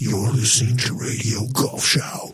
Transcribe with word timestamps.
You're 0.00 0.30
listening 0.30 0.76
to 0.76 0.94
Radio 0.94 1.40
Golf 1.52 1.84
Show. 1.84 2.32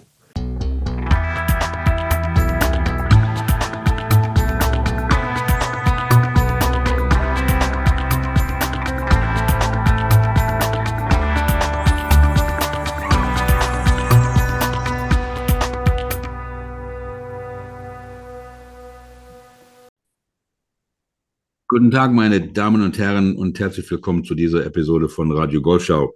Guten 21.67 21.91
Tag, 21.91 22.13
meine 22.13 22.43
Damen 22.43 22.83
und 22.83 22.99
Herren, 22.99 23.35
und 23.37 23.59
herzlich 23.59 23.91
willkommen 23.91 24.23
zu 24.23 24.35
dieser 24.35 24.67
Episode 24.67 25.09
von 25.09 25.33
Radio 25.33 25.63
Golfschau. 25.63 26.15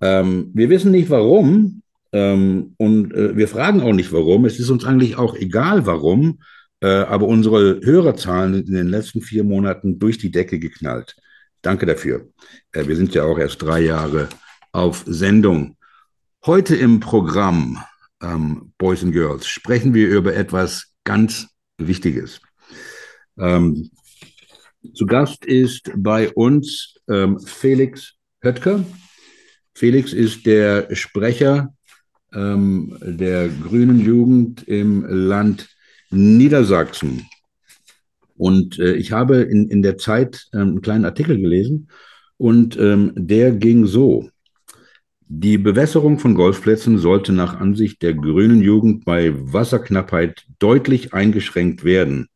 Ähm, 0.00 0.50
wir 0.54 0.68
wissen 0.70 0.90
nicht 0.90 1.10
warum 1.10 1.82
ähm, 2.12 2.74
und 2.76 3.12
äh, 3.14 3.36
wir 3.36 3.48
fragen 3.48 3.80
auch 3.80 3.92
nicht 3.92 4.12
warum. 4.12 4.44
Es 4.44 4.58
ist 4.58 4.70
uns 4.70 4.84
eigentlich 4.84 5.16
auch 5.16 5.34
egal 5.34 5.86
warum, 5.86 6.40
äh, 6.80 6.88
aber 6.88 7.26
unsere 7.26 7.80
Hörerzahlen 7.82 8.54
sind 8.54 8.68
in 8.68 8.74
den 8.74 8.88
letzten 8.88 9.22
vier 9.22 9.44
Monaten 9.44 9.98
durch 9.98 10.18
die 10.18 10.30
Decke 10.30 10.58
geknallt. 10.58 11.16
Danke 11.62 11.86
dafür. 11.86 12.28
Äh, 12.72 12.86
wir 12.86 12.96
sind 12.96 13.14
ja 13.14 13.24
auch 13.24 13.38
erst 13.38 13.62
drei 13.62 13.80
Jahre 13.80 14.28
auf 14.72 15.04
Sendung. 15.06 15.76
Heute 16.44 16.76
im 16.76 17.00
Programm 17.00 17.82
ähm, 18.22 18.72
Boys 18.78 19.02
and 19.02 19.12
Girls 19.12 19.46
sprechen 19.46 19.94
wir 19.94 20.08
über 20.08 20.34
etwas 20.34 20.92
ganz 21.04 21.48
Wichtiges. 21.78 22.40
Ähm, 23.38 23.90
zu 24.94 25.06
Gast 25.06 25.44
ist 25.44 25.90
bei 25.96 26.30
uns 26.32 26.94
ähm, 27.08 27.40
Felix 27.40 28.14
Höttker. 28.42 28.84
Felix 29.76 30.14
ist 30.14 30.46
der 30.46 30.88
Sprecher 30.96 31.74
ähm, 32.32 32.96
der 33.02 33.48
Grünen 33.48 34.00
Jugend 34.00 34.66
im 34.66 35.04
Land 35.06 35.68
Niedersachsen. 36.08 37.26
Und 38.38 38.78
äh, 38.78 38.94
ich 38.94 39.12
habe 39.12 39.42
in, 39.42 39.68
in 39.68 39.82
der 39.82 39.98
Zeit 39.98 40.46
ähm, 40.54 40.60
einen 40.60 40.80
kleinen 40.80 41.04
Artikel 41.04 41.38
gelesen 41.38 41.88
und 42.38 42.78
ähm, 42.78 43.12
der 43.16 43.52
ging 43.52 43.84
so. 43.84 44.30
Die 45.28 45.58
Bewässerung 45.58 46.18
von 46.20 46.34
Golfplätzen 46.34 46.96
sollte 46.96 47.34
nach 47.34 47.60
Ansicht 47.60 48.00
der 48.00 48.14
Grünen 48.14 48.62
Jugend 48.62 49.04
bei 49.04 49.34
Wasserknappheit 49.34 50.46
deutlich 50.58 51.12
eingeschränkt 51.12 51.84
werden 51.84 52.30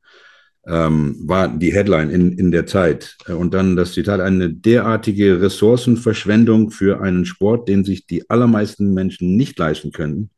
ähm, 0.67 1.17
war 1.25 1.49
die 1.49 1.73
Headline 1.73 2.11
in, 2.11 2.33
in 2.33 2.51
der 2.51 2.67
Zeit. 2.67 3.17
Und 3.27 3.55
dann 3.55 3.77
das 3.77 3.93
Zitat, 3.93 4.21
eine 4.21 4.51
derartige 4.53 5.41
Ressourcenverschwendung 5.41 6.71
für 6.71 7.01
einen 7.01 7.25
Sport, 7.25 7.69
den 7.69 7.85
sich 7.85 8.07
die 8.07 8.29
allermeisten 8.29 8.93
Menschen 8.95 9.37
nicht 9.37 9.59
leisten 9.59 9.93
können, 9.93 10.31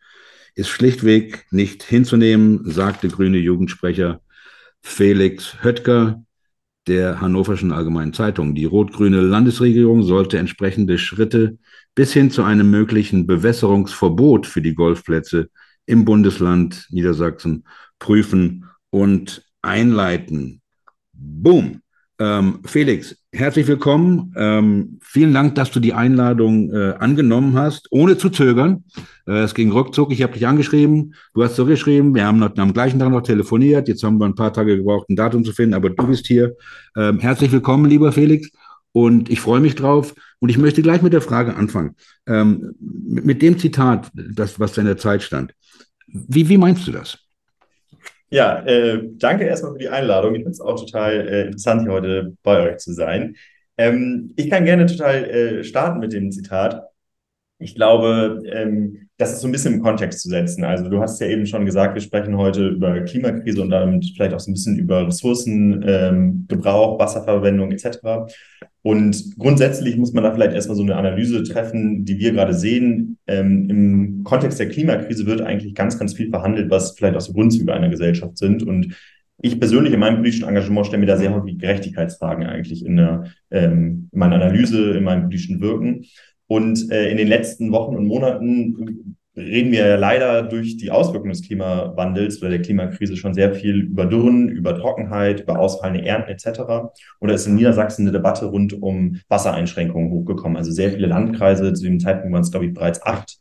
ist 0.54 0.68
schlichtweg 0.68 1.46
nicht 1.50 1.82
hinzunehmen, 1.82 2.60
sagte 2.70 3.08
grüne 3.08 3.38
Jugendsprecher 3.38 4.20
Felix 4.82 5.62
Höttger 5.62 6.24
der 6.86 7.20
Hannoverschen 7.20 7.72
Allgemeinen 7.72 8.12
Zeitung. 8.12 8.54
Die 8.54 8.64
rot-grüne 8.64 9.20
Landesregierung 9.20 10.02
sollte 10.02 10.38
entsprechende 10.38 10.98
Schritte 10.98 11.58
bis 11.94 12.12
hin 12.12 12.30
zu 12.30 12.42
einem 12.42 12.70
möglichen 12.70 13.26
Bewässerungsverbot 13.26 14.46
für 14.46 14.62
die 14.62 14.74
Golfplätze 14.74 15.48
im 15.86 16.04
Bundesland 16.04 16.86
Niedersachsen 16.90 17.64
prüfen 17.98 18.66
und 18.90 19.44
einleiten. 19.62 20.60
Boom. 21.12 21.80
Ähm, 22.18 22.60
Felix, 22.64 23.16
herzlich 23.32 23.66
willkommen. 23.66 24.32
Ähm, 24.36 25.00
vielen 25.02 25.32
Dank, 25.34 25.54
dass 25.54 25.70
du 25.70 25.80
die 25.80 25.94
Einladung 25.94 26.70
äh, 26.70 26.92
angenommen 26.98 27.54
hast, 27.56 27.88
ohne 27.90 28.16
zu 28.16 28.30
zögern. 28.30 28.84
Äh, 29.26 29.40
es 29.40 29.54
ging 29.54 29.72
ruckzuck. 29.72 30.12
Ich 30.12 30.22
habe 30.22 30.34
dich 30.34 30.46
angeschrieben, 30.46 31.14
du 31.34 31.42
hast 31.42 31.56
zurückgeschrieben. 31.56 32.14
Wir 32.14 32.26
haben 32.26 32.38
noch, 32.38 32.56
am 32.56 32.72
gleichen 32.72 32.98
Tag 33.00 33.10
noch 33.10 33.22
telefoniert. 33.22 33.88
Jetzt 33.88 34.04
haben 34.04 34.18
wir 34.18 34.26
ein 34.26 34.34
paar 34.34 34.52
Tage 34.52 34.76
gebraucht, 34.76 35.08
ein 35.08 35.16
Datum 35.16 35.44
zu 35.44 35.52
finden, 35.52 35.74
aber 35.74 35.90
du 35.90 36.06
bist 36.06 36.26
hier. 36.26 36.54
Ähm, 36.96 37.18
herzlich 37.18 37.50
willkommen, 37.50 37.86
lieber 37.86 38.12
Felix. 38.12 38.50
Und 38.92 39.30
ich 39.30 39.40
freue 39.40 39.60
mich 39.60 39.74
drauf. 39.74 40.14
Und 40.38 40.48
ich 40.48 40.58
möchte 40.58 40.82
gleich 40.82 41.02
mit 41.02 41.12
der 41.12 41.22
Frage 41.22 41.56
anfangen. 41.56 41.96
Ähm, 42.26 42.74
mit, 42.78 43.42
dem 43.42 43.58
Zitat, 43.58 44.10
das, 44.14 44.60
was 44.60 44.74
da 44.74 44.82
in 44.82 44.86
der 44.86 44.98
Zeit 44.98 45.22
stand. 45.22 45.54
Wie, 46.06 46.48
wie 46.48 46.58
meinst 46.58 46.86
du 46.86 46.92
das? 46.92 47.18
Ja, 48.32 48.64
äh, 48.64 49.10
danke 49.18 49.44
erstmal 49.44 49.72
für 49.72 49.78
die 49.78 49.90
Einladung. 49.90 50.34
Ich 50.34 50.38
finde 50.38 50.52
es 50.52 50.60
auch 50.60 50.80
total 50.80 51.28
äh, 51.28 51.42
interessant, 51.42 51.82
hier 51.82 51.92
heute 51.92 52.34
bei 52.42 52.62
euch 52.62 52.78
zu 52.78 52.94
sein. 52.94 53.36
Ähm, 53.76 54.32
ich 54.36 54.48
kann 54.48 54.64
gerne 54.64 54.86
total 54.86 55.24
äh, 55.24 55.64
starten 55.64 56.00
mit 56.00 56.14
dem 56.14 56.32
Zitat. 56.32 56.82
Ich 57.58 57.74
glaube, 57.74 58.40
ähm, 58.50 59.10
das 59.18 59.34
ist 59.34 59.42
so 59.42 59.48
ein 59.48 59.52
bisschen 59.52 59.74
im 59.74 59.82
Kontext 59.82 60.22
zu 60.22 60.30
setzen. 60.30 60.64
Also 60.64 60.88
du 60.88 61.02
hast 61.02 61.20
ja 61.20 61.26
eben 61.26 61.44
schon 61.44 61.66
gesagt, 61.66 61.92
wir 61.92 62.00
sprechen 62.00 62.38
heute 62.38 62.68
über 62.68 63.02
Klimakrise 63.02 63.60
und 63.60 63.68
damit 63.68 64.10
vielleicht 64.16 64.32
auch 64.32 64.40
so 64.40 64.50
ein 64.50 64.54
bisschen 64.54 64.78
über 64.78 65.06
Ressourcengebrauch, 65.06 66.94
ähm, 66.94 66.98
Wasserverwendung 66.98 67.70
etc. 67.70 68.32
Und 68.82 69.38
grundsätzlich 69.38 69.96
muss 69.96 70.12
man 70.12 70.24
da 70.24 70.32
vielleicht 70.32 70.54
erstmal 70.54 70.76
so 70.76 70.82
eine 70.82 70.96
Analyse 70.96 71.44
treffen, 71.44 72.04
die 72.04 72.18
wir 72.18 72.32
gerade 72.32 72.52
sehen. 72.52 73.16
Ähm, 73.28 73.70
Im 73.70 74.24
Kontext 74.24 74.58
der 74.58 74.68
Klimakrise 74.68 75.24
wird 75.26 75.40
eigentlich 75.40 75.74
ganz, 75.74 75.98
ganz 75.98 76.14
viel 76.14 76.30
verhandelt, 76.30 76.68
was 76.68 76.96
vielleicht 76.96 77.16
auch 77.16 77.20
so 77.20 77.32
Grundzüge 77.32 77.72
einer 77.72 77.88
Gesellschaft 77.88 78.38
sind. 78.38 78.64
Und 78.64 78.96
ich 79.40 79.58
persönlich 79.58 79.92
in 79.92 80.00
meinem 80.00 80.16
politischen 80.16 80.48
Engagement 80.48 80.86
stelle 80.86 81.00
mir 81.00 81.06
da 81.06 81.16
sehr 81.16 81.32
häufig 81.32 81.58
Gerechtigkeitsfragen 81.58 82.44
eigentlich 82.44 82.84
in, 82.84 82.96
der, 82.96 83.24
ähm, 83.50 84.08
in 84.10 84.18
meiner 84.18 84.34
Analyse, 84.36 84.92
in 84.92 85.04
meinem 85.04 85.22
politischen 85.22 85.60
Wirken. 85.60 86.04
Und 86.48 86.90
äh, 86.90 87.08
in 87.08 87.16
den 87.16 87.28
letzten 87.28 87.70
Wochen 87.70 87.94
und 87.94 88.06
Monaten 88.06 89.16
reden 89.36 89.72
wir 89.72 89.86
ja 89.86 89.96
leider 89.96 90.42
durch 90.42 90.76
die 90.76 90.90
Auswirkungen 90.90 91.32
des 91.32 91.42
Klimawandels 91.42 92.40
oder 92.40 92.50
der 92.50 92.62
Klimakrise 92.62 93.16
schon 93.16 93.32
sehr 93.32 93.54
viel 93.54 93.76
über 93.80 94.06
Dürren, 94.06 94.48
über 94.48 94.76
Trockenheit, 94.76 95.40
über 95.40 95.58
ausfallende 95.58 96.04
Ernten 96.04 96.30
etc. 96.30 96.60
Da 97.20 97.32
ist 97.32 97.46
in 97.46 97.54
Niedersachsen 97.54 98.02
eine 98.02 98.12
Debatte 98.12 98.46
rund 98.46 98.74
um 98.82 99.20
Wassereinschränkungen 99.28 100.10
hochgekommen. 100.10 100.56
Also 100.56 100.70
sehr 100.70 100.90
viele 100.90 101.06
Landkreise, 101.06 101.72
zu 101.72 101.84
dem 101.84 101.98
Zeitpunkt 101.98 102.32
waren 102.32 102.42
es, 102.42 102.50
glaube 102.50 102.66
ich, 102.66 102.74
bereits 102.74 103.02
acht 103.02 103.38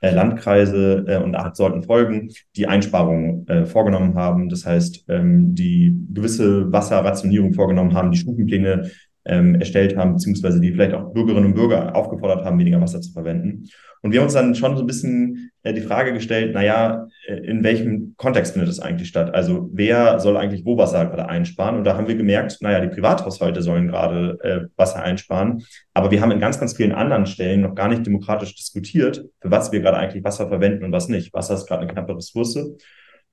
äh, 0.00 0.10
Landkreise 0.10 1.04
äh, 1.06 1.16
und 1.22 1.34
acht 1.34 1.56
sollten 1.56 1.82
folgen, 1.82 2.30
die 2.56 2.66
Einsparungen 2.66 3.46
äh, 3.48 3.66
vorgenommen 3.66 4.14
haben. 4.14 4.48
Das 4.48 4.66
heißt, 4.66 5.04
ähm, 5.08 5.54
die 5.54 5.96
gewisse 6.12 6.70
Wasserrationierung 6.72 7.52
vorgenommen 7.54 7.94
haben, 7.94 8.10
die 8.10 8.18
Stufenpläne 8.18 8.90
ähm, 9.24 9.54
erstellt 9.56 9.96
haben, 9.96 10.14
beziehungsweise 10.14 10.60
die 10.60 10.72
vielleicht 10.72 10.94
auch 10.94 11.12
Bürgerinnen 11.12 11.46
und 11.46 11.54
Bürger 11.54 11.94
aufgefordert 11.96 12.44
haben, 12.44 12.58
weniger 12.58 12.80
Wasser 12.80 13.00
zu 13.00 13.12
verwenden. 13.12 13.68
Und 14.02 14.12
wir 14.12 14.20
haben 14.20 14.26
uns 14.26 14.34
dann 14.34 14.54
schon 14.54 14.76
so 14.76 14.82
ein 14.82 14.86
bisschen 14.86 15.50
äh, 15.62 15.72
die 15.72 15.80
Frage 15.80 16.12
gestellt, 16.12 16.52
naja, 16.52 17.06
äh, 17.26 17.36
in 17.36 17.64
welchem 17.64 18.14
Kontext 18.18 18.52
findet 18.52 18.68
das 18.68 18.78
eigentlich 18.78 19.08
statt? 19.08 19.34
Also 19.34 19.70
wer 19.72 20.20
soll 20.20 20.36
eigentlich 20.36 20.66
wo 20.66 20.76
Wasser 20.76 21.06
gerade 21.06 21.26
einsparen? 21.26 21.78
Und 21.78 21.84
da 21.84 21.96
haben 21.96 22.06
wir 22.06 22.14
gemerkt, 22.14 22.58
naja, 22.60 22.80
die 22.80 22.94
Privathaushalte 22.94 23.62
sollen 23.62 23.88
gerade 23.88 24.38
äh, 24.42 24.68
Wasser 24.76 25.02
einsparen. 25.02 25.64
Aber 25.94 26.10
wir 26.10 26.20
haben 26.20 26.32
in 26.32 26.38
ganz, 26.38 26.60
ganz 26.60 26.76
vielen 26.76 26.92
anderen 26.92 27.24
Stellen 27.24 27.62
noch 27.62 27.74
gar 27.74 27.88
nicht 27.88 28.04
demokratisch 28.04 28.54
diskutiert, 28.54 29.24
für 29.40 29.50
was 29.50 29.72
wir 29.72 29.80
gerade 29.80 29.96
eigentlich 29.96 30.22
Wasser 30.22 30.48
verwenden 30.48 30.84
und 30.84 30.92
was 30.92 31.08
nicht. 31.08 31.32
Wasser 31.32 31.54
ist 31.54 31.66
gerade 31.66 31.82
eine 31.82 31.90
knappe 31.90 32.14
Ressource. 32.14 32.58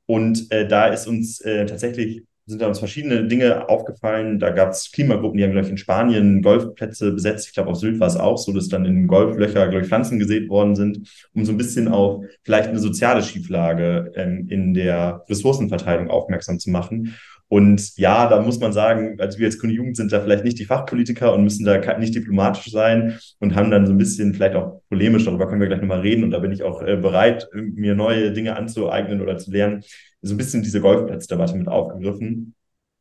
Und 0.06 0.52
äh, 0.52 0.66
da 0.66 0.88
ist 0.88 1.06
uns 1.06 1.42
äh, 1.42 1.66
tatsächlich 1.66 2.24
sind 2.52 2.62
uns 2.64 2.80
verschiedene 2.80 3.28
Dinge 3.28 3.70
aufgefallen. 3.70 4.40
Da 4.40 4.50
gab 4.52 4.70
es 4.72 4.92
Klimagruppen, 4.92 5.38
die 5.38 5.44
haben, 5.44 5.52
glaube 5.52 5.66
ich, 5.66 5.72
in 5.72 5.78
Spanien 5.78 6.42
Golfplätze 6.42 7.12
besetzt. 7.12 7.48
Ich 7.48 7.54
glaube, 7.54 7.70
auf 7.70 7.78
Sylt 7.78 8.00
war 8.00 8.08
es 8.08 8.18
auch 8.18 8.38
so, 8.38 8.52
dass 8.54 8.68
dann 8.68 8.86
in 8.86 9.08
Golflöcher, 9.08 9.68
glaube 9.68 9.82
ich, 9.82 9.88
Pflanzen 9.88 10.20
gesät 10.20 10.50
worden 10.50 10.76
sind, 10.76 11.08
um 11.34 11.46
so 11.46 11.52
ein 11.52 11.58
bisschen 11.58 11.88
auf 11.88 12.24
vielleicht 12.44 12.70
eine 12.70 12.80
soziale 12.80 13.24
Schieflage 13.24 14.12
ähm, 14.16 14.48
in 14.50 14.74
der 14.74 15.24
Ressourcenverteilung 15.30 16.10
aufmerksam 16.10 16.60
zu 16.60 16.70
machen. 16.70 17.16
Und 17.52 17.98
ja, 17.98 18.30
da 18.30 18.42
muss 18.42 18.62
man 18.62 18.72
sagen, 18.72 19.18
also 19.20 19.38
wir 19.38 19.46
als 19.46 19.60
Grüne 19.60 19.74
Jugend 19.74 19.98
sind 19.98 20.14
da 20.14 20.22
vielleicht 20.22 20.46
nicht 20.46 20.58
die 20.58 20.64
Fachpolitiker 20.64 21.34
und 21.34 21.44
müssen 21.44 21.66
da 21.66 21.98
nicht 21.98 22.16
diplomatisch 22.16 22.72
sein 22.72 23.20
und 23.40 23.56
haben 23.56 23.70
dann 23.70 23.86
so 23.86 23.92
ein 23.92 23.98
bisschen 23.98 24.34
vielleicht 24.34 24.56
auch 24.56 24.82
polemisch, 24.88 25.26
darüber 25.26 25.50
können 25.50 25.60
wir 25.60 25.68
gleich 25.68 25.82
nochmal 25.82 26.00
reden 26.00 26.24
und 26.24 26.32
da 26.32 26.40
bin 26.40 26.54
ich 26.54 26.64
auch 26.64 26.82
äh, 26.82 26.96
bereit, 26.96 27.50
mir 27.54 27.94
neue 27.94 28.32
Dinge 28.32 28.56
anzueignen 28.56 29.20
oder 29.20 29.38
zu 29.38 29.52
lernen, 29.52 29.84
so 30.22 30.34
ein 30.34 30.38
bisschen 30.38 30.64
diese 30.64 30.80
Golfplatzdebatte 30.80 31.58
mit 31.58 31.68
aufgegriffen. 31.68 32.56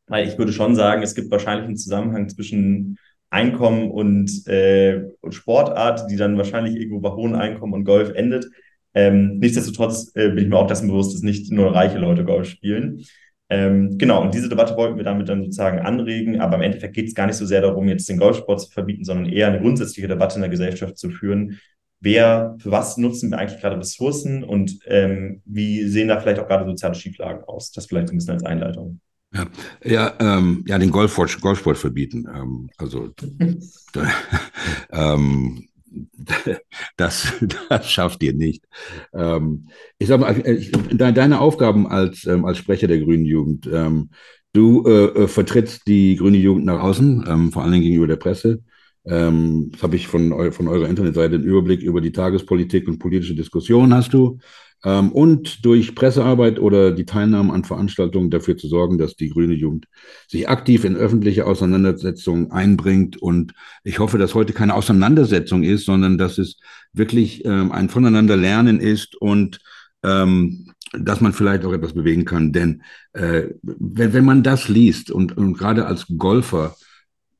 Weil 0.07 0.27
ich 0.27 0.37
würde 0.37 0.51
schon 0.51 0.75
sagen, 0.75 1.01
es 1.01 1.15
gibt 1.15 1.31
wahrscheinlich 1.31 1.67
einen 1.67 1.77
Zusammenhang 1.77 2.27
zwischen 2.27 2.97
Einkommen 3.29 3.89
und, 3.89 4.45
äh, 4.49 5.11
und 5.21 5.33
Sportart, 5.33 6.11
die 6.11 6.17
dann 6.17 6.35
wahrscheinlich 6.35 6.75
irgendwo 6.75 6.99
bei 6.99 7.11
hohen 7.11 7.35
Einkommen 7.35 7.71
und 7.71 7.85
Golf 7.85 8.11
endet. 8.13 8.47
Ähm, 8.93 9.37
nichtsdestotrotz 9.37 10.11
äh, 10.15 10.27
bin 10.27 10.39
ich 10.39 10.49
mir 10.49 10.57
auch 10.57 10.67
dessen 10.67 10.89
bewusst, 10.89 11.13
dass 11.13 11.21
nicht 11.21 11.53
nur 11.53 11.73
reiche 11.73 11.99
Leute 11.99 12.25
Golf 12.25 12.49
spielen. 12.49 13.05
Ähm, 13.51 13.97
genau, 13.97 14.21
und 14.21 14.33
diese 14.33 14.47
Debatte 14.47 14.77
wollten 14.77 14.95
wir 14.95 15.03
damit 15.03 15.27
dann 15.27 15.43
sozusagen 15.43 15.79
anregen, 15.79 16.39
aber 16.39 16.55
im 16.55 16.61
Endeffekt 16.61 16.95
geht 16.95 17.09
es 17.09 17.13
gar 17.13 17.27
nicht 17.27 17.35
so 17.35 17.45
sehr 17.45 17.59
darum, 17.59 17.89
jetzt 17.89 18.07
den 18.07 18.17
Golfsport 18.17 18.61
zu 18.61 18.71
verbieten, 18.71 19.03
sondern 19.03 19.25
eher 19.25 19.47
eine 19.47 19.59
grundsätzliche 19.59 20.07
Debatte 20.07 20.35
in 20.35 20.41
der 20.41 20.49
Gesellschaft 20.49 20.97
zu 20.97 21.09
führen. 21.09 21.59
Wer, 21.99 22.55
für 22.59 22.71
was 22.71 22.95
nutzen 22.95 23.29
wir 23.29 23.39
eigentlich 23.39 23.59
gerade 23.59 23.77
Ressourcen 23.77 24.45
und 24.45 24.79
ähm, 24.85 25.41
wie 25.43 25.83
sehen 25.83 26.07
da 26.07 26.17
vielleicht 26.21 26.39
auch 26.39 26.47
gerade 26.47 26.65
soziale 26.65 26.95
Schieflagen 26.95 27.43
aus? 27.43 27.73
Das 27.73 27.87
vielleicht 27.87 28.09
ein 28.11 28.15
bisschen 28.15 28.35
als 28.35 28.45
Einleitung. 28.45 29.01
Ja, 29.33 29.45
ja, 29.83 30.13
ähm, 30.21 30.63
ja 30.65 30.79
den 30.79 30.89
Golfsport, 30.89 31.41
Golfsport 31.41 31.77
verbieten. 31.77 32.25
Ähm, 32.33 32.69
also 32.77 33.09
ähm, 34.93 35.67
das, 36.97 37.33
das 37.69 37.89
schafft 37.89 38.23
ihr 38.23 38.33
nicht. 38.33 38.65
Ähm, 39.13 39.67
ich 39.97 40.07
sag 40.07 40.19
mal, 40.19 40.35
äh, 40.45 40.71
deine 40.95 41.39
Aufgaben 41.39 41.87
als, 41.87 42.25
ähm, 42.25 42.45
als 42.45 42.57
Sprecher 42.57 42.87
der 42.87 42.99
Grünen 42.99 43.25
Jugend, 43.25 43.69
ähm, 43.71 44.09
du 44.53 44.85
äh, 44.85 45.23
äh, 45.23 45.27
vertrittst 45.27 45.87
die 45.87 46.15
Grüne 46.15 46.37
Jugend 46.37 46.65
nach 46.65 46.81
außen, 46.81 47.51
vor 47.51 47.63
allen 47.63 47.71
Dingen 47.71 47.83
gegenüber 47.83 48.07
der 48.07 48.17
Presse. 48.17 48.63
Das 49.03 49.81
habe 49.81 49.95
ich 49.95 50.07
von, 50.07 50.51
von 50.51 50.67
eurer 50.67 50.87
Internetseite 50.87 51.33
einen 51.33 51.43
Überblick 51.43 51.81
über 51.81 52.01
die 52.01 52.11
Tagespolitik 52.11 52.87
und 52.87 52.99
politische 52.99 53.33
Diskussionen 53.33 53.95
hast 53.95 54.13
du. 54.13 54.37
Ähm, 54.83 55.11
und 55.11 55.63
durch 55.65 55.95
Pressearbeit 55.95 56.59
oder 56.59 56.91
die 56.91 57.05
Teilnahme 57.05 57.53
an 57.53 57.63
Veranstaltungen 57.63 58.29
dafür 58.31 58.57
zu 58.57 58.67
sorgen, 58.67 58.97
dass 58.97 59.15
die 59.15 59.29
grüne 59.29 59.53
Jugend 59.53 59.87
sich 60.27 60.49
aktiv 60.49 60.83
in 60.83 60.95
öffentliche 60.95 61.45
Auseinandersetzungen 61.45 62.51
einbringt. 62.51 63.21
Und 63.21 63.53
ich 63.83 63.99
hoffe, 63.99 64.17
dass 64.17 64.33
heute 64.33 64.53
keine 64.53 64.75
Auseinandersetzung 64.75 65.63
ist, 65.63 65.85
sondern 65.85 66.17
dass 66.17 66.37
es 66.37 66.57
wirklich 66.93 67.45
ähm, 67.45 67.71
ein 67.71 67.89
Voneinanderlernen 67.89 68.79
ist 68.79 69.15
und 69.15 69.59
ähm, 70.03 70.71
dass 70.93 71.21
man 71.21 71.33
vielleicht 71.33 71.63
auch 71.63 71.73
etwas 71.73 71.93
bewegen 71.93 72.25
kann. 72.25 72.51
Denn 72.51 72.83
äh, 73.13 73.49
wenn, 73.61 74.13
wenn 74.13 74.25
man 74.25 74.43
das 74.43 74.67
liest 74.67 75.11
und, 75.11 75.37
und 75.37 75.57
gerade 75.57 75.85
als 75.85 76.05
Golfer 76.17 76.75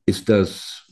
ist 0.04 0.28
das, 0.28 0.86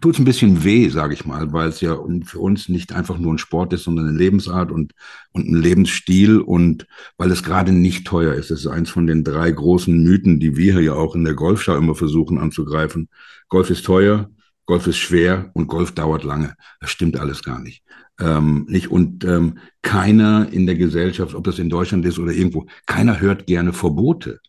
tut 0.00 0.14
es 0.14 0.18
ein 0.18 0.24
bisschen 0.24 0.64
weh, 0.64 0.88
sage 0.88 1.12
ich 1.12 1.26
mal, 1.26 1.52
weil 1.52 1.68
es 1.68 1.82
ja 1.82 1.98
für 2.24 2.38
uns 2.38 2.68
nicht 2.68 2.92
einfach 2.92 3.18
nur 3.18 3.34
ein 3.34 3.38
Sport 3.38 3.72
ist, 3.74 3.84
sondern 3.84 4.08
eine 4.08 4.16
Lebensart 4.16 4.70
und, 4.72 4.92
und 5.32 5.48
ein 5.48 5.60
Lebensstil 5.60 6.38
und 6.38 6.86
weil 7.18 7.30
es 7.30 7.42
gerade 7.42 7.72
nicht 7.72 8.06
teuer 8.06 8.34
ist. 8.34 8.50
Das 8.50 8.60
ist 8.60 8.66
eins 8.68 8.88
von 8.88 9.06
den 9.06 9.22
drei 9.22 9.50
großen 9.50 10.02
Mythen, 10.02 10.40
die 10.40 10.56
wir 10.56 10.80
ja 10.80 10.94
auch 10.94 11.14
in 11.14 11.24
der 11.24 11.34
Golfschau 11.34 11.76
immer 11.76 11.94
versuchen 11.94 12.38
anzugreifen. 12.38 13.08
Golf 13.48 13.68
ist 13.68 13.84
teuer, 13.84 14.30
Golf 14.64 14.86
ist 14.86 14.98
schwer 14.98 15.50
und 15.52 15.66
Golf 15.66 15.92
dauert 15.92 16.24
lange. 16.24 16.54
Das 16.80 16.90
stimmt 16.90 17.18
alles 17.18 17.42
gar 17.42 17.60
nicht. 17.60 17.82
Ähm, 18.18 18.64
nicht 18.68 18.90
und 18.90 19.24
ähm, 19.24 19.58
keiner 19.82 20.48
in 20.50 20.66
der 20.66 20.76
Gesellschaft, 20.76 21.34
ob 21.34 21.44
das 21.44 21.58
in 21.58 21.68
Deutschland 21.68 22.06
ist 22.06 22.18
oder 22.18 22.32
irgendwo, 22.32 22.66
keiner 22.86 23.20
hört 23.20 23.46
gerne 23.46 23.74
Verbote. 23.74 24.40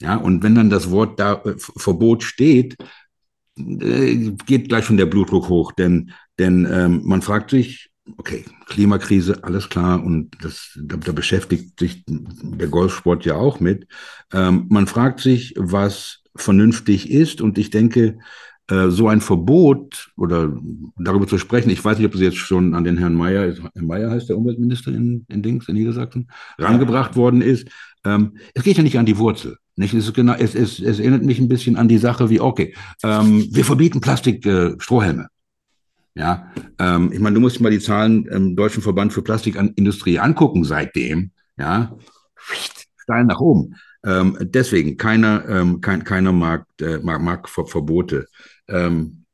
Ja, 0.00 0.16
und 0.16 0.42
wenn 0.42 0.56
dann 0.56 0.68
das 0.68 0.90
Wort 0.90 1.20
da 1.20 1.34
äh, 1.44 1.54
Verbot 1.56 2.24
steht, 2.24 2.76
geht 3.56 4.68
gleich 4.68 4.84
schon 4.84 4.96
der 4.96 5.06
Blutdruck 5.06 5.48
hoch, 5.48 5.72
denn, 5.72 6.12
denn 6.38 6.66
ähm, 6.70 7.02
man 7.04 7.22
fragt 7.22 7.50
sich, 7.50 7.90
okay, 8.16 8.44
Klimakrise, 8.66 9.44
alles 9.44 9.68
klar, 9.68 10.02
und 10.02 10.30
das, 10.42 10.78
da, 10.82 10.96
da 10.96 11.12
beschäftigt 11.12 11.78
sich 11.78 12.04
der 12.06 12.68
Golfsport 12.68 13.24
ja 13.24 13.36
auch 13.36 13.60
mit. 13.60 13.86
Ähm, 14.32 14.66
man 14.70 14.86
fragt 14.86 15.20
sich, 15.20 15.54
was 15.56 16.22
vernünftig 16.34 17.10
ist, 17.10 17.40
und 17.40 17.58
ich 17.58 17.70
denke, 17.70 18.18
äh, 18.68 18.88
so 18.88 19.08
ein 19.08 19.20
Verbot 19.20 20.10
oder 20.16 20.56
darüber 20.96 21.26
zu 21.26 21.38
sprechen, 21.38 21.70
ich 21.70 21.84
weiß 21.84 21.98
nicht, 21.98 22.06
ob 22.06 22.14
es 22.14 22.20
jetzt 22.20 22.38
schon 22.38 22.74
an 22.74 22.84
den 22.84 22.96
Herrn 22.96 23.14
Mayer, 23.14 23.54
Herr 23.74 23.82
Mayer 23.82 24.10
heißt 24.10 24.28
der 24.28 24.38
Umweltminister 24.38 24.92
in, 24.92 25.26
in 25.28 25.42
Dings, 25.42 25.68
in 25.68 25.74
Niedersachsen, 25.74 26.28
rangebracht 26.58 27.16
worden 27.16 27.42
ist. 27.42 27.68
Ähm, 28.04 28.36
es 28.54 28.62
geht 28.62 28.76
ja 28.76 28.82
nicht 28.82 28.98
an 28.98 29.06
die 29.06 29.18
Wurzel. 29.18 29.58
Nicht? 29.76 29.94
Es, 29.94 30.06
ist 30.06 30.14
genau, 30.14 30.34
es, 30.34 30.54
es, 30.54 30.80
es 30.80 30.98
erinnert 30.98 31.22
mich 31.22 31.38
ein 31.38 31.48
bisschen 31.48 31.76
an 31.76 31.88
die 31.88 31.98
Sache 31.98 32.28
wie, 32.28 32.40
okay, 32.40 32.74
ähm, 33.02 33.46
wir 33.50 33.64
verbieten 33.64 34.00
Plastik-Strohhelme. 34.00 35.22
Äh, 35.22 36.20
ja, 36.20 36.52
ähm, 36.78 37.10
ich 37.12 37.20
meine, 37.20 37.34
du 37.34 37.40
musst 37.40 37.60
mal 37.60 37.70
die 37.70 37.80
Zahlen 37.80 38.26
im 38.26 38.54
Deutschen 38.54 38.82
Verband 38.82 39.12
für 39.12 39.22
Plastikindustrie 39.22 40.18
angucken 40.18 40.64
seitdem. 40.64 41.30
Ja, 41.56 41.96
steil 42.98 43.24
nach 43.24 43.40
oben. 43.40 43.76
Ähm, 44.04 44.36
deswegen, 44.40 44.96
keiner, 44.96 45.48
ähm, 45.48 45.80
kein, 45.80 46.04
keiner 46.04 46.32
mag, 46.32 46.66
äh, 46.80 46.98
mag, 46.98 47.22
mag 47.22 47.48
Ver 47.48 47.66
Verbote. 47.66 48.26
Ähm, 48.68 49.24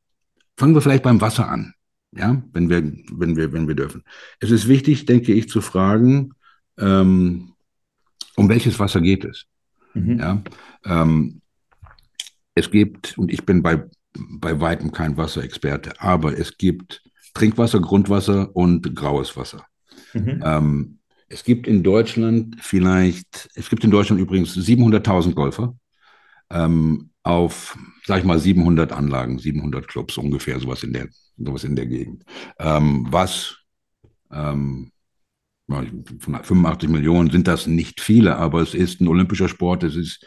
fangen 0.56 0.74
wir 0.74 0.82
vielleicht 0.82 1.02
beim 1.02 1.20
Wasser 1.20 1.48
an. 1.48 1.74
Ja, 2.12 2.42
wenn 2.52 2.70
wir, 2.70 2.82
wenn 3.12 3.36
wir, 3.36 3.52
wenn 3.52 3.68
wir 3.68 3.74
dürfen. 3.74 4.02
Es 4.40 4.50
ist 4.50 4.68
wichtig, 4.68 5.04
denke 5.04 5.32
ich, 5.32 5.48
zu 5.48 5.60
fragen, 5.60 6.32
ähm, 6.78 7.52
um 8.36 8.48
welches 8.48 8.78
Wasser 8.78 9.00
geht 9.00 9.24
es? 9.24 9.46
Mhm. 9.94 10.18
Ja, 10.18 10.42
ähm, 10.84 11.40
es 12.54 12.70
gibt, 12.70 13.16
und 13.18 13.32
ich 13.32 13.44
bin 13.46 13.62
bei, 13.62 13.84
bei 14.14 14.60
weitem 14.60 14.92
kein 14.92 15.16
Wasserexperte, 15.16 16.00
aber 16.00 16.36
es 16.36 16.56
gibt 16.56 17.02
Trinkwasser, 17.34 17.80
Grundwasser 17.80 18.54
und 18.56 18.94
graues 18.96 19.36
Wasser. 19.36 19.64
Mhm. 20.12 20.42
Ähm, 20.44 20.98
es 21.28 21.44
gibt 21.44 21.66
in 21.66 21.82
Deutschland 21.82 22.56
vielleicht, 22.60 23.50
es 23.54 23.68
gibt 23.68 23.84
in 23.84 23.90
Deutschland 23.90 24.20
übrigens 24.20 24.56
700.000 24.56 25.34
Golfer 25.34 25.76
ähm, 26.50 27.10
auf, 27.22 27.76
sag 28.04 28.20
ich 28.20 28.24
mal, 28.24 28.38
700 28.38 28.92
Anlagen, 28.92 29.38
700 29.38 29.86
Clubs 29.86 30.16
ungefähr, 30.16 30.58
sowas 30.58 30.82
in 30.82 30.92
der, 30.94 31.08
sowas 31.36 31.64
in 31.64 31.76
der 31.76 31.86
Gegend. 31.86 32.24
Ähm, 32.58 33.06
was 33.10 33.56
ähm, 34.32 34.90
85 35.68 36.88
Millionen 36.88 37.30
sind 37.30 37.46
das 37.46 37.66
nicht 37.66 38.00
viele, 38.00 38.36
aber 38.36 38.62
es 38.62 38.74
ist 38.74 39.00
ein 39.00 39.08
olympischer 39.08 39.48
Sport. 39.48 39.84
Es 39.84 39.96
ist 39.96 40.24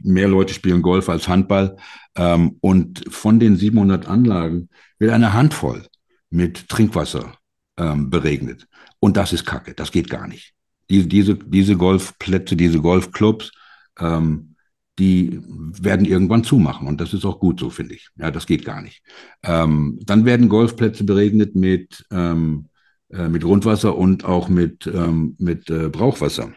mehr 0.00 0.28
Leute 0.28 0.52
spielen 0.52 0.82
Golf 0.82 1.08
als 1.08 1.28
Handball. 1.28 1.76
Ähm, 2.14 2.56
und 2.60 3.04
von 3.08 3.40
den 3.40 3.56
700 3.56 4.06
Anlagen 4.06 4.68
wird 4.98 5.12
eine 5.12 5.32
Handvoll 5.32 5.86
mit 6.30 6.68
Trinkwasser 6.68 7.34
ähm, 7.76 8.10
beregnet. 8.10 8.66
Und 9.00 9.16
das 9.16 9.32
ist 9.32 9.46
Kacke. 9.46 9.74
Das 9.74 9.92
geht 9.92 10.10
gar 10.10 10.26
nicht. 10.26 10.52
Die, 10.90 11.08
diese, 11.08 11.34
diese 11.36 11.76
Golfplätze, 11.76 12.56
diese 12.56 12.80
Golfclubs, 12.80 13.52
ähm, 13.98 14.56
die 14.98 15.40
werden 15.46 16.06
irgendwann 16.06 16.44
zumachen. 16.44 16.88
Und 16.88 17.00
das 17.00 17.12
ist 17.12 17.24
auch 17.24 17.38
gut 17.38 17.60
so, 17.60 17.70
finde 17.70 17.94
ich. 17.94 18.08
Ja, 18.16 18.30
das 18.30 18.46
geht 18.46 18.64
gar 18.64 18.82
nicht. 18.82 19.02
Ähm, 19.42 19.98
dann 20.02 20.24
werden 20.24 20.48
Golfplätze 20.48 21.04
beregnet 21.04 21.54
mit, 21.54 22.04
ähm, 22.10 22.68
äh, 23.10 23.28
mit 23.28 23.42
Grundwasser 23.42 23.96
und 23.96 24.24
auch 24.24 24.48
mit, 24.48 24.86
ähm, 24.86 25.36
mit 25.38 25.70
äh, 25.70 25.88
Brauchwasser. 25.88 26.52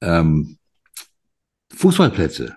Ähm, 0.00 0.58
Fußballplätze. 1.74 2.56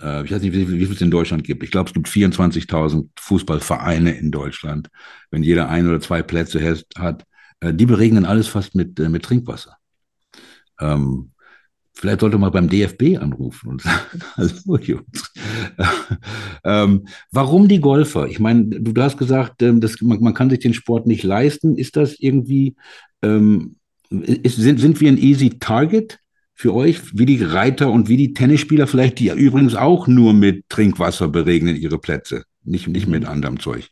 Äh, 0.00 0.24
ich 0.24 0.30
weiß 0.30 0.42
nicht, 0.42 0.52
wie, 0.52 0.68
wie 0.68 0.86
viel 0.86 0.94
es 0.94 1.00
in 1.00 1.10
Deutschland 1.10 1.44
gibt. 1.44 1.62
Ich 1.62 1.70
glaube, 1.70 1.88
es 1.88 1.94
gibt 1.94 2.08
24.000 2.08 3.08
Fußballvereine 3.18 4.12
in 4.16 4.30
Deutschland. 4.30 4.88
Wenn 5.30 5.42
jeder 5.42 5.68
ein 5.68 5.88
oder 5.88 6.00
zwei 6.00 6.22
Plätze 6.22 6.76
hat, 6.96 7.24
äh, 7.60 7.74
die 7.74 7.86
beregnen 7.86 8.24
alles 8.24 8.48
fast 8.48 8.74
mit, 8.74 8.98
äh, 9.00 9.08
mit 9.08 9.24
Trinkwasser. 9.24 9.76
Ähm, 10.80 11.32
Vielleicht 12.00 12.20
sollte 12.20 12.38
man 12.38 12.52
beim 12.52 12.68
DFB 12.68 13.18
anrufen 13.20 13.70
und 13.70 13.82
sagen, 13.82 14.20
also 14.36 14.76
Jungs, 14.76 15.32
ähm, 16.64 17.08
warum 17.32 17.66
die 17.66 17.80
Golfer? 17.80 18.28
Ich 18.28 18.38
meine, 18.38 18.66
du, 18.66 19.02
hast 19.02 19.18
gesagt, 19.18 19.62
ähm, 19.62 19.80
das, 19.80 20.00
man, 20.00 20.20
man, 20.20 20.32
kann 20.32 20.48
sich 20.48 20.60
den 20.60 20.74
Sport 20.74 21.08
nicht 21.08 21.24
leisten. 21.24 21.76
Ist 21.76 21.96
das 21.96 22.14
irgendwie, 22.20 22.76
ähm, 23.22 23.74
ist, 24.10 24.58
sind, 24.58 24.78
sind 24.78 25.00
wir 25.00 25.10
ein 25.10 25.18
easy 25.18 25.58
target 25.58 26.20
für 26.54 26.72
euch, 26.72 27.18
wie 27.18 27.26
die 27.26 27.42
Reiter 27.42 27.90
und 27.90 28.08
wie 28.08 28.16
die 28.16 28.32
Tennisspieler 28.32 28.86
vielleicht, 28.86 29.18
die 29.18 29.24
ja 29.24 29.34
übrigens 29.34 29.74
auch 29.74 30.06
nur 30.06 30.34
mit 30.34 30.68
Trinkwasser 30.68 31.26
beregnen 31.26 31.74
ihre 31.74 31.98
Plätze, 31.98 32.44
nicht, 32.62 32.86
nicht 32.86 33.08
mit 33.08 33.24
anderem 33.24 33.58
Zeug? 33.58 33.90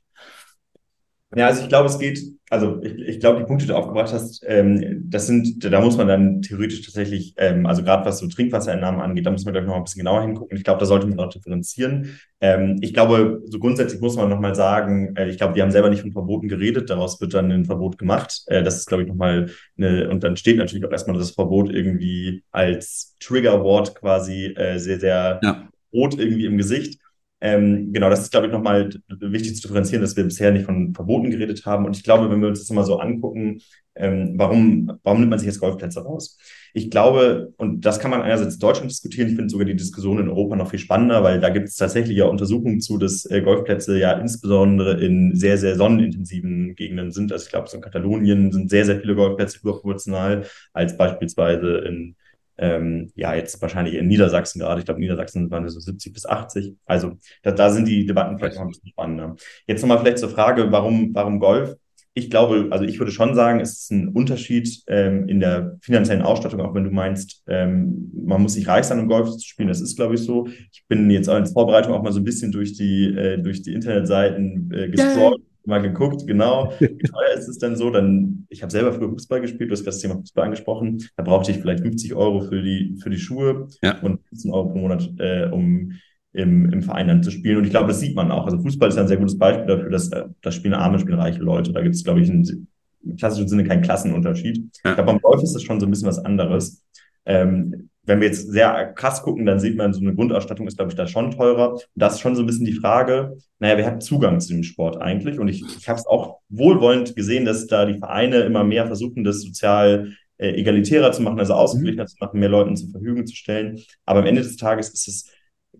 Ja, 1.34 1.48
also 1.48 1.62
ich 1.62 1.68
glaube, 1.68 1.88
es 1.88 1.98
geht, 1.98 2.20
also 2.50 2.80
ich, 2.82 2.94
ich 2.98 3.20
glaube, 3.20 3.40
die 3.40 3.44
Punkte, 3.44 3.66
die 3.66 3.72
du 3.72 3.76
aufgebracht 3.76 4.12
hast, 4.12 4.44
ähm, 4.46 5.02
das 5.10 5.26
sind, 5.26 5.64
da 5.64 5.80
muss 5.80 5.96
man 5.96 6.06
dann 6.06 6.40
theoretisch 6.40 6.82
tatsächlich, 6.82 7.34
ähm, 7.36 7.66
also 7.66 7.82
gerade 7.82 8.06
was 8.06 8.20
so 8.20 8.28
Trinkwasserentnahmen 8.28 9.00
angeht, 9.00 9.26
da 9.26 9.32
muss 9.32 9.44
man 9.44 9.52
gleich 9.52 9.66
noch 9.66 9.74
ein 9.74 9.82
bisschen 9.82 9.98
genauer 9.98 10.22
hingucken. 10.22 10.56
Ich 10.56 10.62
glaube, 10.62 10.78
da 10.78 10.86
sollte 10.86 11.08
man 11.08 11.18
auch 11.18 11.28
differenzieren. 11.28 12.20
Ähm, 12.40 12.76
ich 12.80 12.94
glaube, 12.94 13.42
so 13.46 13.58
grundsätzlich 13.58 14.00
muss 14.00 14.16
man 14.16 14.28
nochmal 14.28 14.54
sagen, 14.54 15.16
äh, 15.16 15.28
ich 15.28 15.36
glaube, 15.36 15.56
wir 15.56 15.64
haben 15.64 15.72
selber 15.72 15.90
nicht 15.90 16.02
von 16.02 16.12
Verboten 16.12 16.46
geredet, 16.46 16.90
daraus 16.90 17.20
wird 17.20 17.34
dann 17.34 17.50
ein 17.50 17.64
Verbot 17.64 17.98
gemacht. 17.98 18.42
Äh, 18.46 18.62
das 18.62 18.76
ist, 18.76 18.86
glaube 18.86 19.02
ich, 19.02 19.08
nochmal 19.08 19.50
eine, 19.76 20.08
und 20.08 20.22
dann 20.22 20.36
steht 20.36 20.58
natürlich 20.58 20.86
auch 20.86 20.92
erstmal 20.92 21.18
das 21.18 21.32
Verbot 21.32 21.70
irgendwie 21.70 22.44
als 22.52 23.16
Triggerwort 23.18 23.96
quasi 23.96 24.54
äh, 24.54 24.78
sehr, 24.78 25.00
sehr 25.00 25.40
ja. 25.42 25.68
rot 25.92 26.16
irgendwie 26.16 26.46
im 26.46 26.56
Gesicht. 26.56 27.00
Ähm, 27.46 27.92
genau, 27.92 28.10
das 28.10 28.22
ist, 28.22 28.32
glaube 28.32 28.48
ich, 28.48 28.52
nochmal 28.52 28.90
wichtig 29.08 29.54
zu 29.54 29.62
differenzieren, 29.62 30.02
dass 30.02 30.16
wir 30.16 30.24
bisher 30.24 30.50
nicht 30.50 30.64
von 30.64 30.92
Verboten 30.94 31.30
geredet 31.30 31.64
haben. 31.64 31.84
Und 31.84 31.96
ich 31.96 32.02
glaube, 32.02 32.28
wenn 32.28 32.40
wir 32.40 32.48
uns 32.48 32.58
das 32.58 32.70
mal 32.70 32.82
so 32.82 32.98
angucken, 32.98 33.60
ähm, 33.94 34.34
warum, 34.36 34.98
warum 35.04 35.20
nimmt 35.20 35.30
man 35.30 35.38
sich 35.38 35.46
jetzt 35.46 35.60
Golfplätze 35.60 36.00
raus? 36.00 36.38
Ich 36.74 36.90
glaube, 36.90 37.54
und 37.56 37.86
das 37.86 38.00
kann 38.00 38.10
man 38.10 38.22
einerseits 38.22 38.54
in 38.54 38.60
Deutschland 38.60 38.90
diskutieren, 38.90 39.28
ich 39.28 39.36
finde 39.36 39.48
sogar 39.48 39.64
die 39.64 39.76
Diskussion 39.76 40.18
in 40.18 40.28
Europa 40.28 40.56
noch 40.56 40.70
viel 40.70 40.80
spannender, 40.80 41.22
weil 41.22 41.38
da 41.38 41.50
gibt 41.50 41.68
es 41.68 41.76
tatsächlich 41.76 42.16
ja 42.16 42.24
Untersuchungen 42.24 42.80
zu, 42.80 42.98
dass 42.98 43.24
äh, 43.26 43.40
Golfplätze 43.42 43.96
ja 43.96 44.10
insbesondere 44.14 45.00
in 45.00 45.36
sehr, 45.36 45.56
sehr 45.56 45.76
sonnenintensiven 45.76 46.74
Gegenden 46.74 47.12
sind. 47.12 47.30
Also 47.30 47.44
ich 47.44 47.50
glaube, 47.50 47.68
so 47.68 47.76
in 47.76 47.82
Katalonien 47.82 48.50
sind 48.50 48.70
sehr, 48.70 48.84
sehr 48.84 48.98
viele 49.00 49.14
Golfplätze 49.14 49.60
überproportional 49.62 50.46
als 50.72 50.96
beispielsweise 50.96 51.78
in 51.78 52.16
ähm, 52.58 53.10
ja, 53.14 53.34
jetzt 53.34 53.60
wahrscheinlich 53.60 53.94
in 53.94 54.06
Niedersachsen 54.06 54.60
gerade. 54.60 54.80
Ich 54.80 54.86
glaube, 54.86 55.00
Niedersachsen 55.00 55.50
waren 55.50 55.64
es 55.64 55.74
so 55.74 55.80
70 55.80 56.12
bis 56.12 56.26
80. 56.26 56.74
Also 56.86 57.12
da, 57.42 57.52
da 57.52 57.70
sind 57.70 57.86
die 57.86 58.06
Debatten 58.06 58.38
vielleicht 58.38 58.56
noch 58.56 58.62
ein 58.62 58.68
bisschen 58.68 58.88
spannender. 58.88 59.36
Jetzt 59.66 59.82
nochmal 59.82 59.98
vielleicht 59.98 60.18
zur 60.18 60.30
Frage, 60.30 60.70
warum, 60.72 61.14
warum 61.14 61.38
Golf? 61.40 61.76
Ich 62.14 62.30
glaube, 62.30 62.68
also 62.70 62.86
ich 62.86 62.98
würde 62.98 63.12
schon 63.12 63.34
sagen, 63.34 63.60
es 63.60 63.72
ist 63.72 63.92
ein 63.92 64.08
Unterschied 64.08 64.82
ähm, 64.86 65.28
in 65.28 65.38
der 65.38 65.76
finanziellen 65.82 66.22
Ausstattung, 66.22 66.62
auch 66.62 66.74
wenn 66.74 66.84
du 66.84 66.90
meinst, 66.90 67.42
ähm, 67.46 68.10
man 68.24 68.40
muss 68.40 68.56
nicht 68.56 68.68
reich 68.68 68.86
sein, 68.86 68.98
um 68.98 69.06
Golf 69.06 69.30
zu 69.30 69.46
spielen. 69.46 69.68
Das 69.68 69.82
ist, 69.82 69.96
glaube 69.96 70.14
ich, 70.14 70.22
so. 70.22 70.46
Ich 70.72 70.84
bin 70.88 71.10
jetzt 71.10 71.28
als 71.28 71.52
Vorbereitung 71.52 71.92
auch 71.92 72.02
mal 72.02 72.12
so 72.12 72.20
ein 72.20 72.24
bisschen 72.24 72.52
durch 72.52 72.72
die, 72.72 73.14
äh, 73.14 73.36
durch 73.36 73.60
die 73.60 73.74
Internetseiten 73.74 74.72
äh, 74.72 74.88
gescrollt. 74.88 75.42
Mal 75.66 75.82
geguckt, 75.82 76.26
genau, 76.26 76.72
wie 76.80 76.96
teuer 76.98 77.34
ist 77.36 77.48
es 77.48 77.58
denn 77.58 77.76
so? 77.76 77.90
Dann, 77.90 78.46
ich 78.48 78.62
habe 78.62 78.70
selber 78.72 78.92
früher 78.92 79.10
Fußball 79.10 79.40
gespielt, 79.40 79.70
du 79.70 79.72
hast 79.72 79.80
gerade 79.84 79.94
das 79.94 80.00
Thema 80.00 80.16
Fußball 80.16 80.44
angesprochen. 80.44 81.02
Da 81.16 81.22
brauchte 81.22 81.50
ich 81.52 81.58
vielleicht 81.58 81.80
50 81.82 82.14
Euro 82.14 82.40
für 82.42 82.62
die, 82.62 82.96
für 83.02 83.10
die 83.10 83.18
Schuhe 83.18 83.68
Ja. 83.82 83.98
und 84.00 84.20
15 84.28 84.52
Euro 84.52 84.68
pro 84.70 84.78
Monat, 84.78 85.10
äh, 85.18 85.46
um 85.50 85.92
im, 86.32 86.70
im 86.70 86.82
Verein 86.82 87.08
dann 87.08 87.22
zu 87.22 87.30
spielen. 87.30 87.58
Und 87.58 87.64
ich 87.64 87.70
glaube, 87.70 87.88
das 87.88 88.00
sieht 88.00 88.14
man 88.14 88.30
auch. 88.30 88.44
Also 88.44 88.58
Fußball 88.60 88.88
ist 88.90 88.98
ein 88.98 89.08
sehr 89.08 89.16
gutes 89.16 89.38
Beispiel 89.38 89.66
dafür, 89.66 89.90
dass 89.90 90.12
äh, 90.12 90.24
da 90.42 90.50
spielen 90.50 90.74
arme, 90.74 90.98
spielen 90.98 91.18
reiche 91.18 91.40
Leute. 91.40 91.72
Da 91.72 91.80
gibt 91.80 91.94
es, 91.94 92.04
glaube 92.04 92.20
ich, 92.20 92.28
in, 92.28 92.68
im 93.04 93.16
klassischen 93.16 93.48
Sinne 93.48 93.64
keinen 93.64 93.82
Klassenunterschied. 93.82 94.58
Ja. 94.84 94.90
Ich 94.90 94.96
glaube, 94.96 95.12
beim 95.12 95.20
Golf 95.20 95.42
ist 95.42 95.54
das 95.54 95.62
schon 95.62 95.80
so 95.80 95.86
ein 95.86 95.90
bisschen 95.90 96.08
was 96.08 96.18
anderes. 96.24 96.84
Ähm, 97.24 97.88
wenn 98.06 98.20
wir 98.20 98.28
jetzt 98.28 98.50
sehr 98.50 98.92
krass 98.94 99.22
gucken, 99.22 99.46
dann 99.46 99.60
sieht 99.60 99.76
man, 99.76 99.92
so 99.92 100.00
eine 100.00 100.14
Grundausstattung 100.14 100.66
ist, 100.66 100.76
glaube 100.76 100.90
ich, 100.90 100.96
da 100.96 101.06
schon 101.06 101.32
teurer. 101.32 101.72
Und 101.72 101.88
das 101.94 102.14
ist 102.14 102.20
schon 102.20 102.36
so 102.36 102.42
ein 102.42 102.46
bisschen 102.46 102.64
die 102.64 102.72
Frage, 102.72 103.36
naja, 103.58 103.76
wer 103.76 103.86
hat 103.86 104.02
Zugang 104.02 104.40
zu 104.40 104.52
dem 104.52 104.62
Sport 104.62 105.00
eigentlich? 105.00 105.38
Und 105.38 105.48
ich, 105.48 105.62
ich 105.78 105.88
habe 105.88 105.98
es 105.98 106.06
auch 106.06 106.38
wohlwollend 106.48 107.16
gesehen, 107.16 107.44
dass 107.44 107.66
da 107.66 107.84
die 107.84 107.98
Vereine 107.98 108.38
immer 108.40 108.64
mehr 108.64 108.86
versuchen, 108.86 109.24
das 109.24 109.42
sozial 109.42 110.12
äh, 110.38 110.50
egalitärer 110.50 111.12
zu 111.12 111.22
machen, 111.22 111.38
also 111.38 111.54
ausgeglichener 111.54 112.06
zu 112.06 112.16
machen, 112.20 112.38
mehr 112.38 112.48
Leuten 112.48 112.76
zur 112.76 112.90
Verfügung 112.90 113.26
zu 113.26 113.34
stellen. 113.34 113.80
Aber 114.04 114.20
am 114.20 114.26
Ende 114.26 114.42
des 114.42 114.56
Tages 114.56 114.90
ist 114.90 115.08
es, 115.08 115.30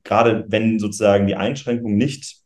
gerade 0.02 0.44
wenn 0.48 0.78
sozusagen 0.78 1.26
die 1.26 1.36
Einschränkung 1.36 1.96
nicht 1.96 2.42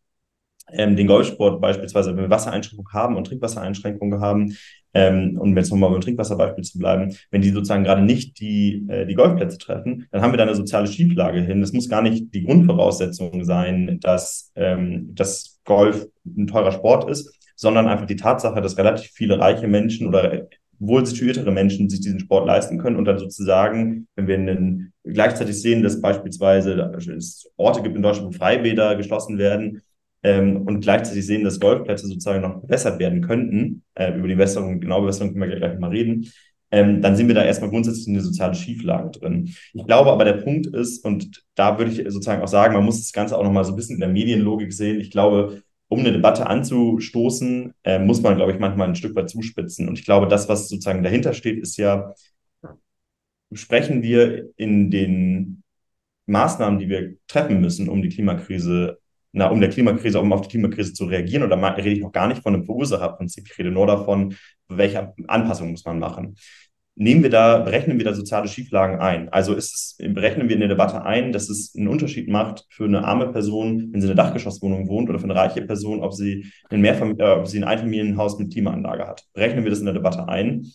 ähm, 0.72 0.96
den 0.96 1.06
Golfsport 1.06 1.60
beispielsweise, 1.60 2.10
wenn 2.10 2.24
wir 2.24 2.30
Wassereinschränkungen 2.30 2.92
haben 2.92 3.16
und 3.16 3.26
Trinkwassereinschränkungen 3.26 4.20
haben, 4.20 4.56
ähm, 4.94 5.38
und 5.38 5.56
jetzt 5.56 5.70
nochmal 5.70 5.90
beim 5.90 6.00
Trinkwasserbeispiel 6.00 6.64
zu 6.64 6.78
bleiben, 6.78 7.14
wenn 7.30 7.42
die 7.42 7.50
sozusagen 7.50 7.84
gerade 7.84 8.02
nicht 8.02 8.40
die, 8.40 8.86
äh, 8.88 9.06
die 9.06 9.14
Golfplätze 9.14 9.58
treffen, 9.58 10.06
dann 10.10 10.22
haben 10.22 10.32
wir 10.32 10.38
da 10.38 10.44
eine 10.44 10.54
soziale 10.54 10.86
Schieflage 10.86 11.40
hin. 11.40 11.60
Das 11.60 11.72
muss 11.72 11.88
gar 11.88 12.02
nicht 12.02 12.34
die 12.34 12.44
Grundvoraussetzung 12.44 13.44
sein, 13.44 13.98
dass, 14.00 14.52
ähm, 14.56 15.14
dass 15.14 15.60
Golf 15.64 16.06
ein 16.24 16.46
teurer 16.46 16.72
Sport 16.72 17.08
ist, 17.10 17.36
sondern 17.56 17.88
einfach 17.88 18.06
die 18.06 18.16
Tatsache, 18.16 18.60
dass 18.60 18.78
relativ 18.78 19.10
viele 19.12 19.38
reiche 19.38 19.68
Menschen 19.68 20.08
oder 20.08 20.48
wohl 20.80 21.04
situiertere 21.04 21.52
Menschen 21.52 21.90
sich 21.90 22.00
diesen 22.00 22.20
Sport 22.20 22.46
leisten 22.46 22.78
können 22.78 22.96
und 22.96 23.04
dann 23.04 23.18
sozusagen, 23.18 24.08
wenn 24.16 24.26
wir 24.26 24.36
einen, 24.36 24.92
gleichzeitig 25.04 25.60
sehen, 25.60 25.82
dass 25.82 26.00
beispielsweise 26.00 26.92
es 27.16 27.50
Orte 27.56 27.82
gibt 27.82 27.96
in 27.96 28.02
Deutschland, 28.02 28.34
wo 28.34 28.38
Freibäder 28.38 28.96
geschlossen 28.96 29.38
werden, 29.38 29.82
ähm, 30.22 30.62
und 30.62 30.80
gleichzeitig 30.80 31.26
sehen, 31.26 31.44
dass 31.44 31.60
Golfplätze 31.60 32.06
sozusagen 32.06 32.42
noch 32.42 32.60
verbessert 32.60 32.98
werden 32.98 33.22
könnten, 33.22 33.82
äh, 33.94 34.16
über 34.16 34.28
die 34.28 34.34
Besserung, 34.34 34.80
genau 34.80 35.02
Besserung 35.02 35.32
können 35.32 35.50
wir 35.50 35.56
gleich 35.56 35.78
mal 35.78 35.90
reden, 35.90 36.30
ähm, 36.72 37.02
dann 37.02 37.16
sind 37.16 37.26
wir 37.26 37.34
da 37.34 37.44
erstmal 37.44 37.70
grundsätzlich 37.70 38.06
in 38.06 38.14
eine 38.14 38.22
soziale 38.22 38.54
Schieflage 38.54 39.10
drin. 39.18 39.54
Ich 39.72 39.86
glaube 39.86 40.12
aber, 40.12 40.24
der 40.24 40.34
Punkt 40.34 40.68
ist, 40.68 41.04
und 41.04 41.42
da 41.54 41.78
würde 41.78 41.90
ich 41.90 41.98
sozusagen 42.12 42.42
auch 42.42 42.48
sagen, 42.48 42.74
man 42.74 42.84
muss 42.84 43.00
das 43.00 43.12
Ganze 43.12 43.36
auch 43.36 43.42
nochmal 43.42 43.64
so 43.64 43.72
ein 43.72 43.76
bisschen 43.76 43.96
in 43.96 44.00
der 44.00 44.08
Medienlogik 44.08 44.72
sehen. 44.72 45.00
Ich 45.00 45.10
glaube, 45.10 45.62
um 45.88 45.98
eine 46.00 46.12
Debatte 46.12 46.46
anzustoßen, 46.46 47.74
äh, 47.82 47.98
muss 47.98 48.22
man, 48.22 48.36
glaube 48.36 48.52
ich, 48.52 48.60
manchmal 48.60 48.88
ein 48.88 48.94
Stück 48.94 49.16
weit 49.16 49.28
zuspitzen. 49.30 49.88
Und 49.88 49.98
ich 49.98 50.04
glaube, 50.04 50.28
das, 50.28 50.48
was 50.48 50.68
sozusagen 50.68 51.02
dahinter 51.02 51.32
steht, 51.34 51.58
ist 51.58 51.76
ja, 51.76 52.14
sprechen 53.52 54.02
wir 54.02 54.50
in 54.56 54.90
den 54.92 55.64
Maßnahmen, 56.26 56.78
die 56.78 56.88
wir 56.88 57.16
treffen 57.26 57.60
müssen, 57.60 57.88
um 57.88 58.02
die 58.02 58.08
Klimakrise 58.08 58.99
na, 59.32 59.48
um 59.48 59.60
der 59.60 59.70
Klimakrise, 59.70 60.20
um 60.20 60.32
auf 60.32 60.42
die 60.42 60.48
Klimakrise 60.48 60.92
zu 60.92 61.04
reagieren, 61.04 61.44
oder 61.44 61.76
rede 61.76 61.90
ich 61.90 62.00
noch 62.00 62.12
gar 62.12 62.28
nicht 62.28 62.42
von 62.42 62.54
einem 62.54 62.64
Verursacherprinzip, 62.64 63.48
ich 63.50 63.58
rede 63.58 63.70
nur 63.70 63.86
davon, 63.86 64.34
welche 64.68 65.12
Anpassungen 65.28 65.72
muss 65.72 65.84
man 65.84 65.98
machen. 65.98 66.36
Nehmen 66.96 67.22
wir 67.22 67.30
da, 67.30 67.60
berechnen 67.60 67.96
wir 67.98 68.04
da 68.04 68.12
soziale 68.12 68.48
Schieflagen 68.48 68.98
ein? 68.98 69.28
Also 69.30 69.54
ist 69.54 69.72
es, 69.72 70.12
berechnen 70.14 70.48
wir 70.48 70.54
in 70.54 70.60
der 70.60 70.68
Debatte 70.68 71.02
ein, 71.02 71.32
dass 71.32 71.48
es 71.48 71.74
einen 71.74 71.88
Unterschied 71.88 72.28
macht 72.28 72.66
für 72.68 72.84
eine 72.84 73.04
arme 73.04 73.28
Person, 73.28 73.90
wenn 73.92 74.00
sie 74.00 74.08
in 74.08 74.12
einer 74.12 74.22
Dachgeschosswohnung 74.22 74.88
wohnt, 74.88 75.08
oder 75.08 75.18
für 75.18 75.24
eine 75.24 75.36
reiche 75.36 75.62
Person, 75.62 76.02
ob 76.02 76.12
sie 76.12 76.52
ein, 76.68 76.84
äh, 76.84 77.22
ob 77.22 77.46
sie 77.46 77.58
ein 77.58 77.64
Einfamilienhaus 77.64 78.38
mit 78.38 78.52
Klimaanlage 78.52 79.06
hat? 79.06 79.24
Berechnen 79.32 79.64
wir 79.64 79.70
das 79.70 79.78
in 79.78 79.86
der 79.86 79.94
Debatte 79.94 80.28
ein? 80.28 80.66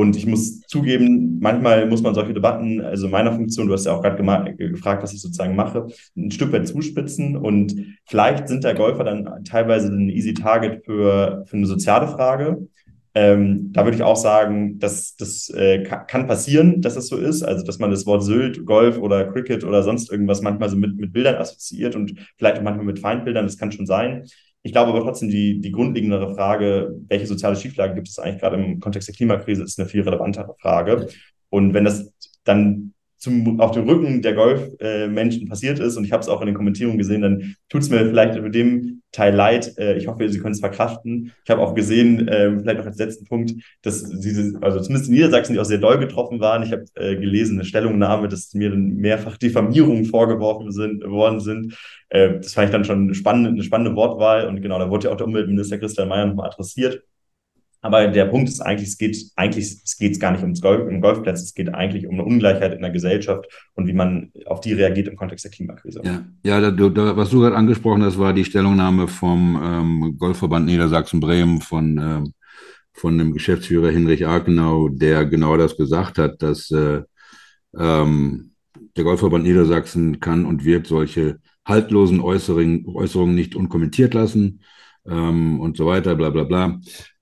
Und 0.00 0.16
ich 0.16 0.24
muss 0.24 0.62
zugeben, 0.62 1.40
manchmal 1.40 1.86
muss 1.86 2.00
man 2.00 2.14
solche 2.14 2.32
Debatten, 2.32 2.80
also 2.80 3.04
in 3.04 3.12
meiner 3.12 3.32
Funktion, 3.32 3.66
du 3.66 3.74
hast 3.74 3.84
ja 3.84 3.92
auch 3.92 4.00
gerade 4.00 4.16
gefragt, 4.56 5.02
was 5.02 5.12
ich 5.12 5.20
sozusagen 5.20 5.54
mache, 5.54 5.88
ein 6.16 6.30
Stück 6.30 6.54
weit 6.54 6.66
zuspitzen. 6.66 7.36
Und 7.36 7.98
vielleicht 8.06 8.48
sind 8.48 8.64
der 8.64 8.72
Golfer 8.74 9.04
dann 9.04 9.44
teilweise 9.44 9.88
ein 9.88 10.08
easy 10.08 10.32
Target 10.32 10.86
für, 10.86 11.44
für 11.44 11.54
eine 11.54 11.66
soziale 11.66 12.08
Frage. 12.08 12.66
Ähm, 13.14 13.74
da 13.74 13.84
würde 13.84 13.98
ich 13.98 14.02
auch 14.02 14.16
sagen, 14.16 14.78
dass 14.78 15.16
das 15.16 15.50
äh, 15.50 15.82
kann 15.82 16.26
passieren, 16.26 16.80
dass 16.80 16.94
das 16.94 17.08
so 17.08 17.18
ist. 17.18 17.42
Also, 17.42 17.62
dass 17.66 17.78
man 17.78 17.90
das 17.90 18.06
Wort 18.06 18.24
Sylt, 18.24 18.64
Golf 18.64 18.96
oder 18.96 19.30
Cricket 19.30 19.64
oder 19.64 19.82
sonst 19.82 20.10
irgendwas 20.10 20.40
manchmal 20.40 20.70
so 20.70 20.78
mit, 20.78 20.96
mit 20.96 21.12
Bildern 21.12 21.34
assoziiert 21.34 21.94
und 21.94 22.14
vielleicht 22.38 22.56
auch 22.56 22.62
manchmal 22.62 22.86
mit 22.86 23.00
Feindbildern, 23.00 23.44
das 23.44 23.58
kann 23.58 23.70
schon 23.70 23.84
sein. 23.84 24.24
Ich 24.62 24.72
glaube 24.72 24.90
aber 24.90 25.00
trotzdem, 25.00 25.30
die, 25.30 25.60
die 25.60 25.72
grundlegendere 25.72 26.34
Frage, 26.34 26.94
welche 27.08 27.26
soziale 27.26 27.56
Schieflage 27.56 27.94
gibt 27.94 28.08
es 28.08 28.18
eigentlich 28.18 28.40
gerade 28.40 28.56
im 28.56 28.78
Kontext 28.78 29.08
der 29.08 29.14
Klimakrise, 29.14 29.62
ist 29.62 29.78
eine 29.78 29.88
viel 29.88 30.02
relevantere 30.02 30.54
Frage. 30.60 31.08
Und 31.48 31.72
wenn 31.72 31.84
das 31.84 32.12
dann 32.44 32.92
zum, 33.20 33.60
auf 33.60 33.72
dem 33.72 33.88
Rücken 33.88 34.22
der 34.22 34.32
Golfmenschen 34.32 35.42
äh, 35.42 35.46
passiert 35.46 35.78
ist, 35.78 35.96
und 35.96 36.04
ich 36.04 36.12
habe 36.12 36.22
es 36.22 36.28
auch 36.28 36.40
in 36.40 36.46
den 36.46 36.56
Kommentierungen 36.56 36.98
gesehen, 36.98 37.20
dann 37.20 37.54
tut 37.68 37.82
es 37.82 37.90
mir 37.90 37.98
vielleicht 38.06 38.36
über 38.36 38.48
dem 38.48 39.02
Teil 39.12 39.34
leid. 39.34 39.76
Äh, 39.76 39.98
ich 39.98 40.06
hoffe, 40.06 40.26
Sie 40.28 40.38
können 40.38 40.54
es 40.54 40.60
verkraften. 40.60 41.32
Ich 41.44 41.50
habe 41.50 41.60
auch 41.60 41.74
gesehen, 41.74 42.26
äh, 42.28 42.58
vielleicht 42.58 42.78
noch 42.78 42.86
als 42.86 42.96
letzten 42.96 43.26
Punkt, 43.26 43.52
dass 43.82 44.08
diese, 44.08 44.58
also 44.62 44.80
zumindest 44.80 45.10
in 45.10 45.16
Niedersachsen, 45.16 45.52
die 45.52 45.60
auch 45.60 45.64
sehr 45.64 45.78
doll 45.78 45.98
getroffen 45.98 46.40
waren. 46.40 46.62
Ich 46.62 46.72
habe 46.72 46.84
äh, 46.94 47.16
gelesen, 47.16 47.58
eine 47.58 47.66
Stellungnahme, 47.66 48.28
dass 48.28 48.54
mir 48.54 48.70
mehrfach 48.70 49.36
Diffamierungen 49.36 50.06
vorgeworfen 50.06 50.72
sind, 50.72 51.04
worden 51.04 51.40
sind. 51.40 51.76
Äh, 52.08 52.38
das 52.40 52.54
fand 52.54 52.68
ich 52.68 52.72
dann 52.72 52.84
schon 52.84 53.02
eine 53.02 53.14
spannende, 53.14 53.50
eine 53.50 53.62
spannende 53.62 53.94
Wortwahl. 53.96 54.48
Und 54.48 54.62
genau, 54.62 54.78
da 54.78 54.88
wurde 54.88 55.08
ja 55.08 55.12
auch 55.12 55.18
der 55.18 55.26
Umweltminister 55.26 55.76
Christian 55.76 56.08
Mayer 56.08 56.26
nochmal 56.26 56.48
adressiert. 56.48 57.02
Aber 57.82 58.08
der 58.08 58.26
Punkt 58.26 58.48
ist 58.48 58.60
eigentlich, 58.60 58.88
es 58.88 58.98
geht 58.98 59.16
eigentlich, 59.36 59.80
es 59.84 59.96
geht 59.96 60.20
gar 60.20 60.32
nicht 60.32 60.42
ums 60.42 60.60
Golf, 60.60 60.86
um 60.86 61.00
Golfplätze, 61.00 61.44
es 61.44 61.54
geht 61.54 61.72
eigentlich 61.74 62.06
um 62.06 62.14
eine 62.14 62.24
Ungleichheit 62.24 62.74
in 62.74 62.82
der 62.82 62.90
Gesellschaft 62.90 63.46
und 63.74 63.86
wie 63.86 63.94
man 63.94 64.32
auf 64.46 64.60
die 64.60 64.74
reagiert 64.74 65.08
im 65.08 65.16
Kontext 65.16 65.44
der 65.44 65.50
Klimakrise. 65.50 66.02
Ja, 66.04 66.24
ja 66.44 66.70
da, 66.70 66.88
da, 66.88 67.16
was 67.16 67.30
du 67.30 67.40
gerade 67.40 67.56
angesprochen 67.56 68.02
hast, 68.02 68.18
war 68.18 68.34
die 68.34 68.44
Stellungnahme 68.44 69.08
vom 69.08 69.58
ähm, 69.62 70.16
Golfverband 70.18 70.66
Niedersachsen-Bremen 70.66 71.62
von, 71.62 71.98
ähm, 71.98 72.34
von 72.92 73.16
dem 73.16 73.32
Geschäftsführer 73.32 73.90
Hinrich 73.90 74.26
Arkenau, 74.26 74.90
der 74.90 75.24
genau 75.24 75.56
das 75.56 75.76
gesagt 75.76 76.18
hat, 76.18 76.42
dass 76.42 76.70
äh, 76.70 77.02
ähm, 77.78 78.52
der 78.96 79.04
Golfverband 79.04 79.44
Niedersachsen 79.44 80.20
kann 80.20 80.44
und 80.44 80.64
wird 80.64 80.86
solche 80.86 81.38
haltlosen 81.64 82.20
Äußerungen, 82.20 82.84
Äußerungen 82.86 83.34
nicht 83.34 83.54
unkommentiert 83.56 84.12
lassen 84.12 84.60
ähm, 85.08 85.60
und 85.60 85.78
so 85.78 85.86
weiter, 85.86 86.14
bla 86.14 86.28
bla 86.28 86.44
bla. 86.44 86.78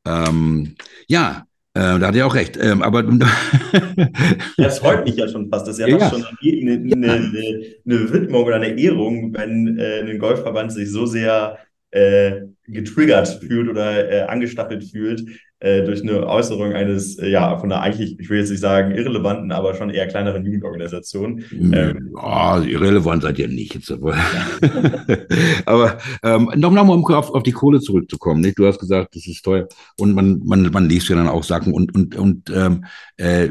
Ähm, 0.09 0.75
ja, 1.07 1.45
äh, 1.75 1.99
da 1.99 2.09
hat 2.09 2.17
er 2.17 2.27
auch 2.27 2.35
recht. 2.35 2.59
Ähm, 2.61 2.83
aber 2.83 3.03
das 4.57 4.79
freut 4.79 5.05
mich 5.05 5.17
ja 5.17 5.29
schon 5.29 5.49
fast. 5.49 5.67
Das 5.69 5.79
ist 5.79 5.81
ja, 5.81 5.87
ja. 5.87 5.99
fast 5.99 6.13
schon 6.13 6.25
eine, 6.25 6.73
eine, 6.73 7.13
eine, 7.13 7.63
eine, 7.87 8.13
Widmung 8.13 8.45
oder 8.45 8.57
eine 8.57 8.79
Ehrung, 8.79 9.35
wenn 9.35 9.79
äh, 9.79 10.01
ein 10.01 10.19
Golfverband 10.19 10.73
sich 10.73 10.91
so 10.91 11.07
sehr 11.07 11.59
äh, 11.91 12.43
getriggert 12.69 13.29
fühlt 13.29 13.69
oder 13.69 14.11
äh, 14.11 14.23
angestachelt 14.23 14.85
fühlt 14.85 15.25
äh, 15.61 15.83
durch 15.85 16.03
eine 16.03 16.25
Äußerung 16.25 16.73
eines, 16.73 17.19
äh, 17.19 17.31
ja, 17.31 17.59
von 17.59 17.73
einer 17.73 17.83
eigentlich, 17.83 18.19
ich 18.21 18.31
will 18.31 18.39
jetzt 18.39 18.51
nicht 18.51 18.61
sagen 18.61 18.93
irrelevanten, 18.93 19.51
aber 19.51 19.75
schon 19.75 19.91
eher 19.91 20.07
kleineren 20.07 20.45
Jugendorganisation. 20.45 21.43
Ähm, 21.51 22.15
oh, 22.15 22.61
irrelevant 22.65 23.23
seid 23.23 23.41
ihr 23.41 23.49
nicht. 23.49 23.75
Jetzt 23.75 23.91
aber 23.91 24.15
aber 25.67 25.99
ähm, 26.23 26.53
nochmal, 26.55 26.89
um 26.89 27.05
auf, 27.07 27.35
auf 27.35 27.43
die 27.43 27.51
Kohle 27.51 27.81
zurückzukommen. 27.81 28.41
Nicht? 28.41 28.57
Du 28.59 28.67
hast 28.67 28.79
gesagt, 28.79 29.17
das 29.17 29.27
ist 29.27 29.43
teuer. 29.43 29.67
Und 29.99 30.15
man, 30.15 30.41
man, 30.45 30.71
man 30.71 30.89
liest 30.89 31.09
ja 31.09 31.17
dann 31.17 31.27
auch 31.27 31.43
Sachen. 31.43 31.73
Und, 31.73 31.93
und, 31.93 32.15
und 32.15 32.51
ähm, 32.51 32.85
äh, 33.17 33.49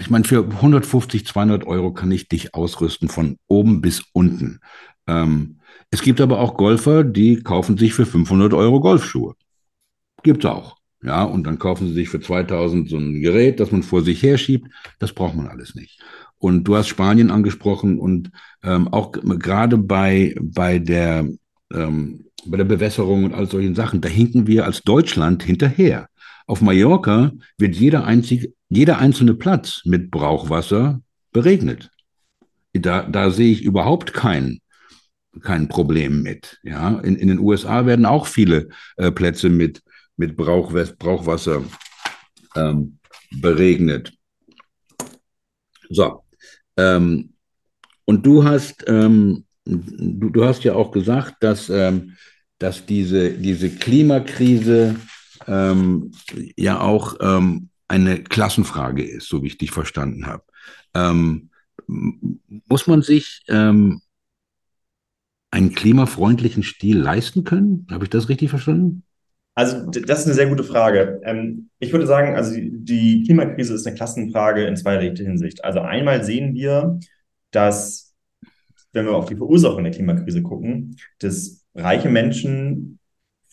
ich 0.00 0.10
meine, 0.10 0.24
für 0.24 0.44
150, 0.44 1.26
200 1.26 1.66
Euro 1.66 1.92
kann 1.92 2.12
ich 2.12 2.28
dich 2.28 2.54
ausrüsten 2.54 3.08
von 3.08 3.36
oben 3.48 3.80
bis 3.80 4.04
unten. 4.12 4.60
Ähm, 5.08 5.56
es 5.92 6.00
gibt 6.00 6.22
aber 6.22 6.40
auch 6.40 6.56
Golfer, 6.56 7.04
die 7.04 7.42
kaufen 7.42 7.76
sich 7.76 7.92
für 7.92 8.06
500 8.06 8.54
Euro 8.54 8.80
Golfschuhe. 8.80 9.34
Gibt's 10.22 10.46
auch. 10.46 10.78
Ja, 11.02 11.24
und 11.24 11.46
dann 11.46 11.58
kaufen 11.58 11.88
sie 11.88 11.92
sich 11.92 12.08
für 12.08 12.20
2000 12.20 12.88
so 12.88 12.96
ein 12.96 13.20
Gerät, 13.20 13.60
das 13.60 13.72
man 13.72 13.82
vor 13.82 14.02
sich 14.02 14.22
herschiebt. 14.22 14.68
Das 14.98 15.12
braucht 15.12 15.34
man 15.36 15.48
alles 15.48 15.74
nicht. 15.74 16.00
Und 16.38 16.64
du 16.64 16.76
hast 16.76 16.88
Spanien 16.88 17.30
angesprochen 17.30 17.98
und 17.98 18.30
ähm, 18.62 18.88
auch 18.88 19.12
gerade 19.12 19.76
bei, 19.76 20.34
bei 20.40 20.78
der, 20.78 21.28
ähm, 21.74 22.24
bei 22.46 22.56
der 22.56 22.64
Bewässerung 22.64 23.24
und 23.24 23.34
all 23.34 23.46
solchen 23.46 23.74
Sachen, 23.74 24.00
da 24.00 24.08
hinken 24.08 24.46
wir 24.46 24.64
als 24.64 24.82
Deutschland 24.82 25.42
hinterher. 25.42 26.08
Auf 26.46 26.62
Mallorca 26.62 27.32
wird 27.58 27.76
jeder, 27.76 28.04
einzig, 28.04 28.54
jeder 28.70 28.98
einzelne 28.98 29.34
Platz 29.34 29.82
mit 29.84 30.10
Brauchwasser 30.10 31.02
beregnet. 31.32 31.90
Da, 32.72 33.02
da 33.02 33.30
sehe 33.30 33.52
ich 33.52 33.62
überhaupt 33.62 34.14
kein, 34.14 34.61
kein 35.40 35.68
Problem 35.68 36.22
mit. 36.22 36.58
Ja, 36.62 36.98
in, 37.00 37.16
in 37.16 37.28
den 37.28 37.38
USA 37.38 37.86
werden 37.86 38.06
auch 38.06 38.26
viele 38.26 38.68
äh, 38.96 39.10
Plätze 39.10 39.48
mit, 39.48 39.82
mit 40.16 40.36
Brauchwasser, 40.36 40.94
Brauchwasser 40.96 41.62
ähm, 42.54 42.98
beregnet. 43.30 44.12
So. 45.88 46.24
Ähm, 46.76 47.32
und 48.04 48.26
du 48.26 48.44
hast, 48.44 48.84
ähm, 48.86 49.44
du, 49.64 50.30
du 50.30 50.44
hast 50.44 50.64
ja 50.64 50.74
auch 50.74 50.90
gesagt, 50.90 51.36
dass, 51.40 51.70
ähm, 51.70 52.16
dass 52.58 52.84
diese, 52.84 53.30
diese 53.30 53.70
Klimakrise 53.70 54.96
ähm, 55.46 56.12
ja 56.56 56.80
auch 56.80 57.16
ähm, 57.20 57.70
eine 57.88 58.22
Klassenfrage 58.22 59.04
ist, 59.04 59.28
so 59.28 59.42
wie 59.42 59.48
ich 59.48 59.58
dich 59.58 59.70
verstanden 59.70 60.26
habe. 60.26 60.44
Muss 61.86 62.86
man 62.86 63.02
sich 63.02 63.42
einen 65.52 65.74
klimafreundlichen 65.74 66.64
Stil 66.64 66.98
leisten 66.98 67.44
können? 67.44 67.86
Habe 67.90 68.04
ich 68.04 68.10
das 68.10 68.28
richtig 68.28 68.50
verstanden? 68.50 69.04
Also, 69.54 69.90
das 69.90 70.20
ist 70.20 70.26
eine 70.26 70.34
sehr 70.34 70.48
gute 70.48 70.64
Frage. 70.64 71.20
Ähm, 71.24 71.68
ich 71.78 71.92
würde 71.92 72.06
sagen, 72.06 72.34
also 72.34 72.56
die 72.56 73.22
Klimakrise 73.24 73.74
ist 73.74 73.86
eine 73.86 73.94
Klassenfrage 73.94 74.64
in 74.64 74.76
zweierlei 74.76 75.14
Hinsicht. 75.14 75.62
Also 75.62 75.80
einmal 75.80 76.24
sehen 76.24 76.54
wir, 76.54 76.98
dass, 77.50 78.14
wenn 78.92 79.04
wir 79.04 79.14
auf 79.14 79.26
die 79.26 79.36
Verursachung 79.36 79.84
der 79.84 79.92
Klimakrise 79.92 80.42
gucken, 80.42 80.96
dass 81.18 81.64
reiche 81.74 82.08
Menschen 82.08 82.98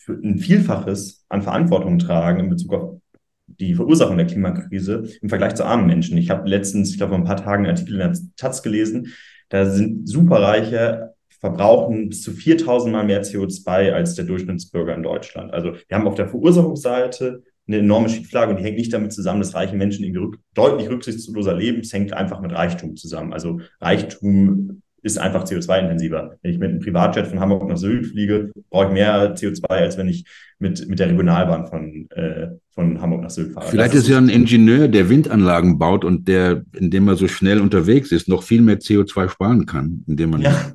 ein 0.08 0.38
Vielfaches 0.38 1.26
an 1.28 1.42
Verantwortung 1.42 1.98
tragen 1.98 2.40
in 2.40 2.48
Bezug 2.48 2.72
auf 2.72 3.00
die 3.46 3.74
Verursachung 3.74 4.16
der 4.16 4.26
Klimakrise 4.26 5.04
im 5.20 5.28
Vergleich 5.28 5.54
zu 5.54 5.64
armen 5.64 5.86
Menschen. 5.86 6.16
Ich 6.16 6.30
habe 6.30 6.48
letztens, 6.48 6.90
ich 6.92 6.96
glaube, 6.96 7.10
vor 7.10 7.18
ein 7.18 7.24
paar 7.24 7.36
Tagen 7.36 7.66
einen 7.66 7.76
Artikel 7.76 7.92
in 7.92 7.98
der 7.98 8.18
Taz 8.36 8.62
gelesen, 8.62 9.08
da 9.50 9.66
sind 9.66 10.08
Superreiche 10.08 11.14
verbrauchen 11.40 12.10
bis 12.10 12.22
zu 12.22 12.32
4000 12.32 12.92
Mal 12.92 13.04
mehr 13.04 13.22
CO2 13.22 13.92
als 13.92 14.14
der 14.14 14.26
Durchschnittsbürger 14.26 14.94
in 14.94 15.02
Deutschland. 15.02 15.52
Also 15.52 15.72
wir 15.72 15.96
haben 15.96 16.06
auf 16.06 16.14
der 16.14 16.28
Verursachungsseite 16.28 17.42
eine 17.66 17.78
enorme 17.78 18.08
Schieflage 18.08 18.50
und 18.50 18.58
die 18.58 18.64
hängt 18.64 18.76
nicht 18.76 18.92
damit 18.92 19.12
zusammen, 19.12 19.40
dass 19.40 19.54
reiche 19.54 19.76
Menschen 19.76 20.04
irgendwie 20.04 20.20
rück, 20.20 20.38
deutlich 20.54 20.88
rücksichtsloser 20.88 21.54
leben. 21.54 21.80
Es 21.80 21.92
hängt 21.92 22.12
einfach 22.12 22.40
mit 22.40 22.52
Reichtum 22.52 22.96
zusammen. 22.96 23.32
Also 23.32 23.60
Reichtum 23.80 24.82
ist 25.02 25.18
einfach 25.18 25.44
CO2-intensiver. 25.44 26.36
Wenn 26.42 26.50
ich 26.50 26.58
mit 26.58 26.70
einem 26.70 26.80
Privatjet 26.80 27.26
von 27.26 27.40
Hamburg 27.40 27.68
nach 27.68 27.76
Sylt 27.76 28.08
fliege, 28.08 28.50
brauche 28.68 28.86
ich 28.86 28.92
mehr 28.92 29.34
CO2, 29.34 29.66
als 29.68 29.96
wenn 29.96 30.08
ich 30.08 30.26
mit, 30.58 30.86
mit 30.88 30.98
der 30.98 31.08
Regionalbahn 31.08 31.66
von, 31.66 32.10
äh, 32.10 32.48
von 32.74 33.00
Hamburg 33.00 33.22
nach 33.22 33.30
Sylt 33.30 33.52
fahre. 33.52 33.68
Vielleicht 33.68 33.94
das 33.94 34.02
ist 34.02 34.08
ja 34.08 34.18
ein 34.18 34.28
Ingenieur, 34.28 34.88
der 34.88 35.08
Windanlagen 35.08 35.78
baut 35.78 36.04
und 36.04 36.28
der, 36.28 36.64
indem 36.78 37.08
er 37.08 37.16
so 37.16 37.28
schnell 37.28 37.60
unterwegs 37.60 38.12
ist, 38.12 38.28
noch 38.28 38.42
viel 38.42 38.60
mehr 38.60 38.78
CO2 38.78 39.30
sparen 39.30 39.64
kann, 39.64 40.04
indem 40.06 40.30
man 40.30 40.42
ja. 40.42 40.72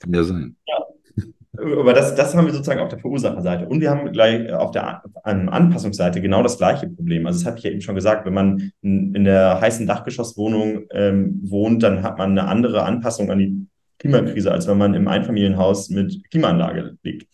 Kann 0.00 0.14
ja 0.14 0.22
sein. 0.22 0.56
Ja. 0.66 0.74
Aber 1.56 1.92
das, 1.92 2.14
das 2.16 2.34
haben 2.34 2.46
wir 2.46 2.52
sozusagen 2.52 2.80
auf 2.80 2.88
der 2.88 2.98
Verursacherseite. 2.98 3.68
Und 3.68 3.80
wir 3.80 3.90
haben 3.90 4.10
gleich 4.10 4.52
auf 4.52 4.72
der 4.72 5.02
Anpassungsseite 5.22 6.20
genau 6.20 6.42
das 6.42 6.58
gleiche 6.58 6.88
Problem. 6.88 7.26
Also 7.26 7.38
das 7.38 7.46
habe 7.46 7.58
ich 7.58 7.64
ja 7.64 7.70
eben 7.70 7.80
schon 7.80 7.94
gesagt, 7.94 8.26
wenn 8.26 8.34
man 8.34 8.72
in 8.82 9.24
der 9.24 9.60
heißen 9.60 9.86
Dachgeschosswohnung 9.86 10.86
ähm, 10.90 11.40
wohnt, 11.44 11.82
dann 11.84 12.02
hat 12.02 12.18
man 12.18 12.30
eine 12.30 12.48
andere 12.48 12.82
Anpassung 12.82 13.30
an 13.30 13.38
die 13.38 13.66
Klimakrise, 13.98 14.50
als 14.50 14.66
wenn 14.66 14.78
man 14.78 14.94
im 14.94 15.06
Einfamilienhaus 15.06 15.90
mit 15.90 16.28
Klimaanlage 16.30 16.98
liegt. 17.02 17.28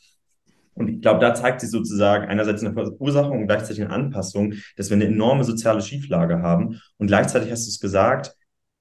Und 0.75 0.89
ich 0.89 1.01
glaube, 1.01 1.21
da 1.21 1.35
zeigt 1.35 1.61
sich 1.61 1.71
sozusagen 1.71 2.27
einerseits 2.27 2.63
eine 2.63 2.73
Verursachung 2.75 3.41
und 3.41 3.47
gleichzeitig 3.47 3.83
eine 3.83 3.93
Anpassung, 3.93 4.55
dass 4.77 4.91
wir 4.91 4.97
eine 4.97 5.07
enorme 5.07 5.45
soziale 5.45 5.81
Schieflage 5.81 6.43
haben. 6.43 6.81
Und 6.99 7.07
gleichzeitig 7.07 7.51
hast 7.51 7.67
du 7.67 7.71
es 7.71 7.81
gesagt, 7.81 8.35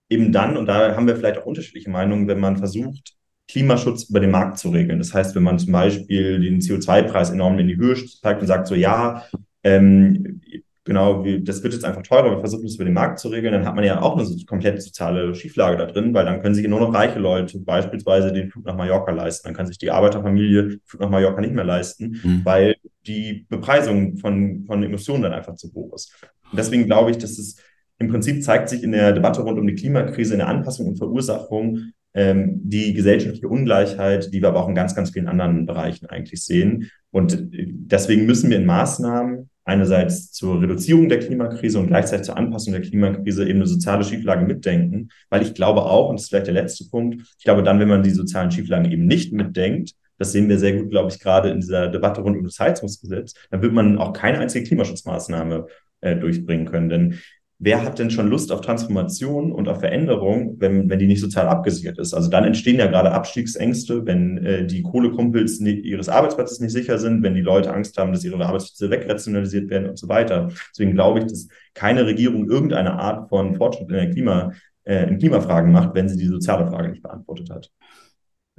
eben 0.09 0.31
dann, 0.31 0.57
und 0.57 0.65
da 0.67 0.95
haben 0.95 1.07
wir 1.07 1.15
vielleicht 1.15 1.39
auch 1.39 1.45
unterschiedliche 1.45 1.89
Meinungen, 1.89 2.27
wenn 2.27 2.39
man 2.39 2.57
versucht, 2.57 3.15
Klimaschutz 3.49 4.09
über 4.09 4.19
den 4.19 4.31
Markt 4.31 4.59
zu 4.59 4.69
regeln. 4.69 4.99
Das 4.99 5.13
heißt, 5.13 5.35
wenn 5.35 5.43
man 5.43 5.57
zum 5.57 5.73
Beispiel 5.73 6.39
den 6.39 6.59
CO2-Preis 6.59 7.31
enorm 7.31 7.57
in 7.57 7.67
die 7.67 7.77
Höhe 7.77 7.95
steigt 7.95 8.41
und 8.41 8.47
sagt 8.47 8.67
so, 8.67 8.75
ja, 8.75 9.23
ähm, 9.63 10.41
genau, 10.83 11.25
das 11.41 11.63
wird 11.63 11.73
jetzt 11.73 11.83
einfach 11.83 12.03
teurer, 12.03 12.31
wir 12.31 12.39
versuchen 12.39 12.65
es 12.65 12.75
über 12.75 12.85
den 12.85 12.93
Markt 12.93 13.19
zu 13.19 13.29
regeln, 13.29 13.53
dann 13.53 13.65
hat 13.65 13.75
man 13.75 13.83
ja 13.83 14.01
auch 14.01 14.15
eine 14.15 14.25
so 14.25 14.35
komplett 14.45 14.81
soziale 14.81 15.33
Schieflage 15.33 15.77
da 15.77 15.85
drin, 15.87 16.13
weil 16.13 16.25
dann 16.25 16.41
können 16.41 16.53
sich 16.53 16.67
nur 16.67 16.79
noch 16.79 16.93
reiche 16.93 17.17
Leute 17.17 17.59
beispielsweise 17.59 18.31
den 18.31 18.51
Flug 18.51 18.65
nach 18.65 18.75
Mallorca 18.75 19.11
leisten. 19.11 19.47
Dann 19.47 19.55
kann 19.55 19.65
sich 19.65 19.79
die 19.79 19.89
Arbeiterfamilie 19.89 20.63
den 20.63 20.81
Flug 20.85 21.01
nach 21.01 21.09
Mallorca 21.09 21.41
nicht 21.41 21.53
mehr 21.53 21.65
leisten, 21.65 22.19
mhm. 22.23 22.41
weil 22.43 22.75
die 23.07 23.47
Bepreisung 23.49 24.17
von, 24.17 24.63
von 24.65 24.83
Emissionen 24.83 25.23
dann 25.23 25.33
einfach 25.33 25.55
zu 25.55 25.73
hoch 25.73 25.93
ist. 25.95 26.13
Und 26.51 26.57
deswegen 26.57 26.85
glaube 26.85 27.11
ich, 27.11 27.17
dass 27.17 27.39
es 27.39 27.57
im 27.97 28.07
Prinzip 28.07 28.43
zeigt 28.43 28.69
sich 28.69 28.83
in 28.83 28.93
der 28.93 29.11
Debatte 29.11 29.41
rund 29.41 29.59
um 29.59 29.67
die 29.67 29.75
Klimakrise, 29.75 30.33
in 30.33 30.39
der 30.39 30.47
Anpassung 30.47 30.87
und 30.87 30.97
Verursachung, 30.97 31.91
ähm, 32.19 32.59
die 32.63 32.93
gesellschaftliche 32.93 33.47
Ungleichheit, 33.47 34.33
die 34.33 34.41
wir 34.41 34.49
aber 34.49 34.61
auch 34.61 34.67
in 34.67 34.75
ganz, 34.75 34.93
ganz 34.93 35.11
vielen 35.11 35.29
anderen 35.29 35.65
Bereichen 35.65 36.07
eigentlich 36.07 36.43
sehen. 36.43 36.91
Und 37.11 37.53
äh, 37.53 37.67
deswegen 37.69 38.25
müssen 38.25 38.49
wir 38.49 38.57
in 38.57 38.65
Maßnahmen 38.65 39.49
einerseits 39.63 40.33
zur 40.33 40.61
Reduzierung 40.61 41.07
der 41.07 41.19
Klimakrise 41.19 41.79
und 41.79 41.87
gleichzeitig 41.87 42.25
zur 42.25 42.35
Anpassung 42.35 42.73
der 42.73 42.81
Klimakrise 42.81 43.43
eben 43.47 43.59
eine 43.59 43.67
soziale 43.67 44.03
Schieflage 44.03 44.45
mitdenken, 44.45 45.09
weil 45.29 45.43
ich 45.43 45.53
glaube 45.53 45.83
auch, 45.83 46.09
und 46.09 46.17
das 46.17 46.23
ist 46.23 46.29
vielleicht 46.29 46.47
der 46.47 46.55
letzte 46.55 46.89
Punkt, 46.89 47.21
ich 47.37 47.45
glaube 47.45 47.63
dann, 47.63 47.79
wenn 47.79 47.87
man 47.87 48.03
die 48.03 48.09
sozialen 48.09 48.51
Schieflagen 48.51 48.91
eben 48.91 49.05
nicht 49.05 49.31
mitdenkt, 49.31 49.93
das 50.17 50.33
sehen 50.33 50.49
wir 50.49 50.59
sehr 50.59 50.73
gut, 50.73 50.89
glaube 50.89 51.09
ich, 51.11 51.19
gerade 51.19 51.49
in 51.51 51.61
dieser 51.61 51.87
Debatte 51.87 52.19
rund 52.19 52.35
um 52.37 52.43
das 52.43 52.59
Heizungsgesetz, 52.59 53.33
dann 53.49 53.61
wird 53.61 53.71
man 53.71 53.97
auch 53.97 54.11
keine 54.11 54.39
einzige 54.39 54.65
Klimaschutzmaßnahme 54.65 55.67
äh, 56.01 56.17
durchbringen 56.17 56.65
können. 56.65 56.89
Denn 56.89 57.19
wer 57.59 57.83
hat 57.83 57.99
denn 57.99 58.09
schon 58.09 58.29
Lust 58.29 58.51
auf 58.51 58.61
Transformation 58.61 59.51
und 59.51 59.67
auf 59.67 59.81
Veränderung, 59.81 60.55
wenn, 60.59 60.89
wenn 60.89 60.97
die 60.97 61.07
nicht 61.07 61.19
sozial 61.19 61.47
abgesichert 61.47 61.99
ist? 61.99 62.13
Also 62.13 62.29
dann 62.29 62.45
entstehen 62.45 62.79
ja 62.79 62.87
gerade 62.87 63.11
Abstiegsängste, 63.11 64.05
wenn 64.05 64.37
äh, 64.37 64.65
die 64.65 64.81
Kohlekumpels 64.81 65.59
ihres 65.59 66.07
Arbeitsplatzes 66.07 66.61
nicht 66.61 66.71
sicher 66.71 66.97
sind, 66.97 67.21
wenn 67.21 67.35
die 67.35 67.41
Leute 67.41 67.73
Angst 67.73 67.97
haben, 67.97 68.13
dass 68.13 68.23
ihre 68.23 68.43
Arbeitsplätze 68.43 68.89
wegrationalisiert 68.89 69.69
werden 69.69 69.89
und 69.89 69.99
so 69.99 70.07
weiter. 70.07 70.49
Deswegen 70.71 70.93
glaube 70.93 71.19
ich, 71.19 71.25
dass 71.25 71.49
keine 71.73 72.05
Regierung 72.05 72.49
irgendeine 72.49 72.93
Art 72.93 73.29
von 73.29 73.55
Fortschritt 73.55 73.89
in 73.89 73.95
der 73.95 74.09
Klima, 74.09 74.53
äh, 74.85 75.09
in 75.09 75.19
Klimafragen 75.19 75.71
macht, 75.71 75.93
wenn 75.93 76.07
sie 76.07 76.17
die 76.17 76.27
soziale 76.27 76.65
Frage 76.65 76.89
nicht 76.89 77.03
beantwortet 77.03 77.49
hat. 77.49 77.69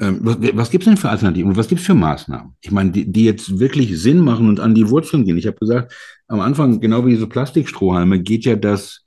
Ähm, 0.00 0.20
was, 0.22 0.38
was 0.54 0.70
gibt 0.70 0.82
es 0.82 0.88
denn 0.88 0.96
für 0.96 1.10
Alternativen 1.10 1.50
und 1.50 1.56
was 1.56 1.68
gibt 1.68 1.80
es 1.80 1.86
für 1.86 1.94
Maßnahmen? 1.94 2.54
Ich 2.60 2.70
meine, 2.70 2.90
die, 2.90 3.10
die 3.10 3.24
jetzt 3.24 3.58
wirklich 3.58 4.00
Sinn 4.00 4.20
machen 4.20 4.48
und 4.48 4.58
an 4.58 4.74
die 4.74 4.88
Wurzeln 4.88 5.24
gehen. 5.24 5.36
Ich 5.36 5.46
habe 5.46 5.58
gesagt, 5.58 5.92
am 6.26 6.40
Anfang, 6.40 6.80
genau 6.80 7.04
wie 7.04 7.10
diese 7.10 7.26
Plastikstrohhalme, 7.26 8.20
geht 8.20 8.44
ja 8.44 8.56
das 8.56 9.04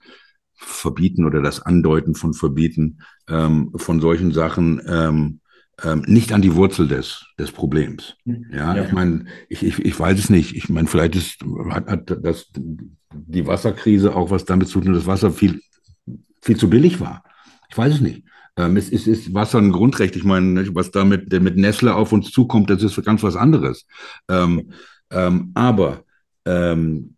Verbieten 0.54 1.26
oder 1.26 1.42
das 1.42 1.62
Andeuten 1.62 2.16
von 2.16 2.34
Verbieten 2.34 3.00
ähm, 3.28 3.72
von 3.76 4.00
solchen 4.00 4.32
Sachen 4.32 4.82
ähm, 4.88 5.40
ähm, 5.84 6.04
nicht 6.06 6.32
an 6.32 6.42
die 6.42 6.56
Wurzel 6.56 6.88
des, 6.88 7.26
des 7.40 7.52
Problems. 7.52 8.16
Ja, 8.26 8.76
ja. 8.76 8.86
ich 8.86 8.92
meine, 8.92 9.26
ich, 9.50 9.64
ich, 9.64 9.80
ich 9.80 10.00
weiß 10.00 10.20
es 10.20 10.30
nicht. 10.30 10.56
Ich 10.56 10.70
meine, 10.70 10.88
vielleicht 10.88 11.16
ist, 11.16 11.40
hat, 11.70 11.88
hat 11.88 12.18
das, 12.22 12.52
die 12.54 13.48
Wasserkrise 13.48 14.16
auch 14.16 14.30
was 14.30 14.46
damit 14.46 14.68
zu 14.68 14.80
tun, 14.80 14.94
dass 14.94 15.08
Wasser 15.08 15.32
viel, 15.32 15.60
viel 16.42 16.58
zu 16.58 16.70
billig 16.70 17.00
war. 17.00 17.24
Ich 17.70 17.78
weiß 17.78 17.96
es 17.96 18.02
nicht. 18.02 18.24
Ähm, 18.58 18.78
es 18.78 18.90
ist, 18.90 19.08
ist 19.08 19.34
Wasser 19.34 19.60
ein 19.60 19.72
Grundrecht. 19.72 20.16
Ich 20.16 20.24
meine, 20.24 20.74
was 20.76 20.92
da 20.92 21.04
mit, 21.04 21.32
mit 21.32 21.58
Nestle 21.58 21.96
auf 21.96 22.12
uns 22.12 22.32
zukommt, 22.32 22.70
das 22.70 22.84
ist 22.84 23.04
ganz 23.04 23.24
was 23.24 23.36
anderes. 23.36 23.86
Ähm, 24.30 24.72
ähm, 25.12 25.52
aber 25.54 26.04
ähm, 26.46 27.16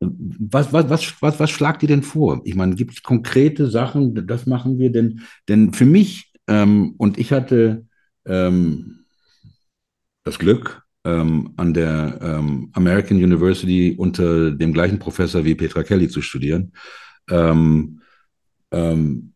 was, 0.00 0.72
was, 0.72 0.88
was, 0.90 1.22
was, 1.22 1.40
was 1.40 1.50
schlagt 1.50 1.82
ihr 1.82 1.88
denn 1.88 2.02
vor? 2.02 2.40
Ich 2.44 2.54
meine, 2.54 2.74
gibt 2.74 2.92
es 2.92 3.02
konkrete 3.02 3.68
Sachen, 3.68 4.26
das 4.26 4.46
machen 4.46 4.78
wir 4.78 4.90
denn? 4.90 5.22
Denn 5.48 5.72
für 5.72 5.86
mich, 5.86 6.32
ähm, 6.48 6.94
und 6.98 7.18
ich 7.18 7.32
hatte 7.32 7.86
ähm, 8.24 9.04
das 10.24 10.38
Glück, 10.38 10.82
an 11.08 11.72
der 11.72 12.18
American 12.72 13.18
University 13.18 13.94
unter 13.96 14.50
dem 14.50 14.72
gleichen 14.72 14.98
Professor 14.98 15.44
wie 15.44 15.54
Petra 15.54 15.84
Kelly 15.84 16.08
zu 16.08 16.20
studieren. 16.20 16.72
Ähm, 17.30 18.00
ähm, 18.72 19.32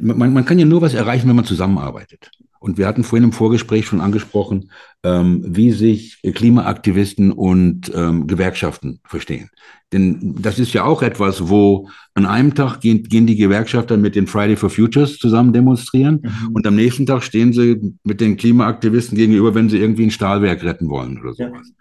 man, 0.00 0.32
man 0.32 0.44
kann 0.44 0.58
ja 0.58 0.64
nur 0.64 0.82
was 0.82 0.94
erreichen, 0.94 1.28
wenn 1.28 1.36
man 1.36 1.44
zusammenarbeitet. 1.44 2.30
Und 2.58 2.78
wir 2.78 2.86
hatten 2.86 3.02
vorhin 3.02 3.24
im 3.24 3.32
Vorgespräch 3.32 3.86
schon 3.86 4.00
angesprochen, 4.00 4.70
ähm, 5.02 5.44
wie 5.44 5.72
sich 5.72 6.20
Klimaaktivisten 6.22 7.32
und 7.32 7.90
ähm, 7.92 8.28
Gewerkschaften 8.28 9.00
verstehen. 9.04 9.50
Denn 9.92 10.36
das 10.40 10.60
ist 10.60 10.72
ja 10.72 10.84
auch 10.84 11.02
etwas, 11.02 11.48
wo 11.48 11.88
an 12.14 12.24
einem 12.24 12.54
Tag 12.54 12.80
gehen, 12.80 13.02
gehen 13.02 13.26
die 13.26 13.34
Gewerkschafter 13.34 13.96
mit 13.96 14.14
den 14.14 14.28
Friday 14.28 14.56
for 14.56 14.70
Futures 14.70 15.18
zusammen 15.18 15.52
demonstrieren 15.52 16.20
mhm. 16.22 16.52
und 16.54 16.66
am 16.66 16.76
nächsten 16.76 17.04
Tag 17.04 17.24
stehen 17.24 17.52
sie 17.52 17.96
mit 18.04 18.20
den 18.20 18.36
Klimaaktivisten 18.36 19.18
gegenüber, 19.18 19.54
wenn 19.56 19.68
sie 19.68 19.78
irgendwie 19.78 20.04
ein 20.04 20.10
Stahlwerk 20.12 20.62
retten 20.62 20.88
wollen 20.88 21.20
oder 21.20 21.34
sowas. 21.34 21.72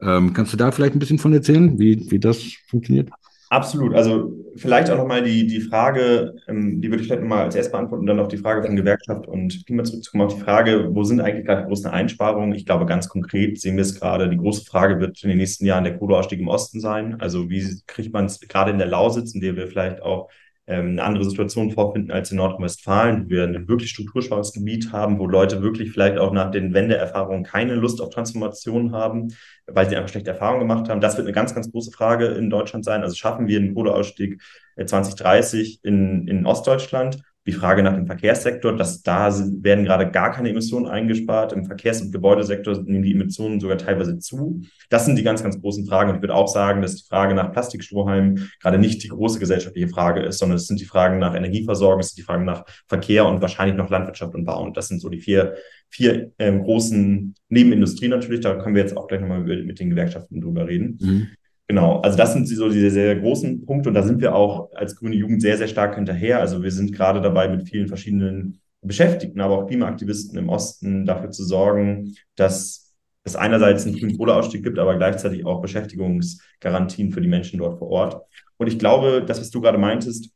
Ja. 0.00 0.18
Ähm, 0.18 0.32
kannst 0.32 0.52
du 0.52 0.56
da 0.56 0.70
vielleicht 0.70 0.94
ein 0.94 1.00
bisschen 1.00 1.18
von 1.18 1.32
erzählen, 1.32 1.78
wie, 1.80 2.10
wie 2.10 2.20
das 2.20 2.44
funktioniert? 2.68 3.10
Absolut. 3.50 3.94
Also 3.94 4.32
vielleicht 4.56 4.90
auch 4.90 4.98
nochmal 4.98 5.22
die, 5.22 5.46
die 5.46 5.60
Frage, 5.60 6.34
ähm, 6.48 6.82
die 6.82 6.90
würde 6.90 7.00
ich 7.00 7.06
vielleicht 7.06 7.22
nochmal 7.22 7.44
als 7.44 7.54
erst 7.54 7.72
beantworten 7.72 8.02
und 8.02 8.06
dann 8.06 8.20
auf 8.20 8.28
die 8.28 8.36
Frage 8.36 8.62
von 8.62 8.76
Gewerkschaft 8.76 9.26
und 9.26 9.64
Klima 9.64 9.84
zurückzukommen, 9.84 10.26
auf 10.26 10.34
die 10.34 10.40
Frage, 10.40 10.88
wo 10.92 11.02
sind 11.04 11.20
eigentlich 11.20 11.46
gerade 11.46 11.62
die 11.62 11.68
großen 11.68 11.90
Einsparungen? 11.90 12.52
Ich 12.54 12.66
glaube, 12.66 12.84
ganz 12.84 13.08
konkret 13.08 13.58
sehen 13.58 13.76
wir 13.76 13.82
es 13.82 13.98
gerade, 13.98 14.28
die 14.28 14.36
große 14.36 14.64
Frage 14.66 15.00
wird 15.00 15.22
in 15.22 15.30
den 15.30 15.38
nächsten 15.38 15.64
Jahren 15.64 15.84
der 15.84 15.96
Kohleausstieg 15.96 16.40
im 16.40 16.48
Osten 16.48 16.80
sein. 16.80 17.20
Also 17.20 17.48
wie 17.48 17.64
kriegt 17.86 18.12
man 18.12 18.26
es 18.26 18.38
gerade 18.40 18.70
in 18.70 18.78
der 18.78 18.88
Lausitz, 18.88 19.34
in 19.34 19.40
der 19.40 19.56
wir 19.56 19.66
vielleicht 19.66 20.02
auch 20.02 20.28
ähm, 20.68 20.90
eine 20.90 21.02
andere 21.02 21.24
Situation 21.24 21.70
vorfinden 21.70 22.10
als 22.10 22.30
in 22.30 22.36
Nordrhein-Westfalen, 22.36 23.24
wo 23.24 23.30
wir 23.30 23.44
ein 23.44 23.68
wirklich 23.68 23.90
strukturschwaches 23.90 24.52
Gebiet 24.52 24.92
haben, 24.92 25.18
wo 25.18 25.26
Leute 25.26 25.62
wirklich 25.62 25.90
vielleicht 25.92 26.18
auch 26.18 26.30
nach 26.30 26.50
den 26.50 26.74
Wendeerfahrungen 26.74 27.42
keine 27.42 27.74
Lust 27.74 28.02
auf 28.02 28.10
Transformation 28.10 28.92
haben, 28.92 29.28
weil 29.66 29.88
sie 29.88 29.96
einfach 29.96 30.10
schlechte 30.10 30.30
Erfahrungen 30.30 30.60
gemacht 30.60 30.90
haben. 30.90 31.00
Das 31.00 31.16
wird 31.16 31.26
eine 31.26 31.34
ganz, 31.34 31.54
ganz 31.54 31.72
große 31.72 31.90
Frage 31.90 32.26
in 32.26 32.50
Deutschland 32.50 32.84
sein. 32.84 33.02
Also 33.02 33.16
schaffen 33.16 33.48
wir 33.48 33.58
einen 33.58 33.74
Kohleausstieg 33.74 34.42
2030 34.76 35.80
äh, 35.82 35.88
in, 35.88 36.28
in 36.28 36.44
Ostdeutschland? 36.44 37.22
Die 37.48 37.54
Frage 37.54 37.82
nach 37.82 37.94
dem 37.94 38.06
Verkehrssektor, 38.06 38.76
dass 38.76 39.02
da 39.02 39.34
werden 39.62 39.84
gerade 39.86 40.10
gar 40.10 40.32
keine 40.32 40.50
Emissionen 40.50 40.86
eingespart. 40.86 41.54
Im 41.54 41.64
Verkehrs- 41.64 42.02
und 42.02 42.12
Gebäudesektor 42.12 42.78
nehmen 42.84 43.02
die 43.02 43.12
Emissionen 43.12 43.58
sogar 43.58 43.78
teilweise 43.78 44.18
zu. 44.18 44.60
Das 44.90 45.06
sind 45.06 45.16
die 45.16 45.22
ganz, 45.22 45.42
ganz 45.42 45.58
großen 45.58 45.86
Fragen. 45.86 46.10
Und 46.10 46.16
ich 46.16 46.22
würde 46.22 46.34
auch 46.34 46.48
sagen, 46.48 46.82
dass 46.82 46.96
die 46.96 47.08
Frage 47.08 47.34
nach 47.34 47.50
Plastikstrohhalmen 47.50 48.50
gerade 48.60 48.78
nicht 48.78 49.02
die 49.02 49.08
große 49.08 49.38
gesellschaftliche 49.38 49.88
Frage 49.88 50.20
ist, 50.20 50.38
sondern 50.38 50.56
es 50.56 50.66
sind 50.66 50.78
die 50.78 50.84
Fragen 50.84 51.18
nach 51.18 51.34
Energieversorgung, 51.34 52.00
es 52.00 52.10
sind 52.10 52.18
die 52.18 52.26
Fragen 52.26 52.44
nach 52.44 52.66
Verkehr 52.86 53.24
und 53.24 53.40
wahrscheinlich 53.40 53.78
noch 53.78 53.88
Landwirtschaft 53.88 54.34
und 54.34 54.44
Bau. 54.44 54.62
Und 54.62 54.76
das 54.76 54.88
sind 54.88 55.00
so 55.00 55.08
die 55.08 55.20
vier, 55.20 55.54
vier 55.88 56.30
ähm, 56.38 56.62
großen 56.62 57.34
Nebenindustrie 57.48 58.08
natürlich. 58.08 58.40
Da 58.40 58.56
können 58.56 58.74
wir 58.74 58.82
jetzt 58.82 58.94
auch 58.94 59.06
gleich 59.06 59.22
nochmal 59.22 59.40
mit 59.40 59.80
den 59.80 59.88
Gewerkschaften 59.88 60.42
drüber 60.42 60.68
reden. 60.68 60.98
Mhm. 61.00 61.28
Genau, 61.68 62.00
also 62.00 62.16
das 62.16 62.32
sind 62.32 62.48
so 62.48 62.70
diese 62.70 62.90
sehr 62.90 63.14
großen 63.16 63.66
Punkte 63.66 63.90
und 63.90 63.94
da 63.94 64.02
sind 64.02 64.22
wir 64.22 64.34
auch 64.34 64.72
als 64.72 64.96
grüne 64.96 65.14
Jugend 65.14 65.42
sehr, 65.42 65.58
sehr 65.58 65.68
stark 65.68 65.96
hinterher. 65.96 66.40
Also 66.40 66.62
wir 66.62 66.70
sind 66.70 66.92
gerade 66.92 67.20
dabei, 67.20 67.46
mit 67.46 67.68
vielen 67.68 67.88
verschiedenen 67.88 68.62
Beschäftigten, 68.80 69.40
aber 69.42 69.58
auch 69.58 69.66
Klimaaktivisten 69.66 70.38
im 70.38 70.48
Osten 70.48 71.04
dafür 71.04 71.30
zu 71.30 71.44
sorgen, 71.44 72.16
dass 72.36 72.94
es 73.22 73.36
einerseits 73.36 73.84
einen 73.84 73.98
grünen 73.98 74.16
Kohleausstieg 74.16 74.62
gibt, 74.64 74.78
aber 74.78 74.96
gleichzeitig 74.96 75.44
auch 75.44 75.60
Beschäftigungsgarantien 75.60 77.12
für 77.12 77.20
die 77.20 77.28
Menschen 77.28 77.58
dort 77.58 77.78
vor 77.78 77.88
Ort. 77.88 78.22
Und 78.56 78.68
ich 78.68 78.78
glaube, 78.78 79.22
das, 79.26 79.38
was 79.38 79.50
du 79.50 79.60
gerade 79.60 79.76
meintest, 79.76 80.30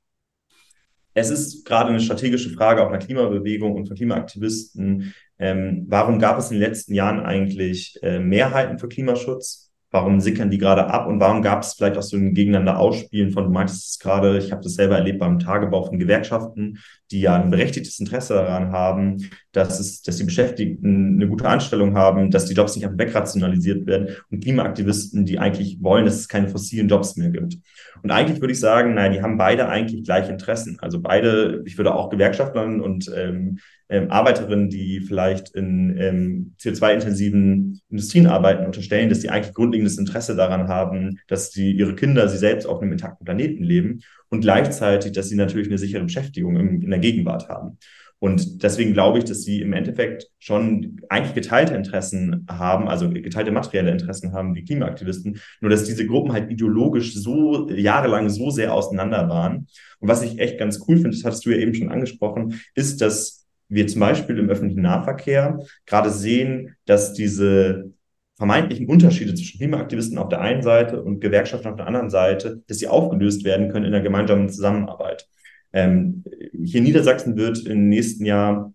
es 1.15 1.31
ist 1.31 1.65
gerade 1.65 1.91
eine 1.91 2.01
strategische 2.01 2.51
Frage 2.51 2.83
auch 2.83 2.89
einer 2.89 2.99
Klimabewegung 2.99 3.75
und 3.75 3.87
von 3.87 3.97
Klimaaktivisten. 3.97 5.15
Ähm, 5.39 5.87
warum 5.89 6.19
gab 6.19 6.39
es 6.39 6.51
in 6.51 6.59
den 6.59 6.69
letzten 6.69 6.93
Jahren 6.95 7.21
eigentlich 7.21 7.99
äh, 8.03 8.19
Mehrheiten 8.19 8.79
für 8.79 8.89
Klimaschutz? 8.89 9.72
Warum 9.93 10.21
sickern 10.21 10.51
die 10.51 10.57
gerade 10.59 10.87
ab 10.87 11.07
und 11.07 11.21
warum 11.21 11.43
gab 11.43 11.63
es 11.63 11.75
vielleicht 11.75 11.99
auch 11.99 12.03
so 12.03 12.17
ein 12.17 12.33
Gegeneinander 12.33 12.79
Ausspielen 12.79 13.31
von, 13.31 13.45
du 13.45 13.51
meintest 13.51 13.91
es 13.91 13.99
gerade, 13.99 14.39
ich 14.39 14.51
habe 14.51 14.63
das 14.63 14.75
selber 14.75 14.97
erlebt 14.97 15.19
beim 15.19 15.39
Tagebau 15.39 15.85
von 15.85 15.99
Gewerkschaften, 15.99 16.79
die 17.11 17.21
ja 17.21 17.37
ein 17.37 17.51
berechtigtes 17.51 18.01
Interesse 18.01 18.33
daran 18.33 18.73
haben, 18.73 19.29
dass, 19.53 19.79
es, 19.79 20.01
dass 20.01 20.17
die 20.17 20.25
Beschäftigten 20.25 21.17
eine 21.17 21.29
gute 21.29 21.47
Anstellung 21.47 21.95
haben, 21.95 22.31
dass 22.31 22.47
die 22.47 22.55
Jobs 22.55 22.75
nicht 22.75 22.87
einfach 22.87 22.99
wegrationalisiert 22.99 23.87
werden 23.87 24.17
und 24.31 24.43
Klimaaktivisten, 24.43 25.27
die 25.27 25.39
eigentlich 25.39 25.83
wollen, 25.83 26.07
dass 26.07 26.17
es 26.17 26.29
keine 26.29 26.49
fossilen 26.49 26.89
Jobs 26.89 27.17
mehr 27.17 27.29
gibt. 27.29 27.59
Und 28.03 28.11
eigentlich 28.11 28.41
würde 28.41 28.53
ich 28.53 28.61
sagen, 28.61 28.95
naja, 28.95 29.13
die 29.13 29.23
haben 29.23 29.37
beide 29.37 29.69
eigentlich 29.69 30.05
gleiche 30.05 30.33
Interessen. 30.33 30.79
Also 30.81 31.01
beide, 31.01 31.63
ich 31.67 31.77
würde 31.77 31.95
auch 31.95 32.09
Gewerkschaftlern 32.09 32.81
und 32.81 33.13
ähm, 33.15 33.59
ähm, 33.93 34.11
Arbeiterinnen, 34.11 34.71
die 34.71 35.01
vielleicht 35.01 35.55
in 35.55 35.97
ähm, 35.99 36.55
CO2-intensiven 36.59 37.81
Industrien 37.91 38.27
arbeiten, 38.27 38.65
unterstellen, 38.65 39.11
dass 39.11 39.21
sie 39.21 39.29
eigentlich 39.29 39.55
grundlegendes 39.55 39.99
Interesse 39.99 40.35
daran 40.35 40.69
haben, 40.69 41.19
dass 41.29 41.53
sie 41.53 41.73
ihre 41.73 41.95
Kinder, 41.95 42.27
sie 42.29 42.39
selbst 42.39 42.67
auf 42.67 42.81
einem 42.81 42.93
intakten 42.93 43.25
Planeten 43.25 43.63
leben 43.63 44.01
und 44.31 44.41
gleichzeitig, 44.41 45.13
dass 45.13 45.29
sie 45.29 45.37
natürlich 45.37 45.69
eine 45.69 45.79
sichere 45.79 46.05
Beschäftigung 46.05 46.57
im, 46.57 46.81
in 46.81 46.91
der 46.91 47.01
Gegenwart 47.01 47.51
haben. 47.51 47.79
Und 48.19 48.63
deswegen 48.63 48.93
glaube 48.93 49.19
ich, 49.19 49.25
dass 49.25 49.43
sie 49.43 49.61
im 49.61 49.73
Endeffekt 49.73 50.29
schon 50.39 51.01
eigentlich 51.09 51.35
geteilte 51.35 51.75
Interessen 51.75 52.47
haben, 52.49 52.87
also 52.87 53.11
geteilte 53.11 53.51
materielle 53.51 53.91
Interessen 53.91 54.33
haben 54.33 54.55
wie 54.55 54.65
Klimaaktivisten, 54.65 55.41
nur 55.61 55.71
dass 55.71 55.85
diese 55.85 56.07
Gruppen 56.07 56.33
halt 56.33 56.49
ideologisch 56.49 57.15
so 57.15 57.69
jahrelang 57.69 58.31
so 58.31 58.51
sehr 58.51 58.73
auseinander 58.73 59.29
waren. 59.29 59.67
Und 59.99 60.09
was 60.09 60.23
ich 60.23 60.39
echt 60.39 60.57
ganz 60.57 60.81
cool 60.87 60.99
finde, 60.99 61.11
das 61.11 61.25
hattest 61.25 61.45
du 61.45 61.51
ja 61.51 61.57
eben 61.57 61.75
schon 61.75 61.89
angesprochen, 61.89 62.61
ist, 62.77 63.01
dass 63.01 63.42
wir 63.73 63.87
zum 63.87 64.01
Beispiel 64.01 64.39
im 64.39 64.51
öffentlichen 64.51 64.83
Nahverkehr 64.83 65.59
gerade 65.87 66.11
sehen, 66.11 66.77
dass 66.85 67.15
diese 67.15 67.93
vermeintlichen 68.37 68.87
Unterschiede 68.87 69.35
zwischen 69.35 69.59
Klimaaktivisten 69.59 70.19
auf 70.19 70.29
der 70.29 70.41
einen 70.41 70.63
Seite 70.63 71.03
und 71.03 71.21
Gewerkschaften 71.21 71.69
auf 71.69 71.77
der 71.77 71.87
anderen 71.87 72.11
Seite, 72.11 72.63
dass 72.67 72.79
sie 72.79 72.89
aufgelöst 72.89 73.45
werden 73.45 73.71
können 73.71 73.87
in 73.87 73.93
der 73.93 74.01
gemeinsamen 74.01 74.49
Zusammenarbeit. 74.49 75.27
Ähm, 75.73 76.25
hier 76.65 76.79
in 76.79 76.85
Niedersachsen 76.85 77.37
wird 77.37 77.67
im 77.67 77.89
nächsten 77.89 78.25
Jahr 78.27 78.75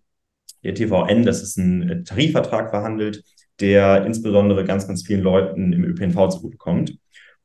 der 0.64 0.74
TVN, 0.74 1.24
das 1.24 1.42
ist 1.42 1.56
ein 1.58 2.04
Tarifvertrag 2.04 2.70
verhandelt, 2.70 3.22
der 3.60 4.04
insbesondere 4.04 4.64
ganz, 4.64 4.86
ganz 4.86 5.06
vielen 5.06 5.22
Leuten 5.22 5.72
im 5.72 5.84
ÖPNV 5.84 6.28
zugutekommt. 6.28 6.98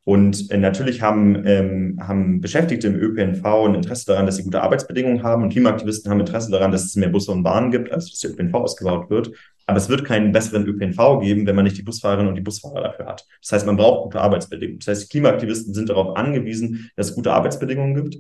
Und 0.06 0.52
äh, 0.52 0.58
natürlich 0.58 1.02
haben, 1.02 1.44
ähm, 1.46 1.98
haben 2.02 2.42
Beschäftigte 2.42 2.88
im 2.88 2.96
ÖPNV 2.96 3.46
ein 3.46 3.76
Interesse 3.76 4.08
daran, 4.08 4.26
dass 4.26 4.36
sie 4.36 4.44
gute 4.44 4.62
Arbeitsbedingungen 4.62 5.24
haben. 5.24 5.44
Und 5.44 5.50
Klimaaktivisten 5.50 6.12
haben 6.12 6.20
Interesse 6.20 6.52
daran, 6.52 6.72
dass 6.72 6.84
es 6.84 6.96
mehr 6.98 7.08
Busse 7.08 7.32
und 7.32 7.44
Bahnen 7.44 7.72
gibt, 7.72 7.92
als 7.92 8.10
dass 8.10 8.20
der 8.20 8.32
ÖPNV 8.32 8.54
ausgebaut 8.54 9.10
wird. 9.10 9.32
Aber 9.66 9.78
es 9.78 9.88
wird 9.88 10.04
keinen 10.04 10.34
besseren 10.34 10.68
ÖPNV 10.68 11.22
geben, 11.22 11.48
wenn 11.48 11.56
man 11.56 11.64
nicht 11.64 11.78
die 11.78 11.84
Busfahrerinnen 11.84 12.28
und 12.28 12.36
die 12.36 12.42
Busfahrer 12.42 12.82
dafür 12.82 13.06
hat. 13.06 13.26
Das 13.42 13.54
heißt, 13.54 13.66
man 13.66 13.78
braucht 13.78 14.04
gute 14.04 14.20
Arbeitsbedingungen. 14.20 14.80
Das 14.80 14.88
heißt, 14.90 15.04
die 15.04 15.10
Klimaaktivisten 15.10 15.74
sind 15.74 15.88
darauf 15.88 16.18
angewiesen, 16.18 16.92
dass 16.98 17.12
es 17.12 17.16
gute 17.16 17.32
Arbeitsbedingungen 17.32 17.96
gibt. 17.96 18.18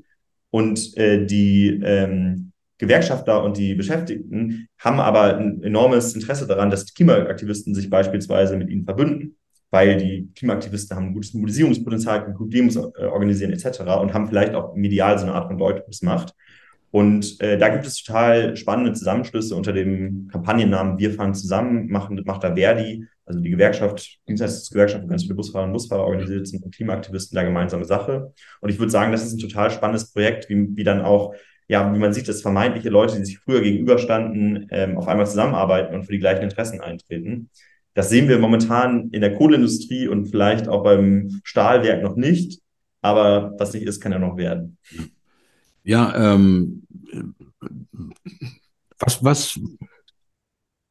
Und 0.52 0.96
äh, 0.96 1.26
die 1.26 1.82
ähm, 1.84 2.54
Gewerkschafter 2.78 3.43
und 3.43 3.58
die 3.58 3.76
Beschäftigten 3.76 4.67
haben 4.80 5.02
aber 5.02 5.38
ein 5.38 5.62
enormes 5.63 6.15
Interesse 6.15 6.48
daran, 6.48 6.69
dass 6.69 6.93
Klimaaktivisten 6.93 7.76
sich 7.76 7.89
beispielsweise 7.89 8.56
mit 8.56 8.69
ihnen 8.69 8.86
verbünden 8.86 9.36
weil 9.74 9.98
die 9.98 10.30
Klimaaktivisten 10.36 10.96
haben 10.96 11.08
ein 11.08 11.14
gutes 11.16 11.34
Mobilisierungspotenzial, 11.34 12.24
können 12.24 12.36
gut 12.36 12.54
Demos 12.54 12.76
äh, 12.76 13.06
organisieren 13.06 13.52
etc. 13.54 13.80
und 14.00 14.14
haben 14.14 14.28
vielleicht 14.28 14.54
auch 14.54 14.76
medial 14.76 15.18
so 15.18 15.26
eine 15.26 15.34
Art 15.34 15.48
von 15.48 15.58
Deutungsmacht. 15.58 16.36
Und 16.92 17.42
äh, 17.42 17.58
da 17.58 17.70
gibt 17.70 17.84
es 17.88 18.04
total 18.04 18.56
spannende 18.56 18.94
Zusammenschlüsse 18.94 19.56
unter 19.56 19.74
dem 19.74 20.28
Kampagnennamen 20.32 21.00
Wir 21.00 21.12
fahren 21.12 21.34
zusammen, 21.34 21.88
machen, 21.88 22.22
macht 22.24 22.44
da 22.44 22.54
Verdi, 22.54 23.08
also 23.26 23.40
die 23.40 23.50
Gewerkschaft, 23.50 24.20
Dienstleistungsgewerkschaft, 24.28 25.04
wo 25.04 25.08
ganz 25.08 25.24
viele 25.24 25.34
Busfahrer 25.34 25.66
und 25.66 25.74
Busfahrer 25.74 26.04
organisiert 26.04 26.46
sind 26.46 26.64
und 26.64 26.76
Klimaaktivisten 26.76 27.36
da 27.36 27.42
gemeinsame 27.42 27.86
Sache. 27.86 28.32
Und 28.62 28.70
ich 28.70 28.78
würde 28.78 28.92
sagen, 28.92 29.12
das 29.12 29.26
ist 29.26 29.34
ein 29.34 29.40
total 29.40 29.72
spannendes 29.72 30.14
Projekt, 30.14 30.50
wie, 30.50 30.68
wie 30.76 30.84
dann 30.84 31.02
auch, 31.02 31.34
ja, 31.68 31.92
wie 31.92 31.98
man 31.98 32.14
sieht, 32.14 32.28
dass 32.28 32.44
vermeintliche 32.44 32.90
Leute, 32.90 33.18
die 33.18 33.26
sich 33.26 33.40
früher 33.40 33.62
gegenüberstanden, 33.62 34.68
ähm, 34.70 35.00
auf 35.00 35.08
einmal 35.08 35.26
zusammenarbeiten 35.26 35.96
und 35.96 36.04
für 36.04 36.12
die 36.12 36.20
gleichen 36.20 36.44
Interessen 36.44 36.80
eintreten. 36.80 37.50
Das 37.93 38.10
sehen 38.10 38.27
wir 38.27 38.39
momentan 38.39 39.10
in 39.12 39.21
der 39.21 39.36
Kohleindustrie 39.36 40.08
und 40.08 40.27
vielleicht 40.27 40.67
auch 40.67 40.84
beim 40.84 41.41
Stahlwerk 41.43 42.01
noch 42.01 42.15
nicht. 42.15 42.62
Aber 43.01 43.53
was 43.58 43.73
nicht 43.73 43.84
ist, 43.84 43.99
kann 44.01 44.12
ja 44.12 44.19
noch 44.19 44.38
werden. 44.38 44.77
Ja, 45.84 46.34
ähm, 46.34 46.84
was, 48.97 49.23
was, 49.23 49.60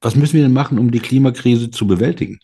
was 0.00 0.14
müssen 0.14 0.34
wir 0.34 0.42
denn 0.42 0.52
machen, 0.52 0.78
um 0.78 0.90
die 0.90 1.00
Klimakrise 1.00 1.70
zu 1.70 1.86
bewältigen? 1.86 2.38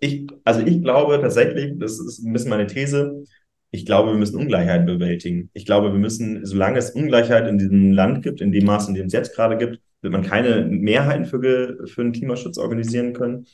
Ich, 0.00 0.26
also 0.44 0.60
ich 0.60 0.82
glaube 0.82 1.20
tatsächlich, 1.20 1.78
das 1.78 1.98
ist 1.98 2.24
ein 2.24 2.32
bisschen 2.32 2.50
meine 2.50 2.66
These, 2.66 3.24
ich 3.70 3.84
glaube, 3.84 4.12
wir 4.12 4.18
müssen 4.18 4.38
Ungleichheit 4.38 4.86
bewältigen. 4.86 5.50
Ich 5.52 5.66
glaube, 5.66 5.92
wir 5.92 5.98
müssen, 5.98 6.44
solange 6.46 6.78
es 6.78 6.90
Ungleichheit 6.90 7.46
in 7.46 7.58
diesem 7.58 7.92
Land 7.92 8.22
gibt, 8.22 8.40
in 8.40 8.50
dem 8.50 8.64
Maß, 8.64 8.88
in 8.88 8.94
dem 8.94 9.06
es 9.06 9.12
jetzt 9.12 9.34
gerade 9.34 9.58
gibt, 9.58 9.80
wird 10.00 10.12
man 10.12 10.22
keine 10.22 10.64
Mehrheiten 10.66 11.26
für, 11.26 11.86
für 11.86 12.02
den 12.02 12.12
Klimaschutz 12.12 12.58
organisieren 12.58 13.12
können. 13.12 13.46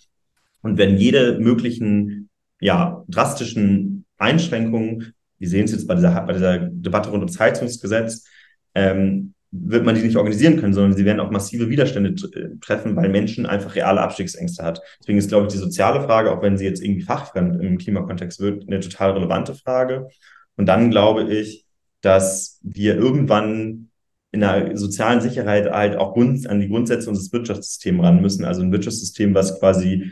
Und 0.63 0.79
wenn 0.79 0.97
jede 0.97 1.39
möglichen, 1.39 2.29
ja, 2.61 3.05
drastischen 3.09 4.05
Einschränkungen, 4.19 5.13
wir 5.39 5.49
sehen 5.49 5.65
es 5.65 5.73
jetzt 5.73 5.87
bei 5.87 5.95
dieser, 5.95 6.21
bei 6.23 6.33
dieser 6.33 6.59
Debatte 6.59 7.11
rund 7.11 7.23
ums 7.23 7.39
Heizungsgesetz, 7.39 8.27
ähm, 8.75 9.35
wird 9.57 9.85
man 9.85 9.95
die 9.95 10.03
nicht 10.03 10.17
organisieren 10.17 10.59
können, 10.59 10.75
sondern 10.75 10.97
sie 10.97 11.05
werden 11.05 11.21
auch 11.21 11.31
massive 11.31 11.71
Widerstände 11.71 12.15
treffen, 12.61 12.97
weil 12.97 13.09
Menschen 13.09 13.47
einfach 13.47 13.77
reale 13.77 14.01
Abstiegsängste 14.01 14.65
hat. 14.65 14.81
Deswegen 15.01 15.19
ist, 15.19 15.29
glaube 15.29 15.47
ich, 15.47 15.53
die 15.53 15.59
soziale 15.59 16.03
Frage, 16.03 16.33
auch 16.33 16.43
wenn 16.43 16.59
sie 16.59 16.65
jetzt 16.65 16.83
irgendwie 16.83 17.03
fachfremd 17.03 17.63
im 17.63 17.79
Klimakontext 17.79 18.41
wird, 18.41 18.67
eine 18.67 18.81
total 18.81 19.13
relevante 19.13 19.55
Frage. 19.55 20.09
Und 20.57 20.67
dann 20.67 20.91
glaube 20.91 21.33
ich, 21.33 21.67
dass 22.01 22.59
wir 22.63 22.97
irgendwann 22.97 23.91
in 24.35 24.41
der 24.41 24.77
sozialen 24.77 25.21
Sicherheit 25.21 25.71
halt 25.71 25.97
auch 25.97 26.17
an 26.17 26.61
die 26.61 26.69
Grundsätze 26.69 27.09
unseres 27.09 27.33
Wirtschaftssystems 27.33 28.03
ran 28.03 28.21
müssen. 28.21 28.45
Also 28.45 28.63
ein 28.63 28.73
Wirtschaftssystem, 28.73 29.33
was 29.33 29.61
quasi 29.61 30.11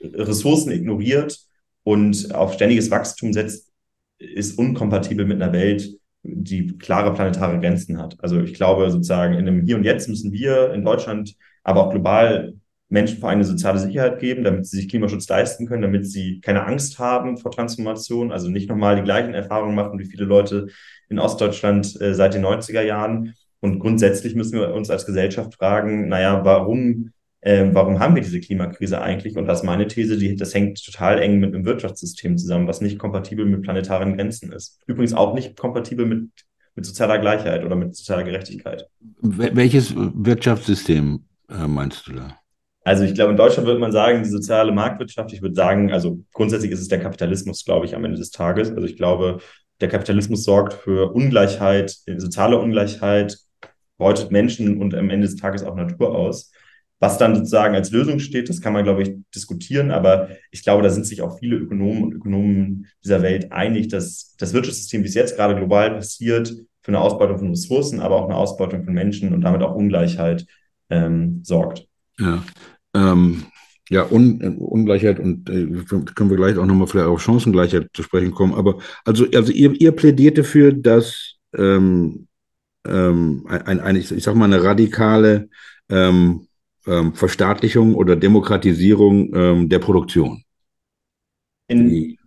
Ressourcen 0.00 0.72
ignoriert 0.72 1.38
und 1.84 2.34
auf 2.34 2.54
ständiges 2.54 2.90
Wachstum 2.90 3.34
setzt, 3.34 3.70
ist 4.18 4.58
unkompatibel 4.58 5.26
mit 5.26 5.42
einer 5.42 5.52
Welt, 5.52 5.98
die 6.22 6.78
klare 6.78 7.12
planetare 7.12 7.60
Grenzen 7.60 7.98
hat. 7.98 8.16
Also 8.20 8.40
ich 8.40 8.54
glaube 8.54 8.90
sozusagen 8.90 9.34
in 9.34 9.44
dem 9.44 9.66
Hier 9.66 9.76
und 9.76 9.84
Jetzt 9.84 10.08
müssen 10.08 10.32
wir 10.32 10.72
in 10.72 10.82
Deutschland, 10.82 11.34
aber 11.62 11.86
auch 11.86 11.90
global 11.90 12.54
Menschen 12.88 13.18
vor 13.18 13.28
allem 13.28 13.38
eine 13.38 13.44
soziale 13.44 13.78
Sicherheit 13.78 14.18
geben, 14.18 14.44
damit 14.44 14.66
sie 14.66 14.78
sich 14.78 14.88
Klimaschutz 14.88 15.28
leisten 15.28 15.66
können, 15.66 15.82
damit 15.82 16.06
sie 16.06 16.40
keine 16.40 16.64
Angst 16.64 16.98
haben 16.98 17.36
vor 17.36 17.50
Transformation, 17.50 18.32
also 18.32 18.48
nicht 18.48 18.68
nochmal 18.68 18.96
die 18.96 19.02
gleichen 19.02 19.34
Erfahrungen 19.34 19.74
machen 19.74 19.98
wie 19.98 20.06
viele 20.06 20.24
Leute 20.24 20.68
in 21.08 21.18
Ostdeutschland 21.18 22.00
äh, 22.00 22.14
seit 22.14 22.34
den 22.34 22.44
90er 22.44 22.82
Jahren. 22.82 23.34
Und 23.60 23.80
grundsätzlich 23.80 24.34
müssen 24.34 24.58
wir 24.58 24.72
uns 24.72 24.88
als 24.88 25.04
Gesellschaft 25.04 25.54
fragen, 25.54 26.08
naja, 26.08 26.44
warum, 26.44 27.10
äh, 27.40 27.66
warum 27.72 27.98
haben 27.98 28.14
wir 28.14 28.22
diese 28.22 28.40
Klimakrise 28.40 29.02
eigentlich? 29.02 29.36
Und 29.36 29.46
das 29.46 29.60
ist 29.60 29.64
meine 29.64 29.86
These, 29.86 30.16
die, 30.16 30.36
das 30.36 30.54
hängt 30.54 30.82
total 30.82 31.18
eng 31.18 31.40
mit 31.40 31.54
einem 31.54 31.66
Wirtschaftssystem 31.66 32.38
zusammen, 32.38 32.68
was 32.68 32.80
nicht 32.80 32.98
kompatibel 32.98 33.44
mit 33.44 33.62
planetaren 33.62 34.16
Grenzen 34.16 34.52
ist. 34.52 34.80
Übrigens 34.86 35.12
auch 35.12 35.34
nicht 35.34 35.56
kompatibel 35.56 36.06
mit, 36.06 36.30
mit 36.74 36.86
sozialer 36.86 37.18
Gleichheit 37.18 37.64
oder 37.64 37.76
mit 37.76 37.94
sozialer 37.96 38.22
Gerechtigkeit. 38.22 38.88
Welches 39.20 39.92
Wirtschaftssystem 39.94 41.24
äh, 41.50 41.66
meinst 41.66 42.06
du 42.06 42.12
da? 42.12 42.38
Also 42.88 43.04
ich 43.04 43.12
glaube, 43.12 43.32
in 43.32 43.36
Deutschland 43.36 43.66
würde 43.66 43.80
man 43.80 43.92
sagen, 43.92 44.22
die 44.22 44.30
soziale 44.30 44.72
Marktwirtschaft, 44.72 45.30
ich 45.34 45.42
würde 45.42 45.54
sagen, 45.54 45.92
also 45.92 46.24
grundsätzlich 46.32 46.70
ist 46.70 46.80
es 46.80 46.88
der 46.88 46.98
Kapitalismus, 46.98 47.66
glaube 47.66 47.84
ich, 47.84 47.94
am 47.94 48.02
Ende 48.02 48.16
des 48.16 48.30
Tages. 48.30 48.70
Also 48.70 48.86
ich 48.86 48.96
glaube, 48.96 49.40
der 49.82 49.88
Kapitalismus 49.90 50.44
sorgt 50.44 50.72
für 50.72 51.12
Ungleichheit, 51.12 51.94
soziale 52.16 52.58
Ungleichheit, 52.58 53.40
beutet 53.98 54.30
Menschen 54.30 54.80
und 54.80 54.94
am 54.94 55.10
Ende 55.10 55.26
des 55.26 55.36
Tages 55.36 55.64
auch 55.64 55.76
Natur 55.76 56.16
aus. 56.16 56.50
Was 56.98 57.18
dann 57.18 57.34
sozusagen 57.36 57.74
als 57.74 57.90
Lösung 57.90 58.20
steht, 58.20 58.48
das 58.48 58.62
kann 58.62 58.72
man, 58.72 58.84
glaube 58.84 59.02
ich, 59.02 59.14
diskutieren, 59.34 59.90
aber 59.90 60.30
ich 60.50 60.62
glaube, 60.62 60.82
da 60.82 60.88
sind 60.88 61.04
sich 61.04 61.20
auch 61.20 61.38
viele 61.38 61.56
Ökonomen 61.56 62.04
und 62.04 62.14
Ökonomen 62.14 62.86
dieser 63.04 63.20
Welt 63.20 63.52
einig, 63.52 63.88
dass 63.88 64.34
das 64.38 64.54
Wirtschaftssystem, 64.54 65.02
wie 65.02 65.08
es 65.08 65.14
jetzt 65.14 65.36
gerade 65.36 65.54
global 65.54 65.90
passiert, 65.90 66.54
für 66.80 66.88
eine 66.88 67.00
Ausbeutung 67.00 67.36
von 67.36 67.50
Ressourcen, 67.50 68.00
aber 68.00 68.16
auch 68.16 68.24
eine 68.24 68.36
Ausbeutung 68.36 68.84
von 68.84 68.94
Menschen 68.94 69.34
und 69.34 69.42
damit 69.42 69.60
auch 69.60 69.74
Ungleichheit 69.74 70.46
ähm, 70.88 71.40
sorgt. 71.44 71.86
Ja, 72.18 72.42
ähm, 72.94 73.44
ja, 73.90 74.10
Un 74.10 74.58
Ungleichheit 74.58 75.18
und 75.18 75.48
äh, 75.48 75.66
können 76.14 76.30
wir 76.30 76.36
gleich 76.36 76.58
auch 76.58 76.66
nochmal 76.66 76.86
vielleicht 76.86 77.08
auf 77.08 77.22
Chancengleichheit 77.22 77.88
zu 77.94 78.02
sprechen 78.02 78.32
kommen. 78.32 78.54
Aber 78.54 78.78
also, 79.04 79.26
also 79.34 79.52
ihr, 79.52 79.72
ihr 79.80 79.92
plädiert 79.92 80.36
dafür, 80.36 80.72
dass 80.72 81.36
ähm, 81.56 82.28
ähm, 82.86 83.46
ein, 83.48 83.80
ein, 83.80 83.96
ich 83.96 84.08
sag 84.08 84.34
mal, 84.34 84.44
eine 84.44 84.62
radikale 84.62 85.48
ähm, 85.88 86.46
ähm, 86.86 87.14
Verstaatlichung 87.14 87.94
oder 87.94 88.16
Demokratisierung 88.16 89.34
ähm, 89.34 89.68
der 89.68 89.78
Produktion. 89.78 90.42
In, 91.68 92.17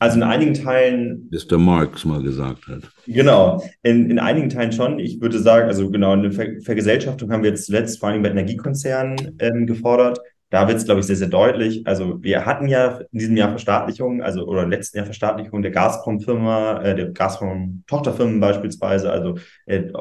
also 0.00 0.16
in 0.16 0.22
einigen 0.22 0.54
Teilen. 0.54 1.30
Mr. 1.30 1.58
Marx 1.58 2.06
mal 2.06 2.22
gesagt 2.22 2.66
hat. 2.66 2.90
Genau, 3.06 3.62
in, 3.82 4.10
in 4.10 4.18
einigen 4.18 4.48
Teilen 4.48 4.72
schon. 4.72 4.98
Ich 4.98 5.20
würde 5.20 5.38
sagen, 5.38 5.68
also 5.68 5.90
genau, 5.90 6.12
eine 6.12 6.32
Ver 6.32 6.60
Vergesellschaftung 6.64 7.30
haben 7.30 7.42
wir 7.42 7.50
jetzt 7.50 7.66
zuletzt 7.66 8.00
vor 8.00 8.08
allem 8.08 8.22
bei 8.22 8.30
Energiekonzernen 8.30 9.36
ähm, 9.38 9.66
gefordert. 9.66 10.18
Da 10.48 10.66
wird 10.66 10.78
es, 10.78 10.86
glaube 10.86 11.00
ich, 11.00 11.06
sehr, 11.06 11.16
sehr 11.16 11.28
deutlich. 11.28 11.86
Also 11.86 12.20
wir 12.22 12.46
hatten 12.46 12.66
ja 12.66 13.00
in 13.12 13.18
diesem 13.18 13.36
Jahr 13.36 13.50
Verstaatlichung, 13.50 14.22
also 14.22 14.46
oder 14.46 14.62
im 14.62 14.70
letzten 14.70 14.96
Jahr 14.96 15.06
Verstaatlichung 15.06 15.60
der 15.60 15.70
Gazprom-Firma, 15.70 16.82
äh, 16.82 16.94
der 16.96 17.10
Gazprom-Tochterfirmen 17.10 18.40
beispielsweise, 18.40 19.12
also 19.12 19.36
äh, 19.66 19.92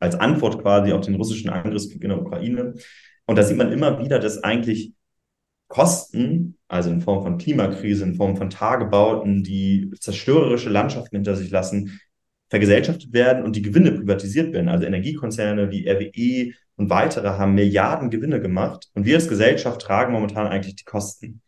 als 0.00 0.16
Antwort 0.16 0.60
quasi 0.60 0.92
auf 0.92 1.02
den 1.02 1.14
russischen 1.14 1.50
Angriffskrieg 1.50 2.02
in 2.02 2.10
der 2.10 2.20
Ukraine. 2.20 2.74
Und 3.26 3.38
da 3.38 3.44
sieht 3.44 3.56
man 3.56 3.70
immer 3.70 4.00
wieder, 4.00 4.18
dass 4.18 4.42
eigentlich 4.42 4.92
Kosten, 5.74 6.56
also 6.68 6.88
in 6.88 7.00
Form 7.00 7.24
von 7.24 7.36
Klimakrise, 7.36 8.04
in 8.04 8.14
Form 8.14 8.36
von 8.36 8.48
Tagebauten, 8.48 9.42
die 9.42 9.90
zerstörerische 9.98 10.70
Landschaften 10.70 11.16
hinter 11.16 11.34
sich 11.34 11.50
lassen, 11.50 11.98
vergesellschaftet 12.48 13.12
werden 13.12 13.42
und 13.42 13.56
die 13.56 13.62
Gewinne 13.62 13.90
privatisiert 13.90 14.52
werden. 14.52 14.68
Also 14.68 14.86
Energiekonzerne 14.86 15.72
wie 15.72 15.88
RWE 15.88 16.52
und 16.76 16.90
weitere 16.90 17.26
haben 17.26 17.54
Milliarden 17.54 18.10
Gewinne 18.10 18.40
gemacht 18.40 18.88
und 18.94 19.04
wir 19.04 19.16
als 19.16 19.26
Gesellschaft 19.26 19.80
tragen 19.80 20.12
momentan 20.12 20.46
eigentlich 20.46 20.76
die 20.76 20.84
Kosten. 20.84 21.40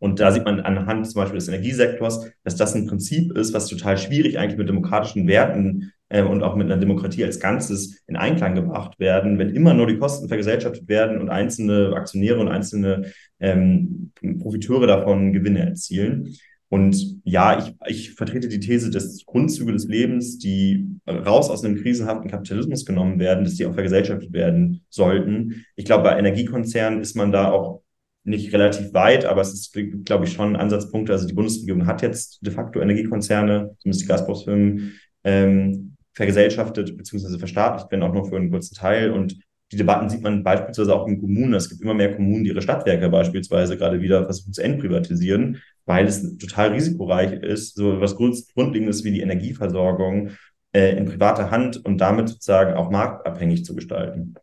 Und 0.00 0.18
da 0.18 0.32
sieht 0.32 0.44
man 0.44 0.58
anhand 0.58 1.08
zum 1.08 1.20
Beispiel 1.20 1.38
des 1.38 1.46
Energiesektors, 1.46 2.28
dass 2.42 2.56
das 2.56 2.74
ein 2.74 2.88
Prinzip 2.88 3.30
ist, 3.30 3.54
was 3.54 3.68
total 3.68 3.96
schwierig 3.96 4.38
eigentlich 4.38 4.58
mit 4.58 4.68
demokratischen 4.68 5.28
Werten 5.28 5.92
äh, 6.08 6.22
und 6.22 6.42
auch 6.42 6.56
mit 6.56 6.66
einer 6.66 6.80
Demokratie 6.80 7.24
als 7.24 7.40
Ganzes 7.40 8.02
in 8.06 8.16
Einklang 8.16 8.54
gebracht 8.54 8.98
werden, 8.98 9.38
wenn 9.38 9.50
immer 9.50 9.74
nur 9.74 9.86
die 9.86 9.98
Kosten 9.98 10.28
vergesellschaftet 10.28 10.88
werden 10.88 11.20
und 11.20 11.30
einzelne 11.30 11.94
Aktionäre 11.94 12.38
und 12.38 12.48
einzelne 12.48 13.12
ähm, 13.40 14.12
Profiteure 14.40 14.86
davon 14.86 15.32
Gewinne 15.32 15.60
erzielen. 15.60 16.36
Und 16.68 17.20
ja, 17.24 17.58
ich, 17.58 17.74
ich 17.86 18.14
vertrete 18.14 18.48
die 18.48 18.58
These, 18.58 18.90
dass 18.90 19.24
Grundzüge 19.24 19.72
des 19.72 19.86
Lebens, 19.86 20.38
die 20.38 20.86
raus 21.08 21.48
aus 21.48 21.64
einem 21.64 21.76
krisenhaften 21.76 22.28
Kapitalismus 22.28 22.84
genommen 22.84 23.20
werden, 23.20 23.44
dass 23.44 23.54
die 23.54 23.66
auch 23.66 23.74
vergesellschaftet 23.74 24.32
werden 24.32 24.82
sollten. 24.88 25.64
Ich 25.76 25.84
glaube, 25.84 26.04
bei 26.04 26.18
Energiekonzernen 26.18 27.00
ist 27.00 27.14
man 27.14 27.30
da 27.30 27.52
auch 27.52 27.82
nicht 28.24 28.52
relativ 28.52 28.92
weit, 28.92 29.24
aber 29.24 29.40
es 29.42 29.52
ist, 29.52 29.76
glaube 30.04 30.24
ich, 30.24 30.32
schon 30.32 30.56
Ansatzpunkte. 30.56 31.12
Also 31.12 31.28
die 31.28 31.34
Bundesregierung 31.34 31.86
hat 31.86 32.02
jetzt 32.02 32.44
de 32.44 32.52
facto 32.52 32.80
Energiekonzerne, 32.80 33.76
zumindest 33.78 34.02
die 34.02 34.08
Gazprom-Firmen, 34.08 34.92
ähm, 35.22 35.95
vergesellschaftet 36.16 36.96
bzw. 36.96 37.38
verstaatlicht, 37.38 37.92
wenn 37.92 38.02
auch 38.02 38.12
nur 38.12 38.24
für 38.24 38.36
einen 38.36 38.50
kurzen 38.50 38.74
Teil. 38.74 39.10
Und 39.10 39.38
die 39.70 39.76
Debatten 39.76 40.08
sieht 40.08 40.22
man 40.22 40.42
beispielsweise 40.42 40.94
auch 40.94 41.06
in 41.06 41.20
Kommunen. 41.20 41.54
Es 41.54 41.68
gibt 41.68 41.82
immer 41.82 41.94
mehr 41.94 42.16
Kommunen, 42.16 42.44
die 42.44 42.50
ihre 42.50 42.62
Stadtwerke 42.62 43.08
beispielsweise 43.10 43.76
gerade 43.76 44.00
wieder 44.00 44.24
versuchen 44.24 44.54
zu 44.54 44.62
entprivatisieren, 44.62 45.60
weil 45.84 46.06
es 46.06 46.38
total 46.38 46.72
risikoreich 46.72 47.32
ist, 47.32 47.76
so 47.76 48.00
was 48.00 48.16
Grundlegendes 48.16 49.04
wie 49.04 49.12
die 49.12 49.20
Energieversorgung 49.20 50.30
äh, 50.72 50.96
in 50.96 51.04
privater 51.04 51.50
Hand 51.50 51.84
und 51.84 51.98
damit 52.00 52.30
sozusagen 52.30 52.74
auch 52.74 52.90
marktabhängig 52.90 53.64
zu 53.64 53.74
gestalten. 53.74 54.34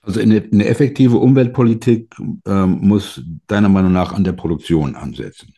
Also 0.00 0.20
eine, 0.20 0.42
eine 0.52 0.66
effektive 0.66 1.18
Umweltpolitik 1.18 2.16
ähm, 2.46 2.78
muss 2.80 3.22
deiner 3.46 3.68
Meinung 3.68 3.92
nach 3.92 4.12
an 4.12 4.24
der 4.24 4.32
Produktion 4.32 4.96
ansetzen. 4.96 5.54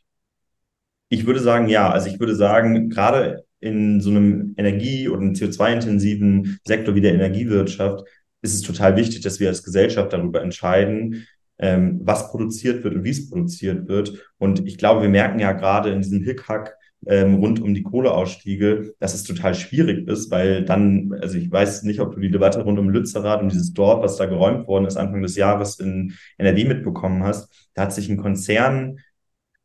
Ich 1.08 1.24
würde 1.26 1.40
sagen, 1.40 1.68
ja. 1.68 1.90
Also 1.90 2.08
ich 2.08 2.20
würde 2.20 2.34
sagen, 2.34 2.90
gerade 2.90 3.43
in 3.64 4.00
so 4.00 4.10
einem 4.10 4.54
Energie- 4.56 5.08
oder 5.08 5.22
CO2-intensiven 5.22 6.58
Sektor 6.64 6.94
wie 6.94 7.00
der 7.00 7.14
Energiewirtschaft 7.14 8.04
ist 8.42 8.54
es 8.54 8.62
total 8.62 8.96
wichtig, 8.96 9.22
dass 9.22 9.40
wir 9.40 9.48
als 9.48 9.62
Gesellschaft 9.62 10.12
darüber 10.12 10.42
entscheiden, 10.42 11.26
ähm, 11.58 12.00
was 12.04 12.30
produziert 12.30 12.84
wird 12.84 12.94
und 12.94 13.04
wie 13.04 13.10
es 13.10 13.30
produziert 13.30 13.88
wird. 13.88 14.26
Und 14.38 14.66
ich 14.66 14.76
glaube, 14.76 15.02
wir 15.02 15.08
merken 15.08 15.38
ja 15.38 15.52
gerade 15.52 15.90
in 15.90 16.02
diesem 16.02 16.22
Hickhack 16.22 16.76
ähm, 17.06 17.36
rund 17.36 17.60
um 17.60 17.74
die 17.74 17.82
Kohleausstiege, 17.82 18.94
dass 18.98 19.14
es 19.14 19.24
total 19.24 19.54
schwierig 19.54 20.08
ist, 20.08 20.30
weil 20.30 20.64
dann, 20.64 21.14
also 21.20 21.38
ich 21.38 21.50
weiß 21.50 21.82
nicht, 21.84 22.00
ob 22.00 22.14
du 22.14 22.20
die 22.20 22.30
Debatte 22.30 22.62
rund 22.62 22.78
um 22.78 22.90
Lützerath 22.90 23.42
und 23.42 23.52
dieses 23.52 23.72
Dorf, 23.72 24.02
was 24.02 24.16
da 24.16 24.26
geräumt 24.26 24.66
worden 24.66 24.86
ist, 24.86 24.96
Anfang 24.96 25.22
des 25.22 25.36
Jahres 25.36 25.80
in 25.80 26.14
NRW 26.38 26.64
mitbekommen 26.64 27.22
hast. 27.22 27.70
Da 27.74 27.82
hat 27.82 27.94
sich 27.94 28.08
ein 28.08 28.16
Konzern 28.16 28.98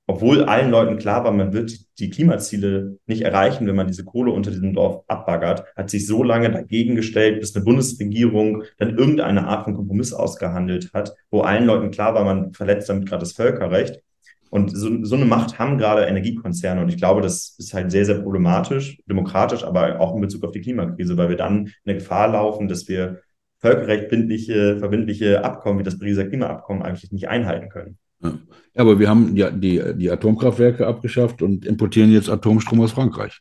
obwohl 0.09 0.45
allen 0.45 0.71
Leuten 0.71 0.97
klar 0.97 1.23
war, 1.23 1.31
man 1.31 1.53
wird 1.53 1.71
die 1.99 2.09
Klimaziele 2.09 2.97
nicht 3.05 3.21
erreichen, 3.21 3.67
wenn 3.67 3.75
man 3.75 3.85
diese 3.85 4.03
Kohle 4.03 4.31
unter 4.31 4.49
diesem 4.49 4.73
Dorf 4.73 5.03
abbaggert, 5.07 5.65
hat 5.75 5.91
sich 5.91 6.07
so 6.07 6.23
lange 6.23 6.49
dagegen 6.49 6.95
gestellt, 6.95 7.39
bis 7.39 7.55
eine 7.55 7.63
Bundesregierung 7.63 8.63
dann 8.79 8.97
irgendeine 8.97 9.45
Art 9.45 9.65
von 9.65 9.75
Kompromiss 9.75 10.11
ausgehandelt 10.11 10.89
hat, 10.95 11.13
wo 11.29 11.41
allen 11.41 11.67
Leuten 11.67 11.91
klar 11.91 12.15
war, 12.15 12.23
man 12.23 12.53
verletzt 12.53 12.89
damit 12.89 13.07
gerade 13.07 13.19
das 13.19 13.33
Völkerrecht. 13.33 14.01
Und 14.49 14.75
so, 14.75 15.05
so 15.05 15.15
eine 15.15 15.25
Macht 15.25 15.59
haben 15.59 15.77
gerade 15.77 16.05
Energiekonzerne. 16.05 16.81
Und 16.81 16.89
ich 16.89 16.97
glaube, 16.97 17.21
das 17.21 17.53
ist 17.59 17.75
halt 17.75 17.91
sehr, 17.91 18.05
sehr 18.05 18.19
problematisch, 18.19 18.97
demokratisch, 19.05 19.63
aber 19.63 19.99
auch 19.99 20.15
in 20.15 20.21
Bezug 20.21 20.43
auf 20.43 20.51
die 20.51 20.61
Klimakrise, 20.61 21.17
weil 21.17 21.29
wir 21.29 21.37
dann 21.37 21.67
in 21.67 21.73
der 21.85 21.95
Gefahr 21.95 22.29
laufen, 22.29 22.67
dass 22.67 22.87
wir 22.87 23.21
völkerrechtbindliche, 23.59 24.79
verbindliche 24.79 25.43
Abkommen 25.43 25.77
wie 25.77 25.83
das 25.83 25.99
Pariser 25.99 26.25
Klimaabkommen 26.25 26.81
eigentlich 26.81 27.11
nicht 27.11 27.29
einhalten 27.29 27.69
können. 27.69 27.99
Ja. 28.21 28.37
Aber 28.75 28.99
wir 28.99 29.09
haben 29.09 29.35
ja 29.35 29.49
die, 29.51 29.81
die 29.95 30.11
Atomkraftwerke 30.11 30.87
abgeschafft 30.87 31.41
und 31.41 31.65
importieren 31.65 32.11
jetzt 32.11 32.29
Atomstrom 32.29 32.81
aus 32.81 32.91
Frankreich. 32.91 33.39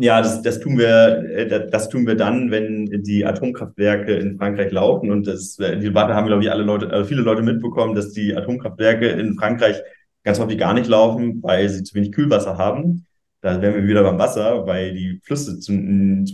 Ja, 0.00 0.22
das, 0.22 0.42
das, 0.42 0.60
tun 0.60 0.78
wir, 0.78 1.24
äh, 1.34 1.68
das 1.70 1.88
tun 1.88 2.06
wir 2.06 2.14
dann, 2.14 2.52
wenn 2.52 2.86
die 3.02 3.26
Atomkraftwerke 3.26 4.14
in 4.14 4.38
Frankreich 4.38 4.70
laufen. 4.70 5.10
Und 5.10 5.26
das, 5.26 5.58
äh, 5.58 5.76
die 5.76 5.86
Debatte 5.86 6.14
haben, 6.14 6.28
glaube 6.28 6.44
ich, 6.44 6.52
alle 6.52 6.62
Leute, 6.62 6.88
also 6.90 7.04
viele 7.04 7.22
Leute 7.22 7.42
mitbekommen, 7.42 7.96
dass 7.96 8.12
die 8.12 8.36
Atomkraftwerke 8.36 9.08
in 9.08 9.34
Frankreich 9.34 9.82
ganz 10.22 10.38
häufig 10.38 10.56
gar 10.56 10.72
nicht 10.72 10.86
laufen, 10.86 11.42
weil 11.42 11.68
sie 11.68 11.82
zu 11.82 11.96
wenig 11.96 12.12
Kühlwasser 12.12 12.58
haben. 12.58 13.06
Da 13.40 13.62
wären 13.62 13.74
wir 13.74 13.86
wieder 13.86 14.02
beim 14.02 14.18
Wasser, 14.18 14.66
weil 14.66 14.92
die 14.94 15.20
Flüsse 15.22 15.60
zu, 15.60 15.72
zu 15.72 15.72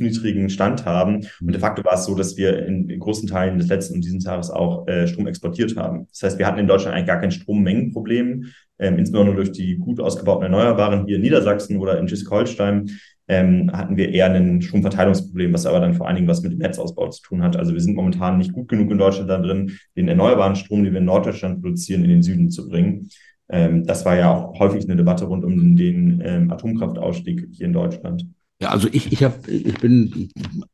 niedrigen 0.03 0.49
Stand 0.49 0.87
haben. 0.87 1.27
Und 1.40 1.53
de 1.53 1.61
facto 1.61 1.85
war 1.85 1.95
es 1.95 2.07
so, 2.07 2.14
dass 2.14 2.37
wir 2.38 2.67
in, 2.67 2.88
in 2.88 2.99
großen 2.99 3.29
Teilen 3.29 3.59
des 3.59 3.69
letzten 3.69 3.97
und 3.97 4.05
diesen 4.05 4.21
Jahres 4.21 4.51
auch 4.51 4.87
äh, 4.88 5.07
Strom 5.07 5.27
exportiert 5.27 5.77
haben. 5.77 6.07
Das 6.11 6.23
heißt, 6.23 6.38
wir 6.38 6.47
hatten 6.47 6.61
in 6.61 6.67
Deutschland 6.67 6.95
eigentlich 6.97 7.09
gar 7.09 7.21
kein 7.21 7.31
Strommengenproblem, 7.31 8.47
ähm, 8.79 8.99
insbesondere 8.99 9.37
durch 9.37 9.53
die 9.53 9.77
gut 9.77 10.01
ausgebauten 10.01 10.45
Erneuerbaren 10.45 11.07
hier 11.07 11.17
in 11.17 11.23
Niedersachsen 11.23 11.77
oder 11.77 11.99
in 11.99 12.09
Schleswig-Holstein. 12.09 12.90
Ähm, 13.27 13.71
hatten 13.73 13.97
wir 13.97 14.11
eher 14.11 14.31
ein 14.31 14.61
Stromverteilungsproblem, 14.61 15.53
was 15.53 15.64
aber 15.67 15.81
dann 15.81 15.95
vor 15.95 16.07
allen 16.07 16.17
Dingen 16.17 16.29
was 16.29 16.43
mit 16.43 16.53
dem 16.53 16.59
Netzausbau 16.59 17.09
zu 17.09 17.23
tun 17.23 17.43
hat. 17.43 17.57
Also 17.57 17.73
wir 17.73 17.81
sind 17.81 17.97
momentan 17.97 18.38
nicht 18.38 18.53
gut 18.53 18.69
genug 18.69 18.90
in 18.90 18.99
Deutschland 18.99 19.31
da 19.31 19.38
drin, 19.38 19.79
den 19.97 20.09
erneuerbaren 20.09 20.57
Strom, 20.57 20.85
den 20.85 20.93
wir 20.93 21.01
in 21.01 21.07
Norddeutschland 21.07 21.62
produzieren, 21.62 22.05
in 22.05 22.11
den 22.11 22.23
Süden 22.23 22.51
zu 22.51 22.69
bringen. 22.69 23.09
Ähm, 23.48 23.85
das 23.85 24.04
war 24.04 24.16
ja 24.16 24.33
auch 24.33 24.59
häufig 24.59 24.85
eine 24.85 24.96
Debatte 24.96 25.26
rund 25.26 25.44
um 25.44 25.76
den 25.76 26.22
ähm, 26.24 26.50
Atomkraftausstieg 26.50 27.48
hier 27.52 27.66
in 27.66 27.72
Deutschland. 27.72 28.26
Ja, 28.61 28.70
also 28.70 28.88
ich, 28.90 29.12
ich, 29.12 29.22
hab, 29.24 29.46
ich 29.48 29.78
bin 29.80 30.30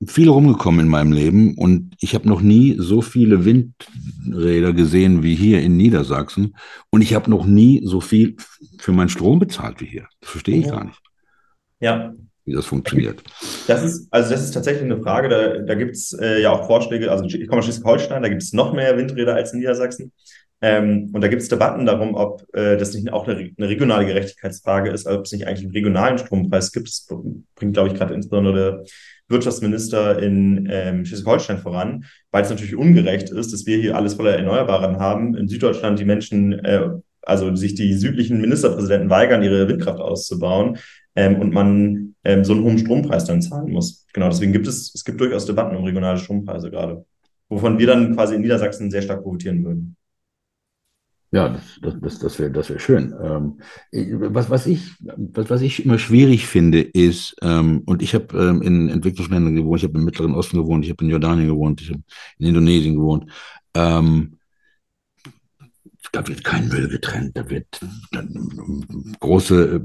viel 0.06 0.28
rumgekommen 0.28 0.80
in 0.80 0.88
meinem 0.88 1.12
Leben 1.12 1.56
und 1.56 1.94
ich 1.98 2.14
habe 2.14 2.28
noch 2.28 2.40
nie 2.40 2.76
so 2.78 3.00
viele 3.00 3.44
Windräder 3.44 4.72
gesehen 4.72 5.22
wie 5.22 5.35
hier 5.35 5.61
in 5.62 5.76
Niedersachsen 5.76 6.54
und 6.90 7.00
ich 7.00 7.14
habe 7.14 7.30
noch 7.30 7.46
nie 7.46 7.83
so 7.85 8.00
viel 8.00 8.37
für 8.78 8.92
meinen 8.92 9.09
Strom 9.09 9.38
bezahlt 9.38 9.80
wie 9.80 9.87
hier. 9.87 10.06
Das 10.20 10.30
verstehe 10.30 10.61
ich 10.61 10.70
gar 10.70 10.85
nicht. 10.85 11.00
Ja. 11.80 12.12
Wie 12.44 12.52
das 12.52 12.66
funktioniert. 12.66 13.22
Das 13.66 13.83
ist, 13.83 14.09
also 14.11 14.30
das 14.30 14.44
ist 14.44 14.52
tatsächlich 14.52 14.85
eine 14.85 15.02
Frage, 15.02 15.28
da, 15.28 15.59
da 15.59 15.74
gibt 15.74 15.96
es 15.96 16.12
äh, 16.12 16.42
ja 16.42 16.50
auch 16.50 16.66
Vorschläge, 16.66 17.11
also 17.11 17.24
ich 17.24 17.48
komme 17.48 17.59
aus 17.59 17.64
Schleswig-Holstein, 17.64 18.22
da 18.22 18.28
gibt 18.28 18.42
es 18.42 18.52
noch 18.52 18.72
mehr 18.72 18.96
Windräder 18.96 19.35
als 19.35 19.52
in 19.52 19.61
Niedersachsen. 19.61 20.12
Ähm, 20.62 21.11
und 21.12 21.23
da 21.23 21.29
gibt 21.29 21.40
es 21.40 21.49
Debatten 21.49 21.87
darum, 21.87 22.14
ob 22.14 22.42
äh, 22.55 22.77
das 22.77 22.94
nicht 22.94 23.12
auch 23.12 23.27
eine, 23.27 23.51
eine, 23.57 23.68
regionale 23.68 24.05
Gerechtigkeitsfrage 24.05 24.90
ist, 24.90 25.07
ob 25.07 25.25
es 25.25 25.33
nicht 25.33 25.46
eigentlich 25.46 25.64
einen 25.64 25.73
regionalen 25.73 26.18
Strompreis 26.18 26.73
gibt. 26.73 26.88
Das 26.88 27.09
bringt, 27.55 27.73
glaube 27.73 27.88
ich, 27.88 27.94
gerade 27.94 28.14
insbesondere 28.14 28.55
der 28.55 28.85
Wirtschaftsminister 29.29 30.18
in 30.20 30.68
ähm, 30.70 31.05
Schleswig-Holstein 31.05 31.59
voran, 31.59 32.05
weil 32.31 32.42
es 32.42 32.51
natürlich 32.51 32.77
ungerecht 32.77 33.31
ist, 33.31 33.53
dass 33.53 33.64
wir 33.64 33.79
hier 33.79 33.96
alles 33.96 34.14
voller 34.14 34.37
Erneuerbaren 34.37 34.99
haben, 34.99 35.35
in 35.37 35.49
Süddeutschland 35.49 35.99
die 35.99 36.05
Menschen 36.05 36.53
äh, 36.64 36.90
also 37.23 37.55
sich 37.55 37.75
die 37.75 37.94
südlichen 37.94 38.40
Ministerpräsidenten 38.40 39.11
weigern, 39.11 39.42
ihre 39.42 39.68
Windkraft 39.68 40.01
auszubauen 40.01 40.79
ähm, 41.14 41.40
und 41.40 41.53
man 41.53 42.14
ähm, 42.25 42.44
so 42.44 42.53
einen 42.53 42.64
hohen 42.64 42.79
Strompreis 42.79 43.25
dann 43.25 43.42
zahlen 43.42 43.73
muss. 43.73 44.07
Genau, 44.12 44.29
deswegen 44.29 44.53
gibt 44.53 44.66
es, 44.66 44.94
es 44.94 45.05
gibt 45.05 45.20
durchaus 45.20 45.46
Debatten 45.46 45.77
um 45.77 45.85
regionale 45.85 46.18
Strompreise 46.18 46.70
gerade, 46.70 47.05
wovon 47.49 47.79
wir 47.79 47.87
dann 47.87 48.14
quasi 48.14 48.35
in 48.35 48.42
Niedersachsen 48.42 48.90
sehr 48.90 49.03
stark 49.03 49.23
profitieren 49.23 49.64
würden. 49.64 49.96
Ja, 51.33 51.49
das, 51.49 51.79
das, 51.81 52.01
das, 52.01 52.19
das 52.19 52.38
wäre 52.40 52.51
das 52.51 52.71
wär 52.71 52.81
schön. 52.81 53.14
Ähm, 53.23 53.61
was, 54.33 54.51
was, 54.51 54.66
ich, 54.66 54.97
was, 54.99 55.49
was 55.49 55.62
ich 55.62 55.85
immer 55.85 55.99
schwierig 55.99 56.47
finde, 56.47 56.81
ist, 56.81 57.37
ähm, 57.40 57.83
und 57.87 58.03
ich 58.03 58.14
habe 58.14 58.37
ähm, 58.37 58.62
in 58.62 58.88
Entwicklungsländern 58.88 59.55
gewohnt, 59.55 59.81
ich 59.81 59.88
habe 59.88 59.99
im 59.99 60.05
Mittleren 60.05 60.35
Osten 60.35 60.57
gewohnt, 60.57 60.85
ich 60.85 60.90
habe 60.90 61.05
in 61.05 61.11
Jordanien 61.11 61.47
gewohnt, 61.47 61.81
ich 61.83 61.90
habe 61.90 62.03
in 62.38 62.47
Indonesien 62.47 62.97
gewohnt. 62.97 63.31
Ähm, 63.75 64.38
da 66.12 66.27
wird 66.27 66.43
kein 66.43 66.66
Müll 66.66 66.88
getrennt, 66.88 67.37
da 67.37 67.49
wird 67.49 67.66
da, 68.11 68.25
große 69.21 69.77
äh, 69.77 69.81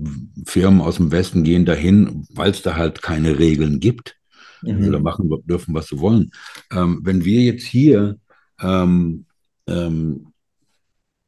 Firmen 0.50 0.82
aus 0.82 0.96
dem 0.96 1.12
Westen 1.12 1.44
gehen 1.44 1.66
dahin, 1.66 2.26
weil 2.34 2.52
es 2.52 2.64
da 2.64 2.76
halt 2.76 3.04
keine 3.04 3.38
Regeln 3.38 3.80
gibt. 3.80 4.18
Mhm. 4.64 4.78
Also 4.78 4.92
da 4.94 5.00
machen 5.00 5.30
dürfen, 5.46 5.76
was 5.76 5.88
sie 5.88 6.00
wollen. 6.00 6.32
Ähm, 6.72 7.02
wenn 7.04 7.24
wir 7.24 7.42
jetzt 7.42 7.66
hier 7.66 8.18
ähm, 8.60 9.26
ähm, 9.68 10.32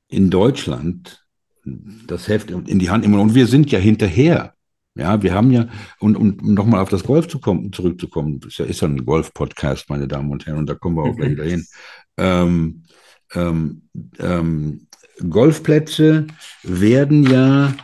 in 0.07 0.29
Deutschland 0.29 1.25
das 1.63 2.27
Heft 2.27 2.49
in 2.49 2.79
die 2.79 2.89
Hand 2.89 3.03
nehmen. 3.03 3.19
Und 3.19 3.35
wir 3.35 3.47
sind 3.47 3.71
ja 3.71 3.79
hinterher. 3.79 4.53
Ja, 4.95 5.21
wir 5.21 5.33
haben 5.33 5.51
ja, 5.51 5.67
und 5.99 6.15
um 6.15 6.37
nochmal 6.41 6.81
auf 6.81 6.89
das 6.89 7.03
Golf 7.03 7.27
zu 7.27 7.39
kommen, 7.39 7.71
zurückzukommen, 7.71 8.39
ist 8.47 8.57
ja, 8.57 8.65
ist 8.65 8.81
ja 8.81 8.87
ein 8.87 9.05
Golf-Podcast, 9.05 9.89
meine 9.89 10.07
Damen 10.07 10.31
und 10.31 10.47
Herren, 10.47 10.59
und 10.59 10.69
da 10.69 10.73
kommen 10.73 10.95
wir 10.95 11.03
auch 11.03 11.15
gleich 11.15 11.31
wieder 11.31 11.45
hin. 11.45 11.65
Ähm, 12.19 12.81
ähm, 13.35 13.83
ähm, 14.17 14.87
Golfplätze 15.29 16.25
werden 16.63 17.29
ja 17.29 17.75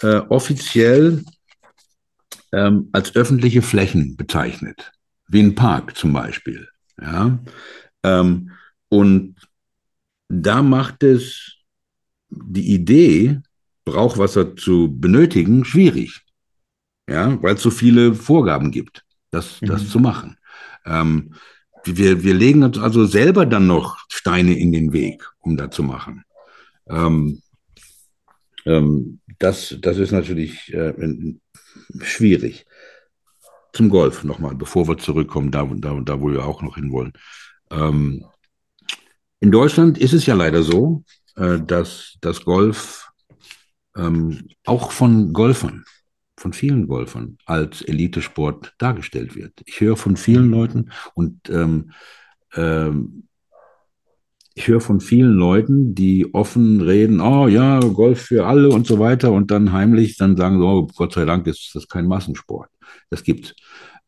äh, 0.00 0.16
offiziell 0.30 1.22
ähm, 2.52 2.88
als 2.92 3.14
öffentliche 3.14 3.60
Flächen 3.60 4.16
bezeichnet, 4.16 4.92
wie 5.28 5.42
ein 5.42 5.54
Park 5.54 5.94
zum 5.94 6.14
Beispiel. 6.14 6.68
Ja? 6.98 7.38
Ähm, 8.02 8.52
und 8.88 9.36
da 10.28 10.62
macht 10.62 11.02
es 11.02 11.61
die 12.32 12.72
Idee, 12.72 13.40
Brauchwasser 13.84 14.56
zu 14.56 14.96
benötigen, 14.98 15.64
schwierig. 15.64 16.22
Ja, 17.08 17.42
weil 17.42 17.56
es 17.56 17.62
so 17.62 17.70
viele 17.70 18.14
Vorgaben 18.14 18.70
gibt, 18.70 19.04
das, 19.30 19.60
mhm. 19.60 19.66
das 19.66 19.88
zu 19.88 19.98
machen. 19.98 20.36
Ähm, 20.86 21.34
wir, 21.84 22.22
wir 22.22 22.34
legen 22.34 22.62
uns 22.62 22.78
also 22.78 23.04
selber 23.04 23.44
dann 23.44 23.66
noch 23.66 23.98
Steine 24.08 24.56
in 24.56 24.72
den 24.72 24.92
Weg, 24.92 25.28
um 25.40 25.56
das 25.56 25.74
zu 25.74 25.82
machen. 25.82 26.24
Ähm, 26.88 27.42
ähm, 28.64 29.20
das, 29.38 29.76
das 29.80 29.98
ist 29.98 30.12
natürlich 30.12 30.72
äh, 30.72 30.94
schwierig. 32.00 32.66
Zum 33.72 33.88
Golf 33.88 34.22
nochmal, 34.22 34.54
bevor 34.54 34.86
wir 34.86 34.98
zurückkommen, 34.98 35.50
da, 35.50 35.64
da, 35.64 35.98
da 36.00 36.20
wo 36.20 36.30
wir 36.30 36.44
auch 36.44 36.62
noch 36.62 36.76
hinwollen. 36.76 37.12
Ähm, 37.70 38.24
in 39.40 39.50
Deutschland 39.50 39.98
ist 39.98 40.12
es 40.12 40.26
ja 40.26 40.34
leider 40.34 40.62
so, 40.62 41.02
äh, 41.36 41.60
dass 41.60 42.16
das 42.20 42.44
Golf 42.44 43.10
ähm, 43.96 44.48
auch 44.64 44.92
von 44.92 45.32
Golfern, 45.32 45.84
von 46.36 46.52
vielen 46.52 46.86
Golfern 46.86 47.38
als 47.46 47.82
Elitesport 47.82 48.74
dargestellt 48.78 49.36
wird. 49.36 49.52
Ich 49.66 49.80
höre 49.80 49.96
von 49.96 50.16
vielen. 50.16 50.50
Leuten 50.50 50.90
und 51.14 51.48
ähm, 51.50 51.92
ähm, 52.54 53.28
ich 54.54 54.68
höre 54.68 54.80
von 54.80 55.00
vielen 55.00 55.32
Leuten, 55.32 55.94
die 55.94 56.34
offen 56.34 56.80
reden, 56.82 57.20
oh 57.20 57.48
ja, 57.48 57.80
Golf 57.80 58.22
für 58.22 58.46
alle 58.46 58.68
und 58.68 58.86
so 58.86 58.98
weiter 58.98 59.32
und 59.32 59.50
dann 59.50 59.72
heimlich 59.72 60.16
dann 60.16 60.36
sagen 60.36 60.60
oh, 60.60 60.86
Gott 60.94 61.14
sei 61.14 61.24
Dank 61.24 61.46
ist 61.46 61.70
das 61.74 61.88
kein 61.88 62.06
Massensport. 62.06 62.68
Das 63.08 63.24
gibt's. 63.24 63.54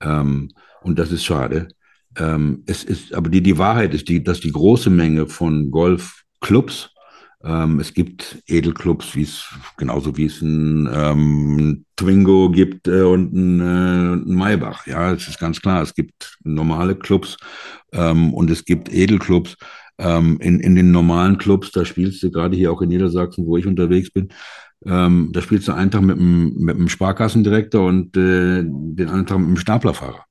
Ähm, 0.01 0.51
und 0.83 0.99
das 0.99 1.13
ist 1.13 1.25
schade. 1.25 1.69
Ähm, 2.17 2.63
es 2.67 2.85
ist, 2.85 3.15
aber 3.15 3.31
die, 3.31 3.43
die 3.43 3.59
Wahrheit 3.59 3.95
ist 3.95 4.09
die, 4.09 4.23
dass 4.23 4.41
die 4.41 4.53
große 4.53 4.91
Menge 4.91 5.27
von 5.27 5.71
Golfclubs 5.71 6.91
ähm, 7.45 7.79
es 7.81 7.93
gibt 7.93 8.43
Edelclubs, 8.47 9.15
wie 9.15 9.23
es 9.23 9.45
genauso 9.77 10.17
wie 10.17 10.27
es 10.27 10.41
ein 10.41 10.89
ähm, 10.93 11.85
Twingo 11.97 12.51
gibt 12.51 12.89
äh, 12.89 13.03
und 13.03 13.35
ein, 13.35 13.61
äh, 13.61 14.15
ein 14.15 14.35
Maybach. 14.35 14.87
Ja, 14.87 15.13
es 15.13 15.29
ist 15.29 15.39
ganz 15.39 15.61
klar. 15.61 15.83
Es 15.83 15.95
gibt 15.95 16.39
normale 16.43 16.97
Clubs 16.97 17.37
ähm, 17.93 18.33
und 18.33 18.51
es 18.51 18.65
gibt 18.65 18.93
Edelclubs. 18.93 19.57
Ähm, 19.99 20.39
in, 20.41 20.59
in 20.59 20.75
den 20.75 20.91
normalen 20.91 21.39
Clubs, 21.39 21.71
da 21.71 21.85
spielst 21.85 22.23
du 22.23 22.31
gerade 22.31 22.57
hier 22.57 22.73
auch 22.73 22.83
in 22.83 22.89
Niedersachsen, 22.89 23.47
wo 23.47 23.57
ich 23.57 23.67
unterwegs 23.67 24.11
bin, 24.11 24.31
ähm, 24.87 25.31
da 25.33 25.41
spielst 25.41 25.69
du 25.69 25.73
einen 25.73 25.91
Tag 25.91 26.03
mit 26.03 26.17
dem, 26.17 26.55
mit 26.57 26.77
dem 26.77 26.89
Sparkassendirektor 26.89 27.87
und 27.87 28.17
äh, 28.17 28.63
den 28.65 29.09
anderen 29.09 29.27
Tag 29.27 29.39
mit 29.39 29.49
dem 29.49 29.57
Staplerfahrer. 29.57 30.25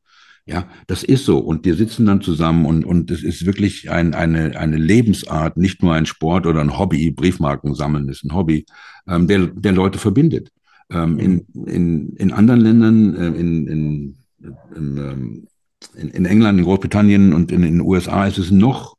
Ja, 0.46 0.68
das 0.88 1.04
ist 1.04 1.24
so. 1.24 1.38
Und 1.40 1.66
die 1.66 1.72
sitzen 1.72 2.06
dann 2.06 2.22
zusammen 2.22 2.66
und, 2.66 2.84
und 2.84 3.12
es 3.12 3.24
ist 3.24 3.46
wirklich 3.46 3.90
ein, 3.90 4.14
eine, 4.14 4.60
eine 4.60 4.76
Lebensart, 4.76 5.56
nicht 5.56 5.82
nur 5.82 5.94
ein 5.94 6.06
Sport 6.06 6.46
oder 6.46 6.60
ein 6.60 6.78
Hobby. 6.78 7.12
Briefmarken 7.12 7.76
sammeln 7.76 8.10
ist 8.10 8.26
ein 8.26 8.34
Hobby, 8.34 8.66
ähm, 9.08 9.28
der, 9.28 9.48
der 9.48 9.72
Leute 9.72 10.00
verbindet. 10.00 10.52
Ähm, 10.92 11.18
in, 11.18 11.48
in, 11.66 12.14
in 12.18 12.32
anderen 12.34 12.60
Ländern, 12.60 13.16
äh, 13.16 13.28
in, 13.28 13.68
in, 13.68 14.18
in, 14.76 14.98
ähm, 14.98 15.48
in, 15.96 16.10
in 16.10 16.26
England, 16.26 16.60
in 16.60 16.66
Großbritannien 16.66 17.32
und 17.34 17.52
in 17.54 17.62
den 17.62 17.80
USA 17.80 18.28
ist 18.28 18.38
es 18.38 18.52
noch 18.52 18.98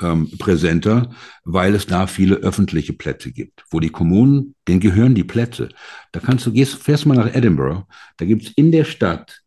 ähm, 0.00 0.30
präsenter, 0.38 1.10
weil 1.44 1.74
es 1.74 1.86
da 1.86 2.06
viele 2.06 2.36
öffentliche 2.36 2.92
Plätze 2.92 3.32
gibt, 3.32 3.64
wo 3.70 3.80
die 3.80 3.90
Kommunen, 3.90 4.54
denen 4.68 4.78
gehören 4.78 5.16
die 5.16 5.24
Plätze. 5.24 5.70
Da 6.12 6.20
kannst 6.20 6.46
du, 6.46 6.52
gehst, 6.52 6.80
fährst 6.80 7.06
mal 7.06 7.16
nach 7.16 7.34
Edinburgh, 7.34 7.86
da 8.18 8.24
gibt's 8.24 8.52
in 8.54 8.70
der 8.70 8.84
Stadt 8.84 9.42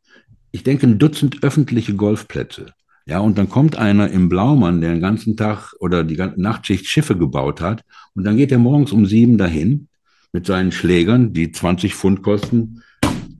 ich 0.51 0.63
denke, 0.63 0.87
ein 0.87 0.99
Dutzend 0.99 1.43
öffentliche 1.43 1.95
Golfplätze. 1.95 2.73
Ja, 3.05 3.19
und 3.19 3.37
dann 3.37 3.49
kommt 3.49 3.75
einer 3.77 4.09
im 4.11 4.29
Blaumann, 4.29 4.79
der 4.79 4.91
den 4.91 5.01
ganzen 5.01 5.35
Tag 5.35 5.73
oder 5.79 6.03
die 6.03 6.15
ganze 6.15 6.39
Nachtschicht 6.39 6.85
Schiffe 6.85 7.17
gebaut 7.17 7.61
hat, 7.61 7.83
und 8.13 8.23
dann 8.23 8.37
geht 8.37 8.51
er 8.51 8.59
morgens 8.59 8.91
um 8.91 9.05
sieben 9.05 9.37
dahin 9.37 9.87
mit 10.31 10.45
seinen 10.45 10.71
Schlägern, 10.71 11.33
die 11.33 11.51
20 11.51 11.95
Pfund 11.95 12.21
kosten, 12.21 12.83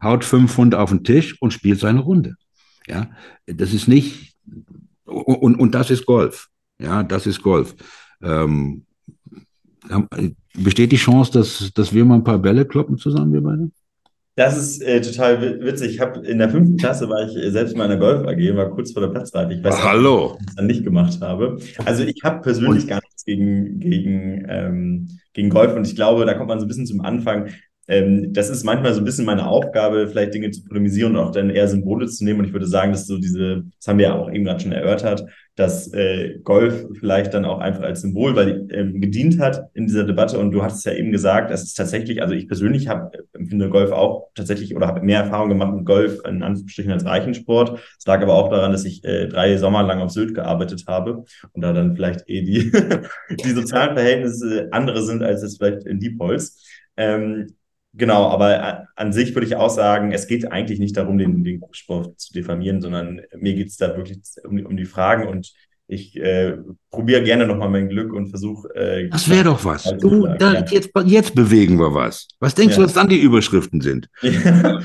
haut 0.02 0.26
fünf 0.26 0.54
Pfund 0.54 0.76
auf 0.76 0.90
den 0.90 1.04
Tisch 1.04 1.40
und 1.42 1.54
spielt 1.54 1.80
seine 1.80 2.00
Runde. 2.00 2.36
Ja, 2.88 3.12
das 3.46 3.74
ist 3.74 3.88
nicht, 3.88 4.34
und, 5.06 5.60
und 5.60 5.76
das 5.76 5.92
ist 5.92 6.06
Golf. 6.06 6.50
Ja, 6.80 7.04
das 7.04 7.28
ist 7.28 7.44
Golf. 7.44 7.76
Ähm, 8.22 8.86
besteht 10.56 10.92
die 10.92 10.98
Chance, 10.98 11.32
dass, 11.32 11.72
dass 11.74 11.94
wir 11.94 12.06
mal 12.06 12.16
ein 12.16 12.24
paar 12.24 12.40
Bälle 12.40 12.66
kloppen 12.66 12.98
zusammen, 12.98 13.34
wir 13.34 13.42
beide? 13.42 13.72
Das 14.36 14.58
ist 14.58 14.82
äh, 14.82 15.02
total 15.02 15.62
witzig. 15.62 15.96
Ich 15.96 16.00
habe 16.00 16.26
in 16.26 16.38
der 16.38 16.50
fünften 16.50 16.78
Klasse 16.78 17.10
war 17.10 17.28
ich 17.28 17.36
äh, 17.36 17.52
selbst 17.52 17.76
mal 17.76 17.84
in 17.84 17.90
der 17.92 18.00
Golf 18.00 18.26
AG, 18.26 18.56
war 18.56 18.70
kurz 18.70 18.94
vor 18.94 19.02
der 19.02 19.10
Platzreife. 19.10 19.54
Ich 19.54 19.64
weiß 19.64 19.76
Ach, 19.78 19.90
hallo. 19.92 20.36
was 20.36 20.48
ich 20.48 20.56
dann 20.56 20.68
nicht 20.68 20.84
gemacht 20.84 21.20
habe. 21.22 21.58
Also 21.86 22.04
ich 22.04 22.22
habe 22.24 22.42
persönlich 22.42 22.84
und? 22.84 22.90
gar 22.90 23.02
nichts 23.02 23.26
gegen, 23.26 23.80
gegen, 23.80 24.46
ähm, 24.48 25.10
gegen 25.34 25.50
Golf 25.50 25.76
und 25.76 25.86
ich 25.86 25.96
glaube, 25.96 26.26
da 26.26 26.34
kommt 26.34 26.48
man 26.48 26.60
so 26.60 26.66
ein 26.66 26.70
bisschen 26.70 26.86
zum 26.86 27.02
Anfang 27.02 27.50
ähm, 27.92 28.32
das 28.32 28.50
ist 28.50 28.64
manchmal 28.64 28.94
so 28.94 29.02
ein 29.02 29.04
bisschen 29.04 29.26
meine 29.26 29.46
Aufgabe, 29.46 30.08
vielleicht 30.08 30.34
Dinge 30.34 30.50
zu 30.50 30.64
polemisieren 30.64 31.18
und 31.18 31.24
auch 31.24 31.32
dann 31.32 31.50
eher 31.50 31.68
Symbole 31.68 32.08
zu 32.08 32.24
nehmen. 32.24 32.40
Und 32.40 32.46
ich 32.46 32.54
würde 32.54 32.66
sagen, 32.66 32.94
dass 32.94 33.06
so 33.06 33.18
diese, 33.18 33.64
das 33.78 33.88
haben 33.88 34.00
wir 34.00 34.06
ja 34.06 34.16
auch 34.16 34.32
eben 34.32 34.46
gerade 34.46 34.62
schon 34.62 34.72
erörtert, 34.72 35.26
dass 35.58 35.92
äh, 35.94 36.40
Golf 36.42 36.86
vielleicht 36.98 37.34
dann 37.34 37.44
auch 37.44 37.60
einfach 37.60 37.84
als 37.84 38.00
Symbol 38.00 38.34
weil, 38.38 38.66
ähm, 38.72 39.02
gedient 39.02 39.42
hat 39.42 39.64
in 39.74 39.88
dieser 39.88 40.06
Debatte. 40.06 40.40
Und 40.40 40.52
du 40.52 40.64
hattest 40.64 40.86
ja 40.86 40.94
eben 40.94 41.12
gesagt, 41.12 41.52
es 41.52 41.64
ist 41.64 41.74
tatsächlich, 41.74 42.22
also 42.22 42.34
ich 42.34 42.48
persönlich 42.48 42.88
habe 42.88 43.12
empfinde 43.34 43.68
Golf 43.68 43.92
auch 43.92 44.30
tatsächlich 44.36 44.74
oder 44.74 44.88
habe 44.88 45.02
mehr 45.02 45.24
Erfahrung 45.24 45.50
gemacht 45.50 45.76
mit 45.76 45.86
Golf 45.86 46.22
in 46.26 46.44
Anführungsstrichen 46.44 46.94
als 46.94 47.06
Reichensport. 47.06 47.78
Es 48.00 48.06
lag 48.06 48.22
aber 48.22 48.36
auch 48.36 48.50
daran, 48.50 48.72
dass 48.72 48.86
ich 48.86 49.04
äh, 49.04 49.28
drei 49.28 49.58
Sommer 49.58 49.84
lang 49.84 50.00
auf 50.00 50.12
Sylt 50.12 50.34
gearbeitet 50.34 50.86
habe 50.88 51.26
und 51.52 51.62
da 51.62 51.74
dann 51.74 51.94
vielleicht 51.94 52.24
eh 52.30 52.42
die, 52.42 52.72
die 53.44 53.50
sozialen 53.50 53.98
Verhältnisse 53.98 54.70
andere 54.72 55.04
sind 55.04 55.24
als 55.24 55.44
es 55.44 55.58
vielleicht 55.58 55.86
in 55.86 56.00
Diepholz. 56.00 56.66
Ähm, 56.96 57.48
Genau, 57.94 58.30
aber 58.30 58.88
an 58.96 59.12
sich 59.12 59.36
würde 59.36 59.48
ich 59.48 59.56
auch 59.58 59.70
sagen, 59.70 60.14
es 60.14 60.28
geht 60.28 60.50
eigentlich 60.50 60.80
nicht 60.80 60.96
darum, 60.96 61.18
den, 61.18 61.44
den 61.44 61.62
Sport 61.72 62.20
zu 62.20 62.32
diffamieren, 62.32 62.82
sondern 62.82 63.22
mir 63.38 63.54
geht 63.54 63.68
es 63.68 63.78
da 63.78 63.98
wirklich 63.98 64.20
um, 64.46 64.66
um, 64.66 64.78
die 64.78 64.86
Fragen 64.86 65.28
und 65.28 65.52
ich 65.88 66.16
äh, 66.16 66.58
probiere 66.90 67.22
gerne 67.22 67.46
nochmal 67.46 67.70
mein 67.70 67.90
Glück 67.90 68.14
und 68.14 68.30
versuche. 68.30 68.74
Äh, 68.76 69.10
das 69.10 69.30
wäre 69.30 69.44
doch 69.44 69.66
was. 69.66 69.84
Du, 70.00 70.26
da, 70.26 70.54
ja. 70.54 70.66
jetzt, 70.72 70.92
jetzt 71.06 71.36
bewegen 71.36 71.80
wir 71.80 71.94
was. 71.94 72.30
Was 72.40 72.56
denkst 72.56 72.76
ja. 72.76 72.80
du, 72.80 72.86
was 72.86 72.94
dann 72.94 73.10
die 73.10 73.22
Überschriften 73.22 73.82
sind? 73.82 74.10
Ja. 74.22 74.80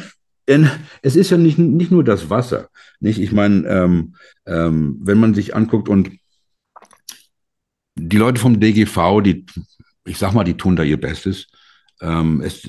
Denn 0.49 0.71
es 1.03 1.17
ist 1.17 1.31
ja 1.31 1.37
nicht, 1.37 1.59
nicht 1.59 1.91
nur 1.91 2.05
das 2.05 2.31
Wasser. 2.31 2.69
Nicht? 3.01 3.19
Ich 3.19 3.33
meine, 3.33 3.67
ähm, 3.67 4.15
ähm, 4.47 4.97
wenn 5.03 5.19
man 5.19 5.35
sich 5.35 5.57
anguckt 5.57 5.89
und 5.89 6.13
die 7.97 8.17
Leute 8.17 8.41
vom 8.41 8.61
DGV, 8.61 9.23
die, 9.23 9.45
ich 10.05 10.19
sag 10.19 10.35
mal, 10.35 10.45
die 10.45 10.57
tun 10.57 10.77
da 10.77 10.85
ihr 10.85 11.01
Bestes. 11.01 11.49
Ähm, 12.01 12.43
es 12.45 12.69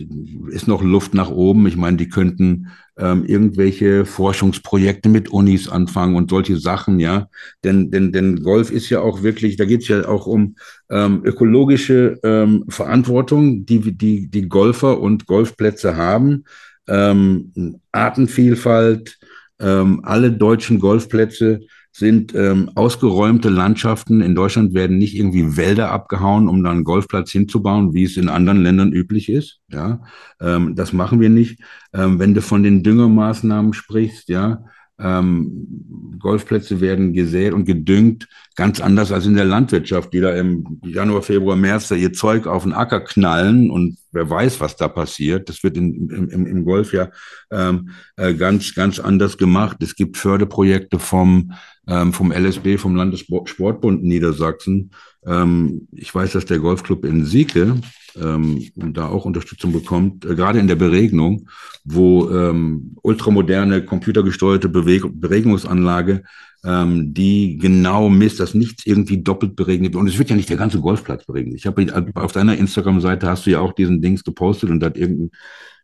ist 0.49 0.67
noch 0.67 0.81
Luft 0.81 1.13
nach 1.13 1.29
oben. 1.29 1.67
Ich 1.67 1.75
meine, 1.75 1.97
die 1.97 2.09
könnten 2.09 2.67
ähm, 2.97 3.25
irgendwelche 3.25 4.05
Forschungsprojekte 4.05 5.09
mit 5.09 5.29
Unis 5.29 5.67
anfangen 5.67 6.15
und 6.15 6.29
solche 6.29 6.57
Sachen, 6.57 6.99
ja. 6.99 7.27
Denn, 7.63 7.91
denn, 7.91 8.11
denn 8.11 8.41
Golf 8.43 8.71
ist 8.71 8.89
ja 8.89 9.01
auch 9.01 9.23
wirklich, 9.23 9.57
da 9.57 9.65
geht 9.65 9.81
es 9.81 9.87
ja 9.87 10.07
auch 10.07 10.25
um 10.25 10.55
ähm, 10.89 11.21
ökologische 11.23 12.19
ähm, 12.23 12.65
Verantwortung, 12.69 13.65
die, 13.65 13.95
die 13.97 14.27
die 14.29 14.49
Golfer 14.49 14.99
und 14.99 15.27
Golfplätze 15.27 15.95
haben. 15.95 16.45
Ähm, 16.87 17.81
Artenvielfalt, 17.91 19.19
ähm, 19.59 20.01
alle 20.03 20.31
deutschen 20.31 20.79
Golfplätze 20.79 21.59
sind 21.97 22.35
ähm, 22.35 22.69
ausgeräumte 22.75 23.49
Landschaften. 23.49 24.21
In 24.21 24.35
Deutschland 24.35 24.75
werden 24.75 24.99
nicht 24.99 25.15
irgendwie 25.15 25.57
Wälder 25.57 25.91
abgehauen, 25.91 26.47
um 26.47 26.63
dann 26.63 26.73
einen 26.73 26.83
Golfplatz 26.83 27.31
hinzubauen, 27.31 27.95
wie 27.95 28.03
es 28.03 28.17
in 28.17 28.29
anderen 28.29 28.61
Ländern 28.61 28.91
üblich 28.91 29.29
ist. 29.29 29.61
Ja, 29.71 30.01
ähm, 30.39 30.75
das 30.75 30.93
machen 30.93 31.19
wir 31.19 31.29
nicht. 31.29 31.59
Ähm, 31.93 32.19
wenn 32.19 32.35
du 32.35 32.43
von 32.43 32.61
den 32.61 32.83
Düngermaßnahmen 32.83 33.73
sprichst, 33.73 34.29
ja, 34.29 34.63
ähm, 34.99 36.17
Golfplätze 36.19 36.81
werden 36.81 37.13
gesät 37.13 37.53
und 37.53 37.65
gedüngt, 37.65 38.27
ganz 38.55 38.81
anders 38.81 39.11
als 39.11 39.27
in 39.27 39.35
der 39.35 39.45
Landwirtschaft, 39.45 40.11
die 40.13 40.19
da 40.19 40.35
im 40.35 40.79
Januar, 40.83 41.21
Februar, 41.21 41.55
März 41.55 41.89
da 41.89 41.95
ihr 41.95 42.13
Zeug 42.13 42.47
auf 42.47 42.63
den 42.63 42.73
Acker 42.73 43.01
knallen 43.01 43.69
und 43.69 43.97
wer 44.11 44.29
weiß, 44.29 44.59
was 44.59 44.75
da 44.75 44.87
passiert. 44.87 45.49
Das 45.49 45.63
wird 45.63 45.77
in, 45.77 46.09
im, 46.09 46.45
im 46.47 46.65
Golf 46.65 46.93
ja 46.93 47.09
ähm, 47.51 47.91
äh, 48.15 48.33
ganz, 48.33 48.73
ganz 48.73 48.99
anders 48.99 49.37
gemacht. 49.37 49.77
Es 49.81 49.95
gibt 49.95 50.17
Förderprojekte 50.17 50.97
vom, 50.97 51.53
ähm, 51.87 52.13
vom 52.13 52.31
LSB, 52.31 52.77
vom 52.77 52.95
Landessportbund 52.95 54.03
Niedersachsen. 54.03 54.91
Ähm, 55.25 55.87
ich 55.91 56.13
weiß, 56.13 56.31
dass 56.31 56.45
der 56.45 56.59
Golfclub 56.59 57.05
in 57.05 57.25
Sieke 57.25 57.75
ähm, 58.21 58.71
da 58.75 59.07
auch 59.07 59.25
Unterstützung 59.25 59.71
bekommt, 59.71 60.25
äh, 60.25 60.35
gerade 60.35 60.59
in 60.59 60.67
der 60.67 60.75
Beregnung, 60.75 61.47
wo 61.83 62.29
ähm, 62.29 62.95
ultramoderne 63.01 63.83
computergesteuerte 63.83 64.69
Beweg 64.69 65.03
Beregnungsanlage, 65.13 66.23
ähm, 66.63 67.13
die 67.13 67.57
genau 67.57 68.09
misst, 68.09 68.39
dass 68.39 68.53
nichts 68.53 68.85
irgendwie 68.85 69.21
doppelt 69.21 69.55
beregnet 69.55 69.93
wird. 69.93 70.01
Und 70.01 70.07
es 70.07 70.17
wird 70.17 70.29
ja 70.29 70.35
nicht 70.35 70.49
der 70.49 70.57
ganze 70.57 70.79
Golfplatz 70.79 71.25
beregnet. 71.25 71.55
Ich 71.55 71.65
habe 71.65 72.11
auf 72.15 72.31
deiner 72.31 72.57
Instagram-Seite 72.57 73.27
hast 73.27 73.45
du 73.45 73.51
ja 73.51 73.59
auch 73.59 73.73
diesen 73.73 74.01
Dings 74.01 74.23
gepostet 74.23 74.69
und 74.69 74.79
da 74.79 74.87
hat 74.87 74.97
irgendein 74.97 75.31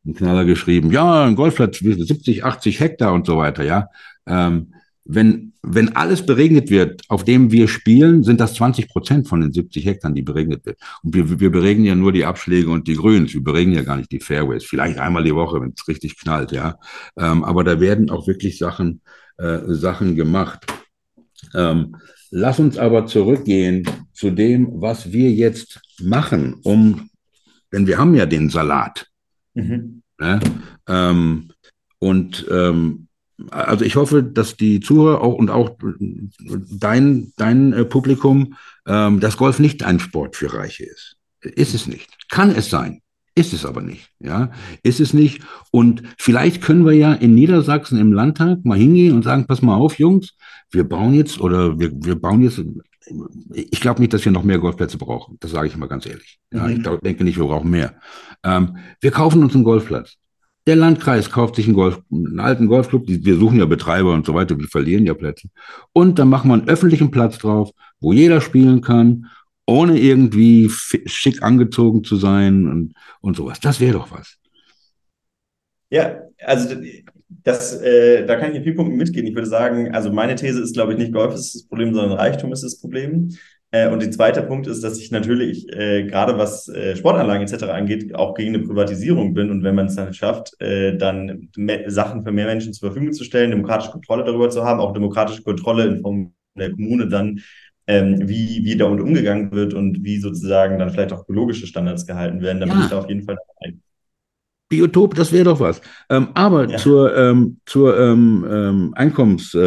ein 0.06 0.16
Knaller 0.16 0.46
geschrieben, 0.46 0.92
ja, 0.92 1.24
ein 1.26 1.36
Golfplatz 1.36 1.78
70, 1.78 2.44
80 2.44 2.80
Hektar 2.80 3.14
und 3.14 3.26
so 3.26 3.38
weiter, 3.38 3.64
ja. 3.64 3.88
Ähm, 4.28 4.74
wenn, 5.06 5.54
wenn 5.62 5.96
alles 5.96 6.26
beregnet 6.26 6.70
wird, 6.70 7.02
auf 7.10 7.26
dem 7.26 7.52
wir 7.52 7.68
spielen, 7.68 8.24
sind 8.24 8.40
das 8.40 8.54
20 8.56 8.88
Prozent 8.88 9.28
von 9.28 9.42
den 9.42 9.52
70 9.52 9.86
Hektar, 9.86 10.12
die 10.12 10.22
beregnet 10.22 10.66
wird. 10.66 10.80
Und 11.04 11.14
wir, 11.14 11.40
wir 11.40 11.52
beregnen 11.52 11.86
ja 11.86 11.96
nur 11.96 12.12
die 12.12 12.26
Abschläge 12.26 12.70
und 12.70 12.88
die 12.88 12.96
Grüns. 12.96 13.34
Wir 13.34 13.44
beregnen 13.44 13.76
ja 13.76 13.84
gar 13.84 13.98
nicht 13.98 14.12
die 14.12 14.22
Fairways. 14.22 14.64
Vielleicht 14.64 15.00
einmal 15.00 15.24
die 15.24 15.36
Woche, 15.36 15.60
wenn 15.62 15.74
es 15.76 15.88
richtig 15.88 16.18
knallt, 16.18 16.52
ja. 16.52 16.78
Ähm, 17.18 17.44
aber 17.44 17.64
da 17.64 17.80
werden 17.80 18.10
auch 18.10 18.28
wirklich 18.28 18.58
Sachen, 18.58 19.02
äh, 19.38 19.60
Sachen 19.68 20.16
gemacht. 20.16 20.66
Ähm, 21.54 21.98
lass 22.32 22.60
uns 22.60 22.78
aber 22.78 23.06
zurückgehen 23.06 23.88
zu 24.14 24.32
dem, 24.32 24.70
was 24.82 25.12
wir 25.12 25.32
jetzt 25.32 25.82
machen, 26.02 26.56
um, 26.64 27.10
denn 27.74 27.88
wir 27.88 27.98
haben 27.98 28.16
ja 28.16 28.26
den 28.26 28.50
Salat. 28.50 29.08
Mhm. 29.54 30.02
Ne? 30.20 30.40
Ähm, 30.88 31.50
und 32.00 32.46
ähm, 32.50 33.08
also 33.50 33.84
ich 33.84 33.96
hoffe, 33.96 34.24
dass 34.24 34.58
die 34.58 34.80
Zuhörer 34.80 35.22
auch 35.22 35.36
und 35.36 35.50
auch 35.50 35.72
dein, 36.00 37.34
dein 37.38 37.74
äh, 37.74 37.86
Publikum, 37.86 38.56
ähm, 38.86 39.20
dass 39.20 39.38
Golf 39.38 39.60
nicht 39.60 39.84
ein 39.84 40.00
Sport 40.00 40.36
für 40.36 40.54
Reiche 40.54 40.86
ist. 40.86 41.18
Ist 41.42 41.74
es 41.74 41.88
nicht. 41.88 42.10
Kann 42.30 42.52
es 42.52 42.70
sein. 42.70 43.02
Ist 43.36 43.54
es 43.54 43.66
aber 43.66 43.82
nicht. 43.82 44.10
Ja, 44.20 44.52
ist 44.84 45.00
es 45.00 45.14
nicht. 45.14 45.42
Und 45.72 46.04
vielleicht 46.18 46.62
können 46.62 46.86
wir 46.86 46.94
ja 46.94 47.14
in 47.14 47.34
Niedersachsen 47.34 47.98
im 47.98 48.14
Landtag 48.14 48.64
mal 48.64 48.78
hingehen 48.78 49.16
und 49.16 49.24
sagen, 49.24 49.48
pass 49.48 49.64
mal 49.64 49.76
auf, 49.76 49.98
Jungs, 49.98 50.36
wir 50.70 50.84
bauen 50.84 51.16
jetzt 51.16 51.42
oder 51.42 51.80
wir, 51.80 51.92
wir 51.94 52.16
bauen 52.16 52.44
jetzt 52.44 52.62
ich 53.54 53.82
glaube 53.82 54.02
nicht, 54.02 54.14
dass 54.14 54.24
wir 54.24 54.32
noch 54.32 54.44
mehr 54.44 54.60
Golfplätze 54.60 54.98
brauchen. 54.98 55.38
Das 55.40 55.52
sage 55.52 55.68
ich 55.68 55.76
mal 55.76 55.90
ganz 55.90 56.06
ehrlich. 56.06 56.40
Ja, 56.54 56.64
mhm. 56.64 56.78
Ich 56.78 56.84
glaub, 56.84 57.02
denke 57.02 57.24
nicht, 57.24 57.38
wir 57.38 57.46
brauchen 57.46 57.70
mehr. 57.70 57.96
Ähm, 58.44 58.78
wir 59.02 59.12
kaufen 59.12 59.44
uns 59.44 59.56
einen 59.56 59.64
Golfplatz. 59.64 60.16
Der 60.66 60.76
Landkreis 60.78 61.30
kauft 61.30 61.56
sich 61.56 61.66
einen, 61.66 61.76
Golf, 61.76 62.00
einen 62.12 62.40
alten 62.40 62.68
Golfclub, 62.68 63.04
wir 63.06 63.36
suchen 63.36 63.60
ja 63.60 63.66
Betreiber 63.66 64.14
und 64.14 64.26
so 64.26 64.34
weiter, 64.34 64.58
wir 64.58 64.68
verlieren 64.68 65.06
ja 65.06 65.14
Plätze. 65.14 65.50
Und 65.92 66.20
dann 66.20 66.30
machen 66.30 66.50
wir 66.50 66.54
einen 66.54 66.70
öffentlichen 66.70 67.12
Platz 67.12 67.38
drauf, 67.38 67.72
wo 68.00 68.14
jeder 68.14 68.40
spielen 68.40 68.82
kann, 68.82 69.26
ohne 69.66 70.00
irgendwie 70.00 70.70
schick 70.70 71.44
angezogen 71.44 72.04
zu 72.04 72.16
sein 72.16 72.68
und, 72.68 72.94
und 73.22 73.36
sowas. 73.36 73.60
Das 73.60 73.80
wäre 73.80 73.94
doch 73.94 74.12
was. 74.12 74.38
Ja, 75.90 76.22
also 76.40 76.76
das, 77.44 77.82
äh, 77.82 78.26
da 78.26 78.36
kann 78.38 78.52
ich 78.52 78.58
in 78.58 78.64
vielen 78.64 78.76
Punkten 78.76 78.98
mitgehen. 78.98 79.28
Ich 79.28 79.36
würde 79.36 79.48
sagen, 79.48 79.94
also 79.94 80.12
meine 80.12 80.36
These 80.36 80.62
ist, 80.62 80.74
glaube 80.74 80.94
ich, 80.94 80.98
nicht 80.98 81.14
Golf 81.14 81.34
ist 81.34 81.56
das 81.56 81.64
Problem, 81.68 81.94
sondern 81.94 82.18
Reichtum 82.18 82.52
ist 82.54 82.64
das 82.64 82.80
Problem. 82.80 83.30
Äh, 83.74 83.90
und 83.90 84.04
der 84.04 84.12
zweite 84.12 84.44
Punkt 84.44 84.68
ist, 84.68 84.84
dass 84.84 85.00
ich 85.00 85.10
natürlich 85.10 85.68
äh, 85.74 86.04
gerade 86.04 86.38
was 86.38 86.70
äh, 86.70 86.96
Sportanlagen 86.96 87.48
etc. 87.48 87.64
angeht, 87.64 88.14
auch 88.14 88.36
gegen 88.36 88.54
eine 88.54 88.64
Privatisierung 88.64 89.34
bin. 89.34 89.50
Und 89.50 89.64
wenn 89.64 89.74
man 89.74 89.88
es 89.88 89.96
dann 89.96 90.14
schafft, 90.14 90.54
äh, 90.62 90.96
dann 90.96 91.50
Sachen 91.88 92.24
für 92.24 92.32
mehr 92.32 92.46
Menschen 92.46 92.72
zur 92.74 92.92
Verfügung 92.92 93.14
zu 93.14 93.24
stellen, 93.24 93.50
demokratische 93.50 93.92
Kontrolle 93.92 94.24
darüber 94.24 94.52
zu 94.52 94.64
haben, 94.64 94.80
auch 94.80 94.94
demokratische 94.94 95.42
Kontrolle 95.42 95.86
in 95.86 96.02
Form 96.02 96.34
der 96.56 96.70
Kommune 96.70 97.08
dann, 97.08 97.40
ähm, 97.88 98.30
wie, 98.30 98.62
wie 98.64 98.78
damit 98.78 99.02
umgegangen 99.02 99.52
wird 99.52 99.74
und 99.74 100.04
wie 100.04 100.20
sozusagen 100.20 100.78
dann 100.78 100.92
vielleicht 100.92 101.12
auch 101.12 101.26
biologische 101.26 101.66
Standards 101.66 102.06
gehalten 102.06 102.42
werden, 102.42 102.60
dann 102.60 102.70
ja. 102.70 102.76
bin 102.76 102.84
ich 102.84 102.90
da 102.92 103.00
auf 103.00 103.10
jeden 103.10 103.24
Fall 103.24 103.36
dabei. 103.36 103.76
Biotop, 104.70 105.16
das 105.16 105.32
wäre 105.32 105.46
doch 105.46 105.60
was. 105.60 105.82
Ähm, 106.12 106.28
aber 106.36 106.70
ja. 106.70 106.78
zur, 106.78 107.18
ähm, 107.18 107.58
zur 107.66 108.00
ähm, 108.00 108.46
ähm 108.48 108.94
Einkommens, 108.96 109.58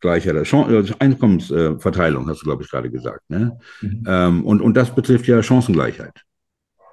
Gleichheit, 0.00 0.34
äh, 0.34 0.84
Einkommensverteilung, 0.98 2.28
hast 2.28 2.42
du, 2.42 2.44
glaube 2.44 2.62
ich, 2.62 2.70
gerade 2.70 2.90
gesagt. 2.90 3.28
Ne? 3.28 3.58
Mhm. 3.80 4.04
Ähm, 4.06 4.44
und, 4.44 4.60
und 4.60 4.76
das 4.76 4.94
betrifft 4.94 5.26
ja 5.26 5.42
Chancengleichheit. 5.42 6.24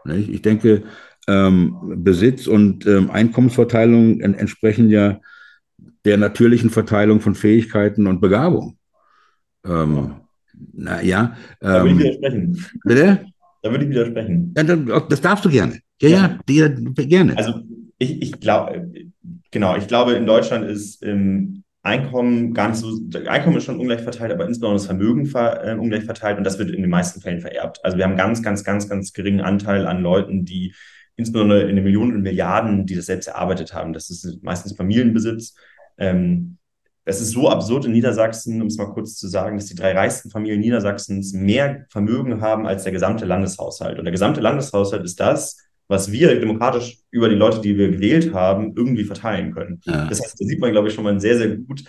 Ne? 0.06 0.18
Ich 0.18 0.42
denke, 0.42 0.84
ähm, 1.28 1.76
Besitz 2.04 2.48
und 2.48 2.86
ähm, 2.86 3.10
Einkommensverteilung 3.12 4.22
en 4.22 4.34
entsprechen 4.36 4.90
ja 4.90 5.20
der 6.06 6.18
natürlichen 6.18 6.70
Verteilung 6.70 7.20
von 7.20 7.36
Fähigkeiten 7.36 8.08
und 8.08 8.22
Begabung. 8.22 8.78
Ähm, 9.66 10.16
na 10.74 11.02
ja. 11.02 11.36
da 11.60 11.84
würde 11.84 11.90
ich 11.90 11.92
ähm, 11.92 12.00
widersprechen. 12.00 12.66
Bitte? 12.84 13.26
Da 13.62 13.72
würde 13.72 13.84
ich 13.84 13.90
widersprechen. 13.90 14.54
Ja, 14.56 15.00
das 15.00 15.22
darfst 15.22 15.46
du 15.46 15.50
gerne. 15.50 15.80
Ja, 16.02 16.10
ja, 16.10 16.40
ja 16.48 16.68
gerne. 16.68 17.38
Also 17.38 17.62
ich, 17.98 18.22
ich 18.22 18.40
glaube, 18.40 18.92
genau, 19.52 19.76
ich 19.76 19.88
glaube, 19.88 20.14
in 20.14 20.26
Deutschland 20.26 20.66
ist 20.66 21.04
ähm, 21.04 21.64
Einkommen 21.86 22.56
gar 22.56 22.70
nicht 22.70 22.80
so, 22.80 23.00
Einkommen 23.28 23.58
ist 23.58 23.66
schon 23.66 23.80
ungleich 23.80 24.02
verteilt, 24.02 24.32
aber 24.32 24.48
insbesondere 24.48 24.80
das 24.80 24.88
Vermögen 24.88 25.28
ver, 25.28 25.64
äh, 25.64 25.76
ungleich 25.76 26.04
verteilt 26.04 26.40
und 26.40 26.44
das 26.44 26.58
wird 26.58 26.72
in 26.72 26.82
den 26.82 26.90
meisten 26.90 27.22
Fällen 27.22 27.42
vererbt. 27.42 27.80
Also 27.84 27.98
wir 27.98 28.06
haben 28.06 28.18
ganz, 28.18 28.42
ganz, 28.42 28.64
ganz, 28.64 28.90
ganz 28.90 29.14
geringen 29.14 29.42
Anteil 29.42 29.86
an 29.86 30.02
Leuten, 30.02 30.46
die 30.46 30.74
insbesondere 31.16 31.70
in 31.70 31.76
den 31.76 31.86
Millionen 31.86 32.16
und 32.16 32.22
Milliarden, 32.24 32.88
die 32.88 32.96
das 32.96 33.06
selbst 33.06 33.28
erarbeitet 33.28 33.76
haben. 33.76 33.94
Das 33.94 34.10
ist 34.10 34.44
meistens 34.44 34.76
Familienbesitz. 34.76 35.56
Ähm, 36.00 36.58
es 37.06 37.22
ist 37.22 37.32
so 37.32 37.50
absurd 37.50 37.86
in 37.86 37.92
Niedersachsen, 37.92 38.60
um 38.62 38.68
es 38.68 38.78
mal 38.78 38.92
kurz 38.92 39.16
zu 39.16 39.28
sagen, 39.28 39.58
dass 39.58 39.68
die 39.68 39.76
drei 39.76 39.94
reichsten 39.94 40.32
Familien 40.32 40.62
Niedersachsens 40.62 41.34
mehr 41.34 41.86
Vermögen 41.90 42.42
haben 42.42 42.66
als 42.66 42.82
der 42.82 42.94
gesamte 42.94 43.26
Landeshaushalt. 43.26 44.00
Und 44.00 44.06
der 44.06 44.12
gesamte 44.12 44.42
Landeshaushalt 44.42 45.04
ist 45.04 45.20
das, 45.20 45.65
was 45.88 46.12
wir 46.12 46.40
demokratisch 46.40 47.00
über 47.12 47.30
die 47.30 47.36
Leute, 47.36 47.62
die 47.62 47.78
wir 47.78 47.92
gewählt 47.92 48.34
haben, 48.34 48.74
irgendwie 48.76 49.04
verteilen 49.04 49.54
können. 49.54 49.82
Ja. 49.86 50.08
Das 50.08 50.22
heißt, 50.22 50.40
da 50.40 50.46
sieht 50.46 50.60
man, 50.60 50.72
glaube 50.72 50.88
ich, 50.88 50.94
schon 50.94 51.04
mal 51.04 51.20
sehr, 51.20 51.38
sehr 51.38 51.58
gut, 51.58 51.84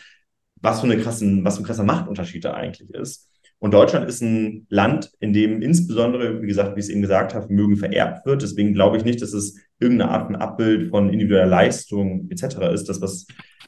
was 0.57 0.81
für, 0.81 0.87
eine 0.87 0.99
krassen, 0.99 1.45
was 1.45 1.57
für 1.57 1.63
ein 1.63 1.67
krasser 1.67 1.85
Machtunterschied 1.85 2.45
da 2.45 2.55
eigentlich 2.55 2.91
ist. 2.91 3.31
Und 3.59 3.73
Deutschland 3.73 4.07
ist 4.09 4.21
ein 4.21 4.67
Land, 4.69 5.13
in 5.19 5.33
dem 5.33 5.63
insbesondere, 5.63 6.43
wie 6.43 6.47
gesagt, 6.47 6.77
wie 6.77 6.81
ich 6.81 6.87
es 6.87 6.91
eben 6.91 7.01
gesagt 7.01 7.35
habe, 7.35 7.47
Vermögen 7.47 7.77
vererbt 7.77 8.27
wird. 8.27 8.43
Deswegen 8.43 8.75
glaube 8.75 8.99
ich 8.99 9.05
nicht, 9.05 9.23
dass 9.23 9.33
es 9.33 9.57
irgendeine 9.81 10.11
Art 10.11 10.29
ein 10.29 10.37
Abbild 10.37 10.91
von 10.91 11.09
individueller 11.09 11.47
Leistung 11.47 12.29
etc. 12.31 12.57
ist. 12.75 12.89
Das, 12.89 13.01
was 13.01 13.27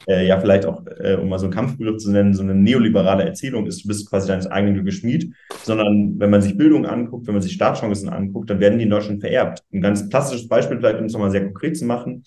äh, 0.09 0.27
ja 0.27 0.39
vielleicht 0.39 0.65
auch, 0.65 0.83
äh, 0.99 1.15
um 1.15 1.29
mal 1.29 1.39
so 1.39 1.45
einen 1.45 1.53
Kampfbegriff 1.53 1.97
zu 1.97 2.11
nennen, 2.11 2.33
so 2.33 2.43
eine 2.43 2.55
neoliberale 2.55 3.23
Erzählung 3.23 3.67
ist, 3.67 3.83
du 3.83 3.87
bist 3.87 4.09
quasi 4.09 4.27
deines 4.27 4.47
eigenen 4.47 4.73
Glückes 4.73 4.95
Schmied, 4.95 5.33
sondern 5.63 6.19
wenn 6.19 6.29
man 6.29 6.41
sich 6.41 6.57
Bildung 6.57 6.85
anguckt, 6.85 7.27
wenn 7.27 7.35
man 7.35 7.43
sich 7.43 7.53
Startchancen 7.53 8.09
anguckt, 8.09 8.49
dann 8.49 8.59
werden 8.59 8.79
die 8.79 8.85
in 8.85 8.89
Deutschland 8.89 9.21
vererbt. 9.21 9.63
Ein 9.71 9.81
ganz 9.81 10.09
klassisches 10.09 10.47
Beispiel, 10.47 10.77
vielleicht 10.77 10.99
um 10.99 11.05
es 11.05 11.13
nochmal 11.13 11.31
sehr 11.31 11.45
konkret 11.45 11.77
zu 11.77 11.85
machen, 11.85 12.23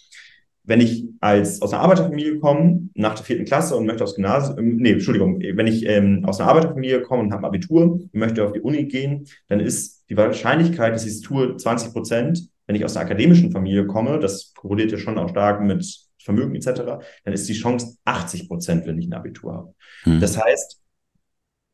wenn 0.65 0.81
ich 0.81 1.05
als 1.21 1.61
aus 1.61 1.73
einer 1.73 1.83
Arbeiterfamilie 1.83 2.39
komme, 2.39 2.89
nach 2.95 3.15
der 3.15 3.25
vierten 3.25 3.45
Klasse 3.45 3.77
und 3.77 3.87
möchte 3.87 4.05
aufs 4.05 4.15
Gymnasium, 4.15 4.59
ähm, 4.59 4.77
nee, 4.77 4.93
Entschuldigung, 4.93 5.41
wenn 5.41 5.67
ich 5.67 5.87
ähm, 5.87 6.25
aus 6.25 6.41
einer 6.41 6.51
Arbeiterfamilie 6.51 7.03
komme 7.03 7.23
und 7.23 7.33
habe 7.33 7.47
Abitur 7.47 7.83
und 7.95 8.15
möchte 8.15 8.45
auf 8.45 8.53
die 8.53 8.61
Uni 8.61 8.85
gehen, 8.85 9.27
dann 9.49 9.61
ist 9.61 10.05
die 10.09 10.17
Wahrscheinlichkeit, 10.17 10.95
dass 10.95 11.05
ich 11.05 11.13
es 11.13 11.21
tue, 11.21 11.57
20 11.57 11.93
Prozent. 11.93 12.49
Wenn 12.67 12.77
ich 12.77 12.85
aus 12.85 12.97
einer 12.97 13.07
akademischen 13.07 13.51
Familie 13.51 13.87
komme, 13.87 14.21
das 14.21 14.55
korreliert 14.55 14.93
ja 14.93 14.99
schon 14.99 15.19
auch 15.19 15.29
stark 15.29 15.63
mit 15.63 16.02
Vermögen 16.25 16.55
etc., 16.55 16.83
dann 17.25 17.35
ist 17.35 17.49
die 17.49 17.55
Chance 17.55 17.97
80 18.05 18.49
Prozent, 18.49 18.87
wenn 18.87 18.99
ich 18.99 19.07
ein 19.07 19.15
Abitur 19.15 19.55
habe. 19.55 19.75
Hm. 20.05 20.21
Das 20.21 20.43
heißt, 20.43 20.83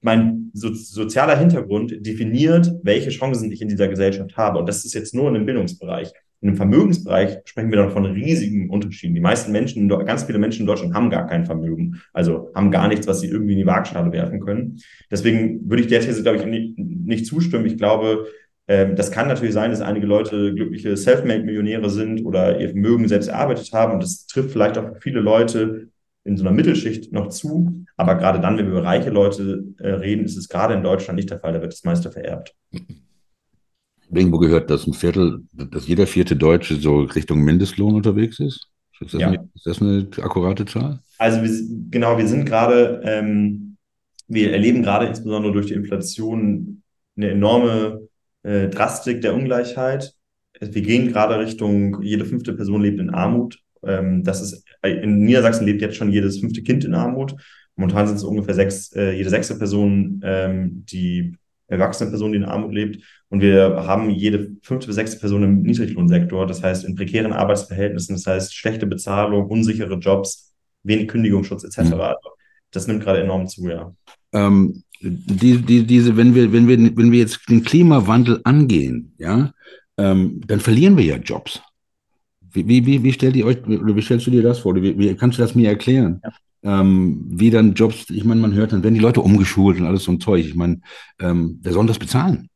mein 0.01 0.51
so, 0.55 0.73
sozialer 0.73 1.37
Hintergrund 1.37 1.95
definiert, 2.07 2.71
welche 2.83 3.11
Chancen 3.11 3.51
ich 3.51 3.63
in 3.63 3.69
dieser 3.69 3.89
Gesellschaft 3.89 4.37
habe. 4.37 4.59
Und 4.59 4.69
das 4.69 4.85
ist 4.85 4.95
jetzt 4.95 5.15
nur 5.15 5.29
in 5.29 5.35
dem 5.35 5.47
Bildungsbereich. 5.47 6.13
In 6.41 6.51
dem 6.51 6.57
Vermögensbereich 6.57 7.39
sprechen 7.47 7.71
wir 7.71 7.79
dann 7.79 7.91
von 7.91 8.07
riesigen 8.07 8.71
Unterschieden. 8.71 9.15
Die 9.15 9.21
meisten 9.21 9.51
Menschen, 9.51 9.89
ganz 9.89 10.23
viele 10.23 10.39
Menschen 10.39 10.61
in 10.61 10.67
Deutschland 10.67 10.95
haben 10.95 11.11
gar 11.11 11.27
kein 11.27 11.47
Vermögen, 11.47 12.01
also 12.13 12.53
haben 12.55 12.71
gar 12.71 12.87
nichts, 12.87 13.09
was 13.09 13.21
sie 13.21 13.27
irgendwie 13.27 13.55
in 13.55 13.59
die 13.59 13.67
Waagschale 13.67 14.13
werfen 14.13 14.39
können. 14.39 14.79
Deswegen 15.11 15.69
würde 15.69 15.83
ich 15.83 15.89
der 15.89 16.01
These, 16.01 16.23
glaube 16.23 16.39
ich, 16.39 16.47
nicht, 16.47 16.79
nicht 16.79 17.27
zustimmen. 17.27 17.67
Ich 17.67 17.77
glaube, 17.77 18.27
ähm, 18.69 18.97
das 18.97 19.11
kann 19.11 19.29
natürlich 19.29 19.55
sein, 19.55 19.71
dass 19.71 19.81
einige 19.81 20.07
Leute 20.07 20.55
glückliche 20.55 20.95
Selfmade-Millionäre 20.95 21.89
sind 21.89 22.25
oder 22.25 22.61
ihr 22.61 22.69
Vermögen 22.69 23.09
selbst 23.09 23.29
erarbeitet 23.29 23.73
haben. 23.73 23.95
Und 23.95 24.03
das 24.03 24.27
trifft 24.27 24.51
vielleicht 24.51 24.77
auch 24.77 24.91
viele 25.01 25.21
Leute 25.21 25.89
in 26.25 26.37
so 26.37 26.45
einer 26.45 26.55
Mittelschicht 26.55 27.11
noch 27.11 27.29
zu. 27.29 27.85
Aber 27.97 28.17
gerade 28.17 28.41
dann, 28.41 28.59
wenn 28.59 28.67
wir 28.67 28.73
über 28.73 28.85
reiche 28.85 29.09
Leute 29.09 29.65
äh, 29.79 29.89
reden, 29.89 30.27
ist 30.27 30.37
es 30.37 30.51
gerade 30.51 30.75
in 30.75 30.83
Deutschland 30.83 31.17
nicht 31.17 31.31
der 31.31 31.41
Fall. 31.41 31.55
Da 31.55 31.63
wird 31.63 31.73
das 31.73 31.85
meiste 31.85 32.13
vererbt. 32.13 32.55
Irgendwo 34.11 34.39
gehört, 34.39 34.71
dass 34.71 34.87
ein 34.87 34.93
Viertel, 34.93 35.45
dass 35.53 35.89
jeder 35.89 36.07
vierte 36.07 36.37
Deutsche 36.37 36.77
so 36.77 37.01
Richtung 37.01 37.41
Mindestlohn 37.41 37.95
unterwegs 37.95 38.39
ist. 38.39 38.69
Ist 39.01 39.15
das, 39.15 39.21
ja. 39.21 39.29
eine, 39.29 39.49
ist 39.55 39.67
das 39.67 39.81
eine 39.81 40.09
akkurate 40.19 40.67
Zahl? 40.67 41.01
Also 41.17 41.43
wir, 41.43 41.51
genau, 41.91 42.19
wir 42.19 42.27
sind 42.27 42.45
gerade, 42.45 43.01
ähm, 43.05 43.77
wir 44.27 44.53
erleben 44.53 44.83
gerade 44.83 45.07
insbesondere 45.07 45.53
durch 45.53 45.67
die 45.67 45.75
Inflation 45.75 46.83
eine 47.17 47.31
enorme 47.31 48.08
äh, 48.49 48.69
Drastik 48.69 49.21
der 49.21 49.35
Ungleichheit. 49.35 50.15
Wir 50.61 50.83
gehen 50.83 51.09
gerade 51.09 51.39
Richtung, 51.39 52.03
jede 52.03 52.25
fünfte 52.25 52.55
Person 52.55 52.83
lebt 52.83 52.99
in 52.99 53.11
Armut. 53.11 53.59
Ähm, 53.85 54.25
das 54.25 54.41
ist, 54.41 54.65
in 54.83 55.19
Niedersachsen 55.19 55.67
lebt 55.67 55.83
jetzt 55.83 55.97
schon 55.97 56.11
jedes 56.11 56.41
fünfte 56.41 56.63
Kind 56.63 56.85
in 56.85 56.95
Armut. 56.95 57.35
Momentan 57.77 58.07
sind 58.09 58.17
es 58.17 58.25
ungefähr 58.25 58.55
sechs, 58.55 58.93
äh, 58.97 59.13
jede 59.13 59.31
sechste 59.31 59.55
Person, 59.57 60.21
ähm, 60.25 60.85
die 60.91 61.37
erwachsene 61.69 62.11
Person, 62.11 62.33
die 62.33 62.39
in 62.39 62.45
Armut 62.45 62.73
lebt. 62.73 63.05
Und 63.29 63.43
wir 63.43 63.85
haben 63.87 64.11
jede 64.11 64.57
fünfte 64.63 64.87
bis 64.87 64.97
sechste 64.97 65.21
Person 65.21 65.43
im 65.43 65.63
Niedriglohnsektor, 65.63 66.47
das 66.47 66.63
heißt 66.63 66.85
in 66.85 66.97
prekären 66.97 67.33
Arbeitsverhältnissen, 67.33 68.17
das 68.17 68.27
heißt 68.27 68.57
schlechte 68.57 68.87
Bezahlung, 68.87 69.47
unsichere 69.49 69.95
Jobs, 69.97 70.55
wenig 70.83 71.09
Kündigungsschutz 71.09 71.65
etc. 71.65 71.91
Mhm. 71.91 72.01
Also 72.01 72.31
das 72.71 72.87
nimmt 72.87 73.03
gerade 73.03 73.21
enorm 73.21 73.47
zu, 73.47 73.69
ja. 73.69 73.95
Ähm, 74.33 74.83
die, 75.01 75.59
die, 75.59 75.85
diese, 75.85 76.17
wenn 76.17 76.35
wir, 76.35 76.53
wenn 76.53 76.67
wir, 76.69 76.97
wenn 76.97 77.13
wir 77.13 77.19
jetzt 77.19 77.49
den 77.49 77.63
Klimawandel 77.63 78.41
angehen, 78.45 79.13
ja, 79.19 79.53
ähm, 79.97 80.41
dann 80.47 80.61
verlieren 80.61 80.97
wir 80.97 81.05
ja 81.05 81.17
Jobs. 81.17 81.61
Wie, 82.53 82.67
wie, 82.67 83.03
wie, 83.03 83.13
stellt 83.13 83.37
ihr 83.37 83.47
euch, 83.47 83.59
wie 83.67 84.03
stellst 84.03 84.27
du 84.27 84.31
dir 84.31 84.43
das 84.43 84.61
vor? 84.61 84.75
Wie, 84.75 84.99
wie 84.99 85.15
kannst 85.15 85.39
du 85.39 85.43
das 85.43 85.55
mir 85.55 85.69
erklären? 85.69 86.21
Ja. 86.25 86.81
Ähm, 86.81 87.25
wie 87.29 87.51
dann 87.51 87.75
Jobs, 87.75 88.11
ich 88.11 88.25
meine, 88.25 88.41
man 88.41 88.55
hört, 88.55 88.73
dann 88.73 88.83
werden 88.83 88.95
die 88.95 89.01
Leute 89.01 89.21
umgeschult 89.21 89.79
und 89.79 89.87
alles 89.87 90.05
so 90.05 90.13
ein 90.13 90.21
Zeug. 90.21 90.45
Ich 90.45 90.55
meine, 90.55 90.81
ähm, 91.21 91.59
wer 91.63 91.73
soll 91.73 91.87
das 91.87 91.99
bezahlen? 91.99 92.48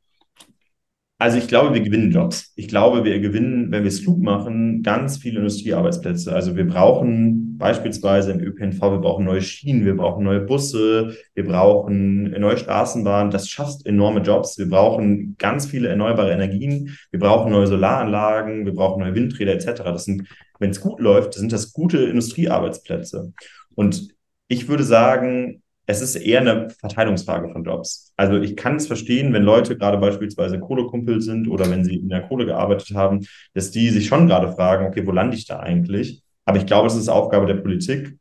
Also 1.22 1.38
ich 1.38 1.46
glaube, 1.46 1.72
wir 1.72 1.82
gewinnen 1.82 2.10
Jobs. 2.10 2.52
Ich 2.56 2.66
glaube, 2.66 3.04
wir 3.04 3.20
gewinnen, 3.20 3.70
wenn 3.70 3.84
wir 3.84 3.88
es 3.88 4.02
klug 4.02 4.20
machen, 4.20 4.82
ganz 4.82 5.18
viele 5.18 5.38
Industriearbeitsplätze. 5.38 6.34
Also 6.34 6.56
wir 6.56 6.66
brauchen 6.66 7.58
beispielsweise 7.58 8.32
im 8.32 8.40
ÖPNV, 8.40 8.80
wir 8.80 8.98
brauchen 8.98 9.24
neue 9.24 9.40
Schienen, 9.40 9.84
wir 9.84 9.96
brauchen 9.96 10.24
neue 10.24 10.40
Busse, 10.40 11.16
wir 11.34 11.46
brauchen 11.46 12.32
neue 12.32 12.56
Straßenbahnen. 12.56 13.30
Das 13.30 13.48
schafft 13.48 13.86
enorme 13.86 14.22
Jobs. 14.22 14.58
Wir 14.58 14.68
brauchen 14.68 15.36
ganz 15.38 15.66
viele 15.66 15.90
erneuerbare 15.90 16.32
Energien. 16.32 16.98
Wir 17.12 17.20
brauchen 17.20 17.52
neue 17.52 17.68
Solaranlagen, 17.68 18.66
wir 18.66 18.74
brauchen 18.74 18.98
neue 18.98 19.14
Windräder 19.14 19.52
etc. 19.52 19.84
Das 19.84 20.06
sind, 20.06 20.26
wenn 20.58 20.70
es 20.70 20.80
gut 20.80 20.98
läuft, 20.98 21.34
sind 21.34 21.52
das 21.52 21.72
gute 21.72 21.98
Industriearbeitsplätze. 21.98 23.32
Und 23.76 24.08
ich 24.48 24.66
würde 24.66 24.82
sagen, 24.82 25.61
es 25.86 26.00
ist 26.00 26.16
eher 26.16 26.40
eine 26.40 26.70
Verteilungsfrage 26.70 27.50
von 27.50 27.64
Jobs. 27.64 28.12
Also 28.16 28.40
ich 28.40 28.56
kann 28.56 28.76
es 28.76 28.86
verstehen, 28.86 29.32
wenn 29.32 29.42
Leute 29.42 29.76
gerade 29.76 29.98
beispielsweise 29.98 30.60
Kohlekumpel 30.60 31.20
sind 31.20 31.48
oder 31.48 31.68
wenn 31.70 31.84
sie 31.84 31.96
in 31.96 32.08
der 32.08 32.22
Kohle 32.22 32.46
gearbeitet 32.46 32.96
haben, 32.96 33.26
dass 33.54 33.70
die 33.70 33.90
sich 33.90 34.06
schon 34.06 34.26
gerade 34.28 34.52
fragen, 34.52 34.86
okay, 34.86 35.06
wo 35.06 35.10
lande 35.10 35.36
ich 35.36 35.46
da 35.46 35.60
eigentlich? 35.60 36.22
Aber 36.44 36.58
ich 36.58 36.66
glaube, 36.66 36.86
es 36.86 36.94
ist 36.94 37.08
Aufgabe 37.08 37.46
der 37.46 37.54
Politik, 37.54 38.16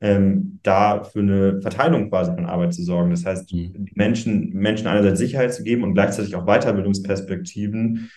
ähm, 0.00 0.58
da 0.62 1.04
für 1.04 1.20
eine 1.20 1.60
Verteilung 1.62 2.10
quasi 2.10 2.32
von 2.34 2.46
Arbeit 2.46 2.74
zu 2.74 2.82
sorgen. 2.82 3.10
Das 3.10 3.24
heißt, 3.24 3.52
mhm. 3.52 3.88
Menschen, 3.94 4.52
Menschen 4.52 4.86
einerseits 4.86 5.18
Sicherheit 5.18 5.54
zu 5.54 5.62
geben 5.62 5.84
und 5.84 5.94
gleichzeitig 5.94 6.34
auch 6.34 6.46
Weiterbildungsperspektiven 6.46 8.10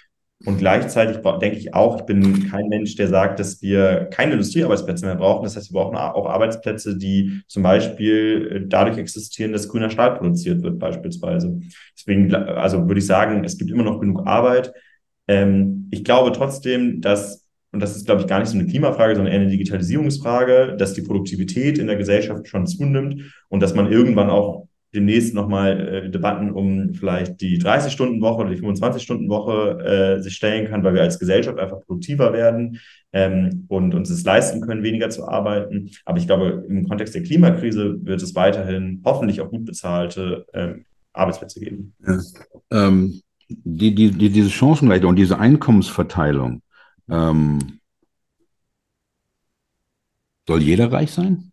und 0.45 0.59
gleichzeitig 0.59 1.17
denke 1.41 1.57
ich 1.57 1.73
auch, 1.73 1.99
ich 1.99 2.05
bin 2.05 2.49
kein 2.49 2.67
Mensch, 2.67 2.95
der 2.95 3.07
sagt, 3.07 3.39
dass 3.39 3.61
wir 3.61 4.07
keine 4.11 4.33
Industriearbeitsplätze 4.33 5.05
mehr 5.05 5.15
brauchen. 5.15 5.43
Das 5.43 5.55
heißt, 5.55 5.73
wir 5.73 5.79
brauchen 5.79 5.97
auch 5.97 6.27
Arbeitsplätze, 6.27 6.95
die 6.95 7.41
zum 7.47 7.63
Beispiel 7.63 8.51
äh, 8.53 8.67
dadurch 8.67 8.99
existieren, 8.99 9.51
dass 9.51 9.67
grüner 9.67 9.89
Stahl 9.89 10.15
produziert 10.15 10.61
wird, 10.61 10.77
beispielsweise. 10.77 11.59
Deswegen, 11.97 12.33
also 12.35 12.87
würde 12.87 12.99
ich 12.99 13.07
sagen, 13.07 13.43
es 13.45 13.57
gibt 13.57 13.71
immer 13.71 13.83
noch 13.83 13.99
genug 13.99 14.27
Arbeit. 14.27 14.73
Ähm, 15.27 15.87
ich 15.89 16.03
glaube 16.03 16.31
trotzdem, 16.33 17.01
dass, 17.01 17.47
und 17.71 17.79
das 17.79 17.95
ist, 17.95 18.05
glaube 18.05 18.21
ich, 18.21 18.27
gar 18.27 18.39
nicht 18.39 18.49
so 18.49 18.59
eine 18.59 18.67
Klimafrage, 18.67 19.15
sondern 19.15 19.33
eher 19.33 19.41
eine 19.41 19.49
Digitalisierungsfrage, 19.49 20.75
dass 20.77 20.93
die 20.93 21.01
Produktivität 21.01 21.79
in 21.79 21.87
der 21.87 21.97
Gesellschaft 21.97 22.47
schon 22.47 22.67
zunimmt 22.67 23.33
und 23.49 23.63
dass 23.63 23.73
man 23.73 23.91
irgendwann 23.91 24.29
auch 24.29 24.67
demnächst 24.97 25.33
nochmal 25.33 25.79
äh, 25.79 26.09
Debatten 26.09 26.51
um 26.51 26.93
vielleicht 26.93 27.39
die 27.39 27.61
30-Stunden-Woche 27.61 28.41
oder 28.41 28.49
die 28.49 28.61
25-Stunden-Woche 28.61 30.17
äh, 30.17 30.21
sich 30.21 30.35
stellen 30.35 30.67
kann, 30.67 30.83
weil 30.83 30.95
wir 30.95 31.03
als 31.03 31.19
Gesellschaft 31.19 31.59
einfach 31.59 31.81
produktiver 31.85 32.33
werden 32.33 32.79
ähm, 33.13 33.65
und 33.67 33.93
uns 33.93 34.09
es 34.09 34.23
leisten 34.25 34.61
können, 34.61 34.83
weniger 34.83 35.09
zu 35.09 35.27
arbeiten. 35.27 35.91
Aber 36.03 36.17
ich 36.17 36.25
glaube, 36.25 36.65
im 36.67 36.87
Kontext 36.87 37.13
der 37.13 37.23
Klimakrise 37.23 38.03
wird 38.03 38.21
es 38.21 38.35
weiterhin 38.35 39.01
hoffentlich 39.05 39.39
auch 39.39 39.51
gut 39.51 39.65
bezahlte 39.65 40.45
ähm, 40.53 40.85
Arbeitsplätze 41.13 41.59
geben. 41.59 41.93
Ja. 42.05 42.19
Ähm, 42.71 43.21
die, 43.47 43.93
die, 43.93 44.11
die, 44.11 44.29
diese 44.29 44.49
Chancengleichheit 44.49 45.05
und 45.05 45.15
diese 45.15 45.39
Einkommensverteilung, 45.39 46.61
ähm, 47.09 47.79
soll 50.47 50.61
jeder 50.61 50.91
reich 50.91 51.11
sein? 51.11 51.51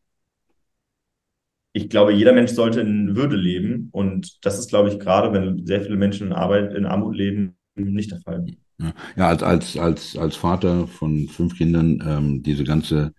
Ich 1.76 1.90
glaube, 1.90 2.12
jeder 2.12 2.32
Mensch 2.32 2.52
sollte 2.52 2.80
in 2.80 3.16
Würde 3.16 3.36
leben. 3.36 3.88
Und 3.92 4.44
das 4.46 4.58
ist, 4.58 4.68
glaube 4.70 4.88
ich, 4.88 5.00
gerade, 5.00 5.32
wenn 5.32 5.66
sehr 5.66 5.82
viele 5.82 5.96
Menschen 5.96 6.28
in 6.28 6.32
Arbeit, 6.32 6.72
in 6.72 6.86
Armut 6.86 7.16
leben, 7.16 7.56
nicht 7.74 8.12
der 8.12 8.20
Fall. 8.20 8.46
Ja, 9.16 9.28
als, 9.28 9.42
als, 9.42 9.76
als, 9.76 10.16
als 10.16 10.36
Vater 10.36 10.86
von 10.86 11.28
fünf 11.28 11.58
Kindern, 11.58 12.02
ähm, 12.06 12.42
diese 12.44 12.62
ganze 12.62 13.12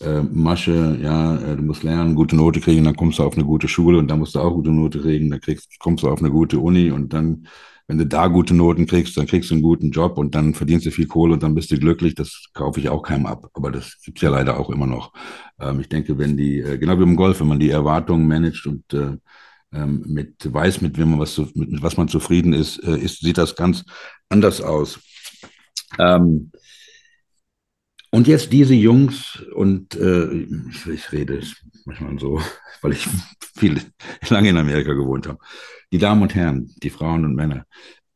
äh, 0.00 0.22
Masche, 0.22 0.98
ja, 1.00 1.36
äh, 1.36 1.56
du 1.56 1.62
musst 1.62 1.84
lernen, 1.84 2.16
gute 2.16 2.34
Note 2.34 2.60
kriegen, 2.60 2.84
dann 2.84 2.96
kommst 2.96 3.20
du 3.20 3.22
auf 3.22 3.34
eine 3.34 3.44
gute 3.44 3.68
Schule 3.68 3.98
und 3.98 4.08
dann 4.08 4.18
musst 4.18 4.34
du 4.34 4.40
auch 4.40 4.54
gute 4.54 4.70
Note 4.70 5.00
kriegen, 5.00 5.30
dann 5.30 5.40
kriegst, 5.40 5.78
kommst 5.78 6.02
du 6.02 6.08
auf 6.08 6.18
eine 6.18 6.30
gute 6.30 6.58
Uni 6.58 6.90
und 6.90 7.12
dann 7.12 7.46
wenn 7.90 7.98
du 7.98 8.06
da 8.06 8.28
gute 8.28 8.54
Noten 8.54 8.86
kriegst, 8.86 9.16
dann 9.16 9.26
kriegst 9.26 9.50
du 9.50 9.54
einen 9.54 9.64
guten 9.64 9.90
Job 9.90 10.16
und 10.16 10.36
dann 10.36 10.54
verdienst 10.54 10.86
du 10.86 10.92
viel 10.92 11.08
Kohle 11.08 11.32
und 11.32 11.42
dann 11.42 11.56
bist 11.56 11.72
du 11.72 11.76
glücklich. 11.76 12.14
Das 12.14 12.44
kaufe 12.54 12.78
ich 12.78 12.88
auch 12.88 13.02
keinem 13.02 13.26
ab. 13.26 13.50
Aber 13.52 13.72
das 13.72 14.00
gibt's 14.04 14.22
ja 14.22 14.30
leider 14.30 14.60
auch 14.60 14.70
immer 14.70 14.86
noch. 14.86 15.12
Ähm, 15.58 15.80
ich 15.80 15.88
denke, 15.88 16.16
wenn 16.16 16.36
die, 16.36 16.60
äh, 16.60 16.78
genau 16.78 16.96
wie 17.00 17.02
im 17.02 17.16
Golf, 17.16 17.40
wenn 17.40 17.48
man 17.48 17.58
die 17.58 17.70
Erwartungen 17.70 18.28
managt 18.28 18.64
und 18.68 18.94
äh, 18.94 19.16
ähm, 19.72 20.04
mit 20.06 20.36
weiß, 20.54 20.82
mit 20.82 20.98
wem 20.98 21.10
man 21.10 21.18
was, 21.18 21.36
mit, 21.36 21.56
mit 21.72 21.82
was 21.82 21.96
man 21.96 22.06
zufrieden 22.06 22.52
ist, 22.52 22.78
äh, 22.78 22.96
ist, 22.96 23.22
sieht 23.22 23.38
das 23.38 23.56
ganz 23.56 23.84
anders 24.28 24.60
aus. 24.60 25.00
Ähm, 25.98 26.52
und 28.10 28.26
jetzt 28.26 28.52
diese 28.52 28.74
Jungs 28.74 29.42
und 29.54 29.94
äh, 29.94 30.32
ich, 30.32 30.86
ich 30.86 31.12
rede 31.12 31.40
manchmal 31.84 32.18
so, 32.18 32.40
weil 32.82 32.92
ich 32.92 33.08
viel 33.56 33.80
lange 34.28 34.50
in 34.50 34.56
Amerika 34.56 34.92
gewohnt 34.92 35.26
habe 35.26 35.38
die 35.92 35.98
Damen 35.98 36.22
und 36.22 36.34
Herren, 36.34 36.70
die 36.82 36.90
Frauen 36.90 37.24
und 37.24 37.34
Männer, 37.34 37.66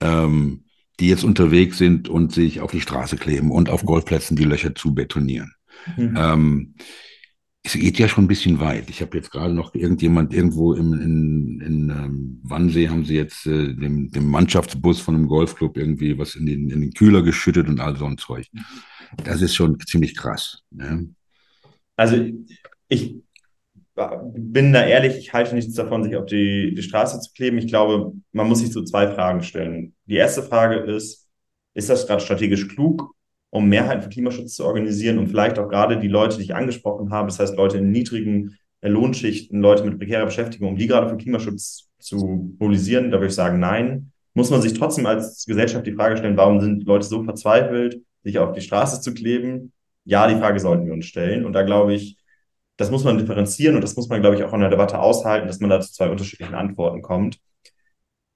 ähm, 0.01 0.65
die 1.01 1.09
jetzt 1.09 1.25
unterwegs 1.25 1.79
sind 1.79 2.09
und 2.09 2.33
sich 2.33 2.61
auf 2.61 2.71
die 2.71 2.81
Straße 2.81 3.17
kleben 3.17 3.51
und 3.51 3.69
auf 3.69 3.85
Golfplätzen 3.85 4.37
die 4.37 4.45
Löcher 4.45 4.75
zu 4.75 4.95
betonieren. 4.95 5.53
Mhm. 5.97 6.15
Ähm, 6.17 6.75
es 7.67 7.73
geht 7.73 7.99
ja 7.99 8.09
schon 8.09 8.25
ein 8.25 8.29
bisschen 8.29 8.61
weit. 8.61 8.91
Ich 8.91 9.01
habe 9.01 9.17
jetzt 9.17 9.31
gerade 9.31 9.55
noch 9.55 9.75
irgendjemand 9.75 10.35
irgendwo 10.35 10.75
im, 10.75 10.93
in, 10.93 11.61
in 11.61 11.91
ähm, 11.91 12.41
Wannsee 12.43 12.91
haben 12.91 13.07
sie 13.07 13.15
jetzt 13.17 13.47
äh, 13.47 13.75
dem, 13.75 14.11
dem 14.11 14.29
Mannschaftsbus 14.29 15.01
von 15.01 15.15
einem 15.15 15.27
Golfclub 15.27 15.77
irgendwie 15.79 16.19
was 16.19 16.35
in 16.35 16.45
den, 16.45 16.69
in 16.69 16.83
den 16.83 16.93
Kühler 16.93 17.23
geschüttet 17.23 17.67
und 17.69 17.81
all 17.81 17.97
so 17.97 18.05
ein 18.05 18.19
Zeug. 18.19 18.47
Das 19.23 19.43
ist 19.43 19.55
schon 19.55 19.79
ziemlich 19.81 20.17
krass. 20.17 20.63
Ne? 20.71 21.09
Also 21.97 22.17
ich 22.89 23.17
bin 23.95 24.73
da 24.73 24.85
ehrlich, 24.85 25.17
ich 25.17 25.33
halte 25.33 25.55
nichts 25.55 25.75
davon, 25.75 26.03
sich 26.03 26.17
auf 26.17 26.27
die, 26.27 26.75
die 26.75 26.83
Straße 26.83 27.21
zu 27.21 27.33
kleben. 27.33 27.59
Ich 27.59 27.69
glaube, 27.69 28.13
man 28.33 28.49
muss 28.49 28.59
sich 28.59 28.73
so 28.73 28.83
zwei 28.83 29.09
Fragen 29.09 29.43
stellen. 29.43 29.95
Die 30.07 30.17
erste 30.17 30.43
Frage 30.43 30.77
ist, 30.77 31.29
ist 31.75 31.91
das 31.91 32.07
gerade 32.07 32.21
strategisch 32.21 32.69
klug, 32.69 33.15
um 33.51 33.69
Mehrheiten 33.69 34.03
für 34.03 34.09
Klimaschutz 34.09 34.55
zu 34.55 34.65
organisieren 34.65 35.19
und 35.19 35.29
vielleicht 35.29 35.59
auch 35.59 35.69
gerade 35.69 35.99
die 35.99 36.09
Leute, 36.09 36.39
die 36.39 36.45
ich 36.45 36.55
angesprochen 36.55 37.11
habe, 37.11 37.29
das 37.29 37.39
heißt 37.39 37.57
Leute 37.57 37.79
in 37.79 37.93
niedrigen 37.93 38.57
Lohnschichten, 38.83 39.61
Leute 39.61 39.85
mit 39.85 39.99
prekärer 39.99 40.27
Beschäftigung, 40.27 40.71
um 40.71 40.77
die 40.77 40.87
gerade 40.87 41.09
für 41.09 41.17
Klimaschutz 41.17 41.89
zu 41.99 42.17
mobilisieren? 42.59 43.11
Da 43.11 43.19
würde 43.19 43.29
ich 43.29 43.35
sagen, 43.35 43.59
nein. 43.59 44.11
Muss 44.35 44.51
man 44.51 44.61
sich 44.61 44.75
trotzdem 44.75 45.07
als 45.07 45.45
Gesellschaft 45.47 45.87
die 45.87 45.93
Frage 45.93 46.17
stellen, 46.17 46.37
warum 46.37 46.61
sind 46.61 46.85
Leute 46.85 47.07
so 47.07 47.23
verzweifelt, 47.23 48.03
sich 48.25 48.39
auf 48.39 48.53
die 48.53 48.61
Straße 48.61 49.01
zu 49.01 49.15
kleben? 49.15 49.73
Ja, 50.05 50.27
die 50.27 50.37
Frage 50.37 50.59
sollten 50.61 50.87
wir 50.87 50.93
uns 50.93 51.07
stellen. 51.07 51.45
Und 51.47 51.53
da 51.53 51.63
glaube 51.63 51.95
ich, 51.95 52.19
das 52.77 52.91
muss 52.91 53.05
man 53.05 53.19
differenzieren 53.19 53.77
und 53.77 53.83
das 53.83 53.97
muss 53.97 54.09
man, 54.09 54.21
glaube 54.21 54.37
ich, 54.37 54.45
auch 54.45 54.53
in 54.53 54.61
der 54.61 54.71
Debatte 54.71 54.99
aushalten, 54.99 55.47
dass 55.47 55.61
man 55.61 55.71
da 55.71 55.81
zu 55.81 55.93
zwei 55.93 56.11
unterschiedlichen 56.11 56.55
Antworten 56.55 57.03
kommt. 57.03 57.39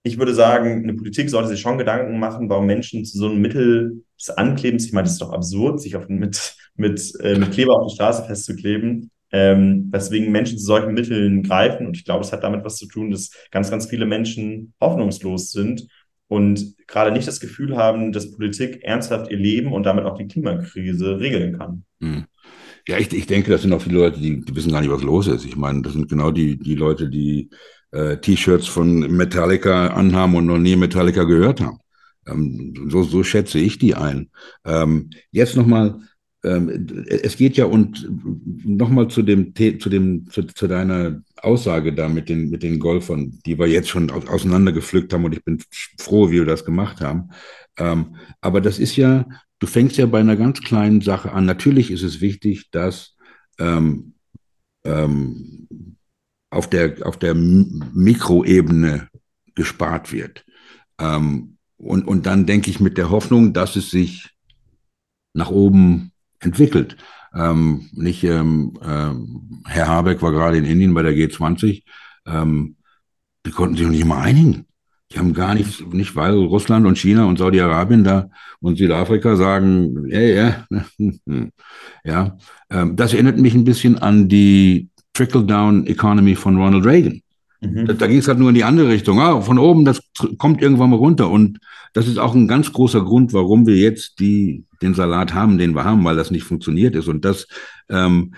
ich 0.05 0.18
würde 0.18 0.34
sagen, 0.34 0.84
eine 0.84 0.95
Politik 0.95 1.28
sollte 1.28 1.49
sich 1.49 1.61
schon 1.61 1.76
Gedanken 1.78 2.18
machen, 2.18 2.49
warum 2.49 2.66
Menschen 2.66 3.05
zu 3.05 3.18
so 3.18 3.26
einem 3.28 3.41
Mittel 3.41 4.05
des 4.18 4.30
Anklebens, 4.30 4.86
ich 4.86 4.93
meine, 4.93 5.05
das 5.05 5.14
ist 5.14 5.22
doch 5.22 5.32
absurd, 5.32 5.80
sich 5.80 5.97
auf, 5.97 6.09
mit, 6.09 6.57
mit, 6.76 7.12
äh, 7.20 7.39
mit 7.39 7.53
Kleber 7.53 7.78
auf 7.78 7.89
die 7.89 7.95
Straße 7.97 8.24
festzukleben, 8.24 9.11
ähm, 9.32 9.89
weswegen 9.93 10.32
Menschen 10.32 10.59
zu 10.59 10.64
solchen 10.64 10.95
Mitteln 10.95 11.43
greifen. 11.43 11.86
Und 11.86 11.97
ich 11.97 12.05
glaube, 12.05 12.24
es 12.24 12.32
hat 12.32 12.45
damit 12.45 12.64
was 12.64 12.76
zu 12.76 12.86
tun, 12.86 13.11
dass 13.11 13.30
ganz, 13.51 13.70
ganz 13.70 13.86
viele 13.86 14.07
Menschen 14.07 14.72
hoffnungslos 14.80 15.51
sind 15.51 15.86
und 16.29 16.74
gerade 16.87 17.11
nicht 17.11 17.26
das 17.26 17.41
Gefühl 17.41 17.76
haben, 17.76 18.12
dass 18.12 18.33
Politik 18.33 18.83
ernsthaft 18.83 19.31
ihr 19.31 19.39
Leben 19.39 19.72
und 19.72 19.85
damit 19.85 20.05
auch 20.05 20.16
die 20.16 20.29
Klimakrise 20.29 21.18
regeln 21.18 21.59
kann. 21.59 21.85
Hm. 22.01 22.24
Ja, 22.87 22.97
ich, 22.99 23.12
ich 23.12 23.26
denke, 23.26 23.51
das 23.51 23.62
sind 23.62 23.72
auch 23.72 23.83
viele 23.83 23.99
Leute, 23.99 24.20
die, 24.20 24.41
die 24.41 24.57
wissen 24.57 24.72
gar 24.72 24.81
nicht, 24.81 24.91
was 24.91 25.03
los 25.03 25.26
ist. 25.26 25.45
Ich 25.45 25.57
meine, 25.57 25.83
das 25.83 25.93
sind 25.93 26.09
genau 26.09 26.31
die, 26.31 26.59
die 26.59 26.74
Leute, 26.74 27.11
die 27.11 27.51
äh, 27.91 28.16
T-Shirts 28.16 28.66
von 28.66 29.01
Metallica 29.14 29.89
anhaben 29.89 30.37
und 30.37 30.47
noch 30.47 30.59
nie 30.59 30.76
Metallica 30.76 31.24
gehört 31.24 31.61
haben. 31.61 31.79
Ähm, 32.26 32.89
so, 32.89 33.03
so 33.03 33.22
schätze 33.22 33.59
ich 33.59 33.79
die 33.79 33.95
ein. 33.95 34.31
Ähm, 34.64 35.11
jetzt 35.31 35.57
nochmal, 35.57 36.01
es 36.43 37.36
geht 37.36 37.57
ja 37.57 37.64
und 37.64 38.09
nochmal 38.64 39.09
zu 39.09 39.22
dem, 39.22 39.55
zu 39.55 39.89
dem, 39.89 40.30
zu, 40.30 40.45
zu, 40.45 40.68
deiner 40.68 41.22
Aussage 41.43 41.93
da 41.93 42.09
mit 42.09 42.28
den, 42.28 42.51
mit 42.51 42.62
den 42.62 42.78
Golfern, 42.78 43.41
die 43.45 43.59
wir 43.59 43.66
jetzt 43.66 43.89
schon 43.89 44.09
auseinandergepflückt 44.11 45.12
haben 45.12 45.24
und 45.24 45.32
ich 45.32 45.45
bin 45.45 45.59
froh, 45.99 46.30
wie 46.30 46.39
wir 46.39 46.47
das 46.47 46.64
gemacht 46.64 47.01
haben. 47.01 47.30
Ähm, 47.76 48.16
aber 48.41 48.61
das 48.61 48.78
ist 48.78 48.95
ja, 48.95 49.26
du 49.59 49.66
fängst 49.66 49.97
ja 49.97 50.07
bei 50.07 50.20
einer 50.20 50.36
ganz 50.36 50.61
kleinen 50.61 51.01
Sache 51.01 51.32
an. 51.32 51.45
Natürlich 51.45 51.91
ist 51.91 52.05
es 52.05 52.20
wichtig, 52.20 52.70
dass 52.70 53.16
ähm, 53.59 54.14
ähm, 54.84 55.97
auf 56.51 56.70
der, 56.70 57.05
auf 57.07 57.18
der 57.18 57.34
Mikroebene 57.34 59.09
gespart 59.57 60.12
wird. 60.12 60.45
Ähm, 61.01 61.57
und, 61.76 62.07
und 62.07 62.26
dann 62.26 62.47
denke 62.47 62.70
ich 62.70 62.78
mit 62.78 62.97
der 62.97 63.11
Hoffnung, 63.11 63.53
dass 63.53 63.74
es 63.76 63.91
sich 63.91 64.30
nach 65.34 65.51
oben 65.51 66.12
entwickelt. 66.41 66.97
Ähm, 67.34 67.89
nicht, 67.93 68.24
ähm, 68.24 68.78
ähm, 68.82 69.62
Herr 69.66 69.89
Habeck 69.89 70.22
war 70.22 70.32
gerade 70.32 70.57
in 70.57 70.64
Indien 70.64 70.95
bei 70.95 71.03
der 71.03 71.12
G20. 71.12 71.82
Ähm, 72.26 72.76
die 73.47 73.51
konnten 73.51 73.76
sich 73.76 73.86
noch 73.86 73.93
nicht 73.93 74.05
mal 74.05 74.22
einigen. 74.22 74.66
Die 75.12 75.18
haben 75.18 75.32
gar 75.32 75.55
nichts, 75.55 75.82
nicht 75.91 76.16
weil 76.16 76.34
Russland 76.34 76.86
und 76.86 76.99
China 76.99 77.24
und 77.24 77.39
Saudi-Arabien 77.39 78.05
da 78.05 78.28
und 78.61 78.76
Südafrika 78.76 79.36
sagen, 79.36 80.07
ja, 80.09 80.20
ja, 80.20 80.66
ja. 82.05 82.36
Ähm, 82.70 82.97
das 82.97 83.14
erinnert 83.14 83.39
mich 83.39 83.55
ein 83.55 83.64
bisschen 83.64 83.97
an 83.99 84.28
die 84.28 84.89
Trickle-Down-Economy 85.14 86.34
von 86.34 86.59
Ronald 86.59 86.84
Reagan. 86.84 87.22
Mhm. 87.61 87.86
Da, 87.86 87.93
da 87.95 88.07
ging 88.07 88.18
es 88.18 88.28
halt 88.28 88.39
nur 88.39 88.51
in 88.51 88.55
die 88.55 88.64
andere 88.64 88.89
Richtung. 88.89 89.18
Ah, 89.20 89.41
von 89.41 89.59
oben, 89.59 89.84
das 89.84 90.01
kommt 90.36 90.61
irgendwann 90.61 90.91
mal 90.91 90.97
runter. 90.97 91.30
Und 91.30 91.59
das 91.93 92.09
ist 92.09 92.18
auch 92.18 92.34
ein 92.34 92.49
ganz 92.49 92.72
großer 92.72 93.03
Grund, 93.03 93.32
warum 93.32 93.66
wir 93.66 93.76
jetzt 93.76 94.20
die, 94.20 94.64
den 94.82 94.95
Salat 94.95 95.34
haben, 95.34 95.59
den 95.59 95.74
wir 95.74 95.84
haben, 95.84 96.05
weil 96.05 96.16
das 96.16 96.30
nicht 96.30 96.45
funktioniert 96.45 96.95
ist. 96.95 97.09
Und 97.09 97.24
das 97.24 97.47
ähm, 97.89 98.34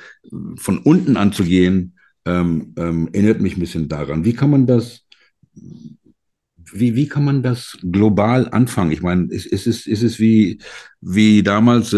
von 0.56 0.78
unten 0.78 1.16
anzugehen, 1.16 1.98
ähm, 2.24 2.74
ähm, 2.76 3.08
erinnert 3.12 3.40
mich 3.40 3.56
ein 3.56 3.60
bisschen 3.60 3.88
daran. 3.88 4.24
Wie 4.24 4.34
kann 4.34 4.50
man 4.50 4.66
das 4.66 5.04
wie, 6.72 6.94
wie 6.94 7.08
kann 7.08 7.24
man 7.24 7.42
das 7.42 7.76
global 7.90 8.48
anfangen? 8.50 8.92
Ich 8.92 9.02
meine, 9.02 9.26
ist, 9.30 9.46
ist, 9.46 9.66
es, 9.66 9.86
ist 9.86 10.02
es 10.02 10.18
wie, 10.18 10.60
wie 11.00 11.42
damals 11.42 11.92
äh, 11.92 11.96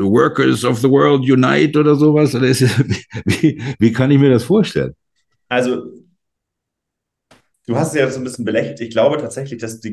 Workers 0.00 0.64
of 0.64 0.78
the 0.78 0.88
World 0.88 1.22
Unite 1.22 1.78
oder 1.78 1.94
sowas? 1.94 2.34
Oder 2.34 2.48
ist 2.48 2.62
es, 2.62 2.70
wie, 3.24 3.60
wie 3.78 3.92
kann 3.92 4.10
ich 4.10 4.18
mir 4.18 4.30
das 4.30 4.44
vorstellen? 4.44 4.94
Also, 5.48 5.86
du 7.66 7.76
hast 7.76 7.88
es 7.88 8.00
ja 8.00 8.10
so 8.10 8.20
ein 8.20 8.24
bisschen 8.24 8.44
belächelt. 8.44 8.80
Ich 8.80 8.90
glaube 8.90 9.18
tatsächlich, 9.18 9.60
dass 9.60 9.80
die 9.80 9.92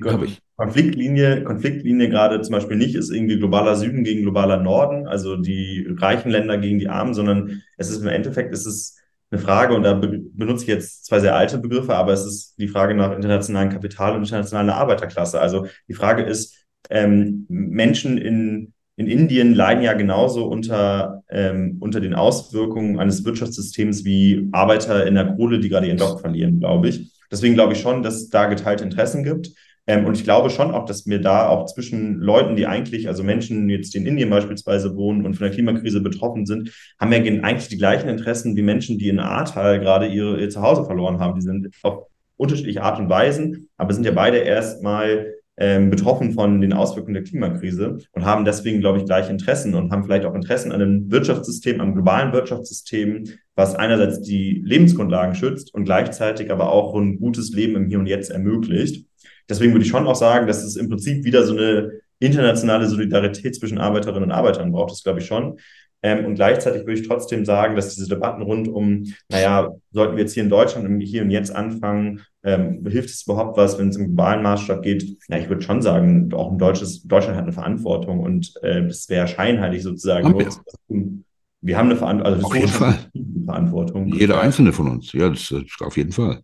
Konfliktlinie, 0.55 1.43
Konfliktlinie 1.43 2.09
gerade 2.09 2.41
zum 2.41 2.53
Beispiel 2.53 2.77
nicht 2.77 2.95
ist 2.95 3.11
irgendwie 3.11 3.37
globaler 3.37 3.75
Süden 3.75 4.03
gegen 4.03 4.23
globaler 4.23 4.57
Norden, 4.57 5.07
also 5.07 5.35
die 5.35 5.87
reichen 5.97 6.31
Länder 6.31 6.57
gegen 6.57 6.79
die 6.79 6.89
Armen, 6.89 7.13
sondern 7.13 7.61
es 7.77 7.89
ist 7.89 8.01
im 8.01 8.07
Endeffekt, 8.07 8.53
ist 8.53 8.65
es 8.65 8.97
eine 9.31 9.39
Frage, 9.39 9.75
und 9.75 9.83
da 9.83 9.93
be 9.93 10.19
benutze 10.33 10.63
ich 10.63 10.69
jetzt 10.69 11.05
zwei 11.05 11.19
sehr 11.19 11.35
alte 11.35 11.59
Begriffe, 11.59 11.95
aber 11.95 12.13
es 12.13 12.25
ist 12.25 12.55
die 12.57 12.67
Frage 12.67 12.95
nach 12.95 13.15
internationalem 13.15 13.69
Kapital 13.69 14.15
und 14.15 14.23
internationaler 14.23 14.75
Arbeiterklasse. 14.75 15.39
Also 15.39 15.67
die 15.87 15.93
Frage 15.93 16.23
ist, 16.23 16.65
ähm, 16.89 17.45
Menschen 17.47 18.17
in, 18.17 18.73
in 18.95 19.07
Indien 19.07 19.53
leiden 19.53 19.83
ja 19.83 19.93
genauso 19.93 20.47
unter, 20.47 21.21
ähm, 21.29 21.77
unter 21.79 21.99
den 21.99 22.15
Auswirkungen 22.15 22.99
eines 22.99 23.23
Wirtschaftssystems 23.23 24.03
wie 24.03 24.49
Arbeiter 24.51 25.05
in 25.05 25.13
der 25.13 25.35
Kohle, 25.35 25.59
die 25.59 25.69
gerade 25.69 25.85
ihren 25.85 25.97
Job 25.97 26.19
verlieren, 26.19 26.59
glaube 26.59 26.89
ich. 26.89 27.18
Deswegen 27.31 27.53
glaube 27.53 27.73
ich 27.73 27.79
schon, 27.79 28.03
dass 28.03 28.15
es 28.15 28.29
da 28.29 28.45
geteilte 28.45 28.83
Interessen 28.83 29.23
gibt. 29.23 29.49
Ähm, 29.87 30.05
und 30.05 30.15
ich 30.15 30.23
glaube 30.23 30.49
schon 30.49 30.71
auch, 30.71 30.85
dass 30.85 31.07
wir 31.07 31.19
da 31.19 31.47
auch 31.47 31.65
zwischen 31.65 32.19
Leuten, 32.19 32.55
die 32.55 32.67
eigentlich, 32.67 33.07
also 33.07 33.23
Menschen 33.23 33.69
jetzt 33.69 33.93
die 33.93 33.97
in 33.97 34.05
Indien 34.05 34.29
beispielsweise 34.29 34.95
wohnen 34.95 35.25
und 35.25 35.35
von 35.35 35.45
der 35.45 35.53
Klimakrise 35.53 36.01
betroffen 36.01 36.45
sind, 36.45 36.71
haben 36.99 37.11
ja 37.11 37.19
eigentlich 37.19 37.69
die 37.69 37.77
gleichen 37.77 38.07
Interessen 38.07 38.55
wie 38.55 38.61
Menschen, 38.61 38.99
die 38.99 39.09
in 39.09 39.19
Ahrtal 39.19 39.79
gerade 39.79 40.07
ihre, 40.07 40.39
ihr 40.39 40.49
Zuhause 40.49 40.85
verloren 40.85 41.19
haben. 41.19 41.39
Die 41.39 41.45
sind 41.45 41.69
auf 41.83 42.03
unterschiedliche 42.37 42.83
Art 42.83 42.99
und 42.99 43.09
Weisen, 43.09 43.69
aber 43.77 43.93
sind 43.93 44.05
ja 44.05 44.11
beide 44.11 44.37
erstmal 44.37 45.33
ähm, 45.59 45.89
betroffen 45.89 46.31
von 46.31 46.61
den 46.61 46.71
Auswirkungen 46.71 47.15
der 47.15 47.23
Klimakrise 47.23 47.97
und 48.13 48.25
haben 48.25 48.45
deswegen, 48.45 48.79
glaube 48.79 48.97
ich, 48.97 49.05
gleiche 49.05 49.29
Interessen 49.29 49.75
und 49.75 49.91
haben 49.91 50.05
vielleicht 50.05 50.25
auch 50.25 50.33
Interessen 50.33 50.71
an 50.71 50.81
einem 50.81 51.11
Wirtschaftssystem, 51.11 51.81
am 51.81 51.93
globalen 51.93 52.31
Wirtschaftssystem, 52.31 53.25
was 53.55 53.75
einerseits 53.75 54.21
die 54.21 54.61
Lebensgrundlagen 54.65 55.35
schützt 55.35 55.73
und 55.73 55.83
gleichzeitig 55.83 56.49
aber 56.49 56.71
auch 56.71 56.95
ein 56.95 57.19
gutes 57.19 57.51
Leben 57.51 57.75
im 57.75 57.87
Hier 57.87 57.99
und 57.99 58.05
Jetzt 58.05 58.31
ermöglicht. 58.31 59.05
Deswegen 59.49 59.73
würde 59.73 59.83
ich 59.83 59.91
schon 59.91 60.07
auch 60.07 60.15
sagen, 60.15 60.47
dass 60.47 60.63
es 60.63 60.77
im 60.77 60.87
Prinzip 60.87 61.25
wieder 61.25 61.43
so 61.43 61.53
eine 61.53 61.91
internationale 62.19 62.87
Solidarität 62.87 63.55
zwischen 63.55 63.79
Arbeiterinnen 63.79 64.25
und 64.25 64.31
Arbeitern 64.31 64.71
braucht, 64.71 64.91
das 64.91 65.03
glaube 65.03 65.19
ich 65.19 65.25
schon. 65.25 65.59
Ähm, 66.01 66.25
und 66.25 66.35
gleichzeitig 66.35 66.85
würde 66.85 67.01
ich 67.01 67.07
trotzdem 67.07 67.43
sagen, 67.43 67.75
dass 67.75 67.95
diese 67.95 68.07
Debatten 68.07 68.41
rund 68.41 68.69
um, 68.69 69.13
naja, 69.29 69.73
sollten 69.91 70.15
wir 70.15 70.23
jetzt 70.23 70.33
hier 70.33 70.43
in 70.43 70.49
Deutschland 70.49 70.85
im 70.85 70.99
Hier 71.01 71.23
und 71.23 71.31
Jetzt 71.31 71.53
anfangen, 71.53 72.21
ähm, 72.43 72.85
hilft 72.87 73.09
es 73.09 73.23
überhaupt 73.23 73.57
was, 73.57 73.77
wenn 73.77 73.89
es 73.89 73.97
im 73.97 74.07
globalen 74.07 74.43
Maßstab 74.43 74.81
geht? 74.81 75.17
Na, 75.27 75.39
ich 75.39 75.49
würde 75.49 75.61
schon 75.61 75.81
sagen, 75.81 76.31
auch 76.33 76.51
ein 76.51 76.57
deutsches, 76.57 77.03
Deutschland 77.03 77.37
hat 77.37 77.43
eine 77.43 77.53
Verantwortung 77.53 78.19
und 78.19 78.53
äh, 78.61 78.85
es 78.85 79.09
wäre 79.09 79.27
scheinheilig 79.27 79.83
sozusagen. 79.83 80.27
Haben 80.27 80.39
wir. 80.39 81.23
wir 81.61 81.77
haben 81.77 81.87
eine 81.87 81.97
Verantwortung, 81.97 82.35
also 82.35 82.47
auf 82.47 82.55
jeden 82.55 82.67
Fall. 82.67 82.99
Verantwortung. 83.45 84.07
Jeder 84.13 84.39
einzelne 84.39 84.71
von 84.71 84.89
uns, 84.89 85.11
ja, 85.13 85.29
das, 85.29 85.49
das 85.49 85.85
auf 85.85 85.97
jeden 85.97 86.11
Fall. 86.11 86.41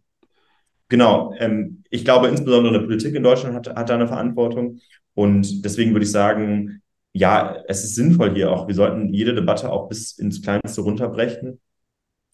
Genau. 0.90 1.34
Ähm, 1.40 1.84
ich 1.90 2.06
glaube, 2.06 2.28
insbesondere 2.28 2.80
die 2.80 2.86
Politik 2.86 3.16
in 3.16 3.24
Deutschland 3.24 3.56
hat, 3.56 3.76
hat 3.76 3.90
da 3.90 3.96
eine 3.96 4.08
Verantwortung. 4.08 4.80
Und 5.14 5.64
deswegen 5.64 5.92
würde 5.94 6.06
ich 6.06 6.12
sagen, 6.12 6.82
ja, 7.14 7.56
es 7.68 7.84
ist 7.84 7.96
sinnvoll 7.96 8.34
hier 8.34 8.52
auch. 8.52 8.68
Wir 8.68 8.76
sollten 8.76 9.14
jede 9.14 9.34
Debatte 9.34 9.72
auch 9.72 9.88
bis 9.88 10.12
ins 10.12 10.42
Kleinste 10.42 10.82
runterbrechen. 10.82 11.60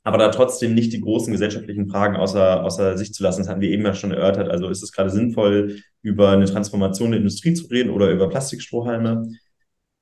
Aber 0.03 0.17
da 0.17 0.29
trotzdem 0.29 0.73
nicht 0.73 0.93
die 0.93 1.01
großen 1.01 1.31
gesellschaftlichen 1.31 1.87
Fragen 1.87 2.15
außer, 2.15 2.63
außer 2.63 2.97
Sicht 2.97 3.13
zu 3.13 3.21
lassen. 3.21 3.41
Das 3.41 3.49
hatten 3.49 3.61
wir 3.61 3.69
eben 3.69 3.85
ja 3.85 3.93
schon 3.93 4.11
erörtert. 4.11 4.49
Also 4.49 4.67
ist 4.69 4.81
es 4.81 4.91
gerade 4.91 5.11
sinnvoll, 5.11 5.77
über 6.01 6.29
eine 6.29 6.45
Transformation 6.45 7.11
der 7.11 7.19
Industrie 7.19 7.53
zu 7.53 7.67
reden 7.67 7.91
oder 7.91 8.09
über 8.09 8.27
Plastikstrohhalme? 8.27 9.27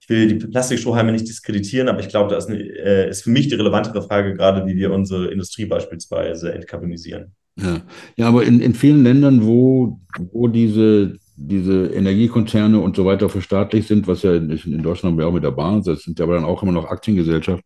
Ich 0.01 0.09
will 0.09 0.27
die 0.27 0.47
Plastikstrohhalme 0.47 1.11
nicht 1.11 1.27
diskreditieren, 1.27 1.89
aber 1.89 1.99
ich 1.99 2.07
glaube, 2.07 2.29
da 2.29 2.37
ist, 2.37 2.49
äh, 2.49 3.09
ist 3.09 3.23
für 3.23 3.29
mich 3.29 3.49
die 3.49 3.55
relevantere 3.55 4.01
Frage 4.01 4.33
gerade, 4.33 4.65
wie 4.65 4.75
wir 4.75 4.91
unsere 4.93 5.27
Industrie 5.27 5.65
beispielsweise 5.65 6.53
entkarbonisieren. 6.53 7.35
Ja, 7.61 7.81
ja 8.15 8.27
aber 8.27 8.43
in, 8.45 8.61
in 8.61 8.73
vielen 8.73 9.03
Ländern, 9.03 9.45
wo, 9.45 9.99
wo 10.31 10.47
diese, 10.47 11.17
diese 11.41 11.87
Energiekonzerne 11.87 12.79
und 12.79 12.95
so 12.95 13.05
weiter 13.05 13.29
verstaatlicht 13.29 13.87
sind, 13.87 14.07
was 14.07 14.23
ja 14.23 14.35
in, 14.35 14.49
in 14.49 14.83
Deutschland 14.83 15.13
haben 15.13 15.17
wir 15.17 15.27
auch 15.27 15.33
mit 15.33 15.43
der 15.43 15.51
Bahn, 15.51 15.81
das 15.83 16.03
sind 16.03 16.19
ja 16.19 16.25
aber 16.25 16.35
dann 16.35 16.43
auch 16.43 16.61
immer 16.61 16.73
noch 16.73 16.89
Aktiengesellschaft, 16.89 17.63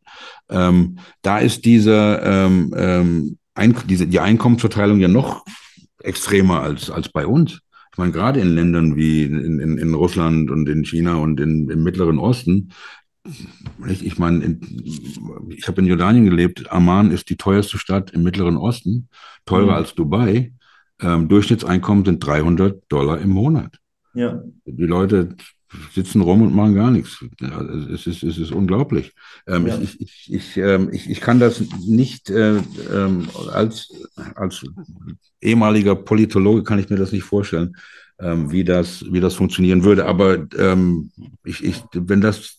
ähm, 0.50 1.00
da 1.24 1.40
ist 1.40 1.66
dieser, 1.66 2.24
ähm, 2.24 2.74
ähm, 2.78 3.38
ein, 3.56 3.76
diese, 3.88 4.06
die 4.06 4.20
Einkommensverteilung 4.20 5.00
ja 5.00 5.08
noch 5.08 5.44
extremer 6.04 6.62
als, 6.62 6.92
als 6.92 7.10
bei 7.10 7.26
uns. 7.26 7.60
Ich 7.92 7.98
meine, 7.98 8.12
gerade 8.12 8.40
in 8.40 8.56
Ländern 8.56 8.96
wie 8.96 9.24
in, 9.24 9.60
in, 9.60 9.78
in 9.78 9.94
Russland 9.94 10.52
und 10.52 10.68
in 10.70 10.84
China 10.84 11.16
und 11.18 11.40
in, 11.40 11.70
im 11.70 11.84
Mittleren 11.84 12.20
Osten, 12.20 12.72
ich, 13.88 14.06
ich 14.06 14.18
meine, 14.18 14.60
ich 15.50 15.68
habe 15.68 15.82
in 15.82 15.88
Jordanien 15.88 16.26
gelebt. 16.26 16.72
Amman 16.72 17.12
ist 17.12 17.30
die 17.30 17.38
teuerste 17.38 17.78
Stadt 17.78 18.12
im 18.12 18.24
Mittleren 18.24 18.58
Osten, 18.58 19.10
teurer 19.46 19.72
mhm. 19.72 19.78
als 19.78 19.96
Dubai. 19.96 20.54
Ähm, 21.04 21.28
Durchschnittseinkommen 21.28 22.06
sind 22.06 22.26
300 22.26 22.84
Dollar 22.90 23.20
im 23.20 23.30
Monat. 23.30 23.78
Ja. 24.14 24.42
Die 24.66 24.86
Leute 24.86 25.36
sitzen 25.94 26.22
rum 26.22 26.42
und 26.42 26.56
machen 26.56 26.76
gar 26.76 26.92
nichts. 26.92 27.24
Es, 27.94 28.08
ist, 28.08 28.24
es 28.24 28.38
ist 28.38 28.52
unglaublich. 28.52 29.14
Ähm, 29.48 29.68
ja. 29.68 29.80
ich, 29.80 30.00
ich, 30.00 30.34
ich, 30.34 30.58
ähm, 30.58 30.90
ich, 30.92 31.10
ich 31.10 31.20
kann 31.20 31.40
das 31.40 31.62
nicht 31.86 32.30
äh, 32.30 32.58
ähm, 32.94 33.28
als, 33.52 33.90
als 34.36 34.64
ehemaliger 35.42 35.96
Politologe 35.96 36.64
kann 36.64 36.80
ich 36.80 36.90
mir 36.90 36.98
das 36.98 37.12
nicht 37.12 37.24
vorstellen, 37.24 37.76
ähm, 38.20 38.52
wie, 38.52 38.64
das, 38.64 39.04
wie 39.12 39.20
das 39.20 39.34
funktionieren 39.34 39.84
würde. 39.84 40.06
Aber 40.06 40.46
ähm, 40.58 41.12
ich, 41.44 41.64
ich, 41.64 41.84
wenn, 41.94 42.22
das, 42.22 42.58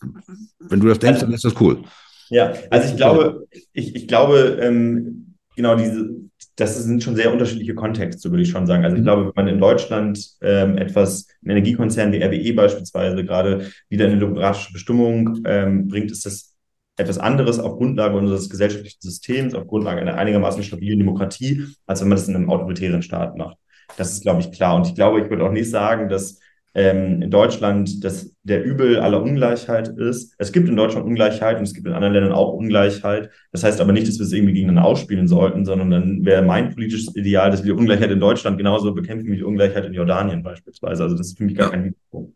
wenn 0.59 0.81
du 0.81 0.89
das 0.89 0.99
denkst, 0.99 1.21
dann 1.21 1.33
ist 1.33 1.45
das 1.45 1.61
cool. 1.61 1.83
Ja, 2.31 2.53
also 2.71 2.89
ich 2.89 2.97
glaube, 2.97 3.47
ich, 3.73 3.95
ich 3.95 4.09
glaube, 4.09 4.59
ähm, 4.61 5.34
genau 5.57 5.77
diese, 5.77 6.11
das 6.57 6.83
sind 6.83 7.03
schon 7.03 7.17
sehr 7.17 7.33
unterschiedliche 7.33 7.75
Kontexte, 7.75 8.31
würde 8.31 8.43
ich 8.43 8.51
schon 8.51 8.67
sagen. 8.67 8.85
Also 8.85 8.97
ich 8.97 9.01
mhm. 9.01 9.07
glaube, 9.07 9.27
wenn 9.27 9.45
man 9.45 9.55
in 9.55 9.61
Deutschland 9.61 10.37
ähm, 10.43 10.79
etwas, 10.79 11.29
ein 11.45 11.51
Energiekonzern 11.51 12.13
wie 12.13 12.23
RWE 12.23 12.55
beispielsweise 12.55 13.25
gerade 13.25 13.71
wieder 13.89 14.07
in 14.07 14.13
eine 14.13 14.21
demokratische 14.21 14.73
Bestimmung 14.73 15.43
ähm, 15.45 15.89
bringt, 15.89 16.11
ist 16.11 16.27
das 16.27 16.55
etwas 16.97 17.19
anderes 17.19 17.59
auf 17.59 17.77
Grundlage 17.77 18.17
unseres 18.17 18.49
gesellschaftlichen 18.49 19.01
Systems, 19.01 19.55
auf 19.55 19.67
Grundlage 19.67 20.01
einer 20.01 20.15
einigermaßen 20.15 20.63
stabilen 20.63 21.01
Demokratie, 21.01 21.65
als 21.87 22.01
wenn 22.01 22.09
man 22.09 22.17
das 22.17 22.29
in 22.29 22.37
einem 22.37 22.51
autoritären 22.51 23.03
Staat 23.03 23.37
macht. 23.37 23.57
Das 23.97 24.13
ist, 24.13 24.23
glaube 24.23 24.41
ich, 24.41 24.53
klar. 24.53 24.77
Und 24.77 24.87
ich 24.87 24.95
glaube, 24.95 25.21
ich 25.21 25.31
würde 25.31 25.45
auch 25.45 25.53
nicht 25.53 25.71
sagen, 25.71 26.09
dass 26.09 26.39
ähm, 26.75 27.23
in 27.23 27.31
Deutschland 27.31 28.05
das 28.05 28.35
der 28.43 28.65
Übel 28.65 28.99
aller 28.99 29.23
Ungleichheit 29.23 29.89
ist. 29.89 30.35
Es 30.39 30.53
gibt 30.53 30.69
in 30.69 30.77
Deutschland 30.77 31.07
Ungleichheit 31.07 31.57
und 31.57 31.63
es 31.63 31.73
gibt 31.73 31.87
in 31.87 31.93
anderen 31.95 32.13
Ländern 32.13 32.33
auch 32.33 32.53
Ungleichheit. 32.53 33.31
Das 33.53 33.65
heißt 33.65 33.81
aber 33.81 33.93
nicht, 33.93 34.09
dass 34.09 34.19
wir 34.19 34.27
es 34.27 34.33
irgendwie 34.33 34.53
gegeneinander 34.53 34.89
ausspielen 34.89 35.29
sollten, 35.29 35.65
sondern 35.65 35.91
dann 35.91 36.25
wäre 36.25 36.43
mein 36.43 36.75
politisches 36.75 37.15
Ideal, 37.17 37.51
dass 37.51 37.65
wir 37.65 37.77
Ungleichheit 37.77 38.11
in 38.11 38.21
Deutschland 38.21 38.59
genauso 38.59 38.93
bekämpfen 38.93 39.31
wie 39.31 39.37
die 39.37 39.45
Ungleichheit 39.45 39.85
in 39.85 39.95
Jordanien 39.95 40.43
beispielsweise. 40.43 41.05
Also 41.05 41.17
das 41.17 41.29
ist 41.29 41.39
für 41.39 41.45
mich 41.45 41.57
gar 41.57 41.71
kein 41.71 41.83
Risiko. 41.83 42.33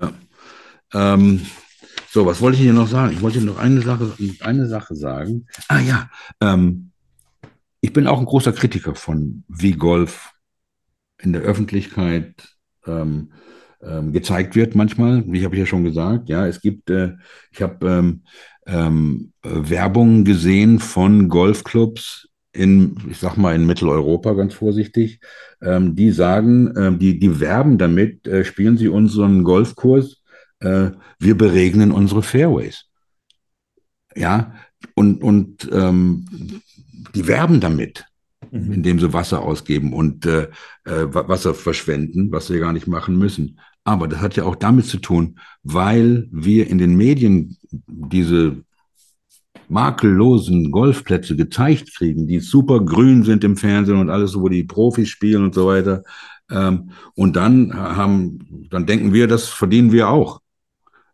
Ja. 0.00 0.12
Ähm, 0.94 1.40
so, 2.10 2.24
was 2.24 2.40
wollte 2.40 2.56
ich 2.56 2.62
hier 2.62 2.72
noch 2.72 2.88
sagen? 2.88 3.12
Ich 3.12 3.22
wollte 3.22 3.40
noch 3.40 3.58
eine 3.58 3.80
Sache, 3.80 4.12
eine 4.40 4.66
Sache 4.66 4.94
sagen. 4.94 5.46
Ah 5.68 5.80
ja, 5.80 6.10
ähm, 6.40 6.92
ich 7.80 7.92
bin 7.92 8.06
auch 8.06 8.18
ein 8.18 8.26
großer 8.26 8.52
Kritiker 8.52 8.94
von 8.94 9.44
wie 9.48 9.72
Golf 9.72 10.32
in 11.20 11.32
der 11.32 11.42
Öffentlichkeit 11.42 12.56
ähm, 12.86 13.32
ähm, 13.82 14.12
gezeigt 14.12 14.56
wird 14.56 14.74
manchmal, 14.74 15.24
wie 15.26 15.44
habe 15.44 15.54
ich 15.54 15.60
ja 15.60 15.66
schon 15.66 15.84
gesagt. 15.84 16.28
Ja, 16.28 16.46
es 16.46 16.60
gibt, 16.60 16.90
äh, 16.90 17.12
ich 17.52 17.62
habe 17.62 17.88
ähm, 17.88 18.22
ähm, 18.66 19.32
Werbung 19.42 20.24
gesehen 20.24 20.78
von 20.78 21.28
Golfclubs 21.28 22.28
in, 22.52 22.96
ich 23.08 23.18
sag 23.18 23.36
mal, 23.36 23.54
in 23.54 23.66
Mitteleuropa, 23.66 24.32
ganz 24.32 24.54
vorsichtig, 24.54 25.20
ähm, 25.62 25.94
die 25.94 26.10
sagen, 26.10 26.74
äh, 26.76 26.96
die, 26.96 27.18
die 27.18 27.40
werben 27.40 27.78
damit, 27.78 28.26
äh, 28.26 28.44
spielen 28.44 28.76
Sie 28.76 28.88
unseren 28.88 29.44
Golfkurs, 29.44 30.22
äh, 30.60 30.90
wir 31.18 31.36
beregnen 31.36 31.92
unsere 31.92 32.22
Fairways. 32.22 32.86
Ja, 34.16 34.54
und, 34.94 35.22
und 35.22 35.68
ähm, 35.72 36.24
die 37.14 37.28
werben 37.28 37.60
damit 37.60 38.08
mhm. 38.50 38.72
indem 38.72 38.98
sie 38.98 39.12
Wasser 39.12 39.42
ausgeben 39.42 39.92
und 39.92 40.26
äh, 40.26 40.48
äh 40.84 41.14
Wasser 41.14 41.54
verschwenden, 41.54 42.32
was 42.32 42.46
sie 42.46 42.58
gar 42.58 42.72
nicht 42.72 42.86
machen 42.86 43.16
müssen. 43.18 43.60
Aber 43.88 44.06
das 44.06 44.20
hat 44.20 44.36
ja 44.36 44.44
auch 44.44 44.54
damit 44.54 44.84
zu 44.84 44.98
tun, 44.98 45.38
weil 45.62 46.28
wir 46.30 46.68
in 46.68 46.76
den 46.76 46.94
Medien 46.94 47.56
diese 47.86 48.62
makellosen 49.70 50.70
Golfplätze 50.70 51.36
gezeigt 51.36 51.94
kriegen, 51.96 52.26
die 52.26 52.40
super 52.40 52.80
grün 52.80 53.22
sind 53.22 53.44
im 53.44 53.56
Fernsehen 53.56 53.96
und 53.96 54.10
alles, 54.10 54.38
wo 54.38 54.50
die 54.50 54.64
Profis 54.64 55.08
spielen 55.08 55.42
und 55.42 55.54
so 55.54 55.68
weiter. 55.68 56.04
Ähm, 56.50 56.90
und 57.14 57.36
dann 57.36 57.72
haben, 57.72 58.68
dann 58.68 58.84
denken 58.84 59.14
wir, 59.14 59.26
das 59.26 59.48
verdienen 59.48 59.90
wir 59.90 60.10
auch. 60.10 60.42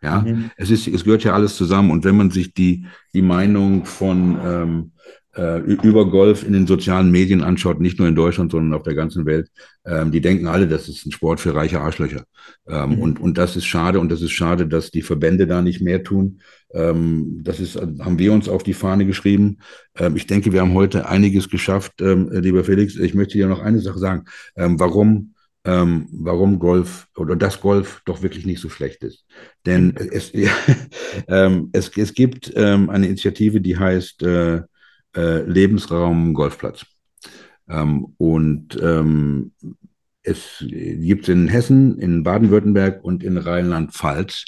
Ja, 0.03 0.23
mhm. 0.23 0.51
es 0.57 0.71
ist, 0.71 0.89
es 0.89 1.05
gehört 1.05 1.23
ja 1.23 1.33
alles 1.33 1.55
zusammen. 1.55 1.93
Und 1.93 2.05
wenn 2.05 2.17
man 2.17 2.33
sich 2.33 2.55
die, 2.55 2.87
die 3.13 3.23
Meinung 3.23 3.85
von 3.85 4.37
ähm, 4.45 4.93
äh, 5.37 5.59
über 5.59 6.09
Golf 6.09 6.47
in 6.47 6.53
den 6.53 6.67
sozialen 6.67 7.11
Medien 7.11 7.43
anschaut, 7.43 7.81
nicht 7.81 7.99
nur 7.99 8.09
in 8.09 8.15
Deutschland, 8.15 8.53
sondern 8.53 8.75
auf 8.75 8.83
der 8.83 8.95
ganzen 8.95 9.27
Welt, 9.27 9.51
ähm, 9.85 10.11
die 10.11 10.21
denken 10.21 10.47
alle, 10.47 10.69
das 10.69 10.89
ist 10.89 11.07
ein 11.07 11.13
Sport 11.13 11.41
für 11.41 11.55
reiche 11.55 11.81
Arschlöcher. 11.81 12.25
Ähm, 12.69 12.91
mhm. 12.91 12.99
und, 12.99 13.21
und 13.21 13.39
das 13.39 13.57
ist 13.57 13.67
schade 13.67 14.01
und 14.01 14.11
das 14.11 14.23
ist 14.23 14.33
schade, 14.33 14.67
dass 14.67 14.91
die 14.91 15.03
Verbände 15.03 15.47
da 15.47 15.63
nicht 15.63 15.81
mehr 15.81 16.03
tun. 16.03 16.41
Ähm, 16.73 17.41
das 17.43 17.61
ist, 17.61 17.77
haben 17.77 18.19
wir 18.19 18.33
uns 18.33 18.49
auf 18.49 18.63
die 18.63 18.75
Fahne 18.75 19.07
geschrieben. 19.07 19.59
Ähm, 19.97 20.17
ich 20.17 20.27
denke, 20.27 20.53
wir 20.53 20.61
haben 20.61 20.75
heute 20.75 21.09
einiges 21.09 21.49
geschafft, 21.49 22.01
ähm, 22.01 22.31
lieber 22.33 22.65
Felix. 22.65 22.97
Ich 22.97 23.15
möchte 23.15 23.39
dir 23.39 23.49
noch 23.49 23.61
eine 23.61 23.81
Sache 23.81 23.99
sagen. 23.99 24.25
Ähm, 24.57 24.79
warum 24.79 25.35
ähm, 25.67 26.09
warum 26.13 26.59
Golf 26.59 27.07
oder 27.17 27.37
das 27.37 27.61
Golf 27.61 28.03
doch 28.05 28.23
wirklich 28.23 28.45
nicht 28.45 28.61
so 28.61 28.69
schlecht 28.69 29.03
ist. 29.03 29.25
Denn 29.65 29.95
es, 29.97 30.31
ja, 30.33 30.53
ähm, 31.29 31.71
es, 31.73 31.91
es 31.97 32.13
gibt 32.13 32.53
ähm, 32.55 32.91
eine 32.91 33.07
Initiative, 33.07 33.61
die 33.61 33.79
heißt 33.79 34.23
äh, 34.25 34.61
äh, 35.15 35.43
Lebensraum 35.43 36.35
Golfplatz. 36.35 36.87
Ähm, 37.69 38.15
und 38.19 38.79
ähm, 38.83 39.53
es 40.23 40.65
gibt 40.69 41.25
es 41.25 41.29
in 41.29 41.49
Hessen, 41.49 41.99
in 41.99 42.23
Baden-Württemberg 42.23 43.05
und 43.05 43.23
in 43.23 43.37
Rheinland-Pfalz. 43.37 44.45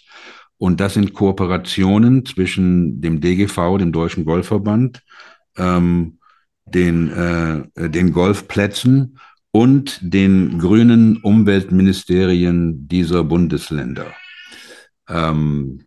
Und 0.58 0.80
das 0.80 0.94
sind 0.94 1.12
Kooperationen 1.12 2.24
zwischen 2.24 3.00
dem 3.00 3.20
DGV, 3.20 3.76
dem 3.78 3.92
Deutschen 3.92 4.24
Golfverband, 4.24 5.02
ähm, 5.56 6.18
den, 6.64 7.12
äh, 7.12 7.90
den 7.90 8.12
Golfplätzen 8.12 9.18
und 9.50 9.98
den 10.00 10.58
grünen 10.58 11.18
Umweltministerien 11.18 12.88
dieser 12.88 13.22
Bundesländer. 13.22 14.06
Ähm, 15.08 15.82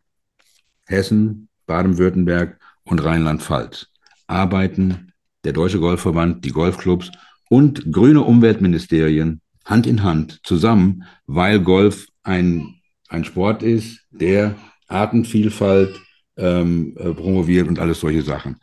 Hessen, 0.86 1.50
Baden-Württemberg 1.66 2.60
und 2.84 3.04
Rheinland-Pfalz 3.04 3.90
arbeiten 4.30 5.14
der 5.44 5.54
Deutsche 5.54 5.80
Golfverband, 5.80 6.46
die 6.46 6.52
Golfclubs 6.52 7.12
und 7.50 7.92
grüne 7.92 8.22
Umweltministerien 8.22 9.42
Hand 9.66 9.88
in 9.88 10.04
Hand 10.04 10.40
zusammen, 10.44 11.04
weil 11.28 11.60
Golf 11.60 12.08
ein, 12.24 12.76
ein 13.08 13.24
Sport 13.24 13.64
ist, 13.64 14.06
der 14.12 14.56
Artenvielfalt 14.88 16.00
ähm, 16.38 16.96
äh, 16.98 17.14
promoviert 17.14 17.68
und 17.68 17.80
alles 17.80 18.00
solche 18.00 18.22
Sachen. 18.22 18.58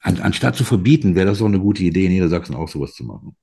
An, 0.00 0.18
anstatt 0.20 0.56
zu 0.56 0.64
verbieten, 0.64 1.14
wäre 1.14 1.26
das 1.26 1.38
doch 1.38 1.46
eine 1.46 1.58
gute 1.58 1.82
Idee, 1.82 2.06
in 2.06 2.12
Niedersachsen 2.12 2.54
auch 2.54 2.68
sowas 2.68 2.94
zu 2.94 3.04
machen. 3.04 3.36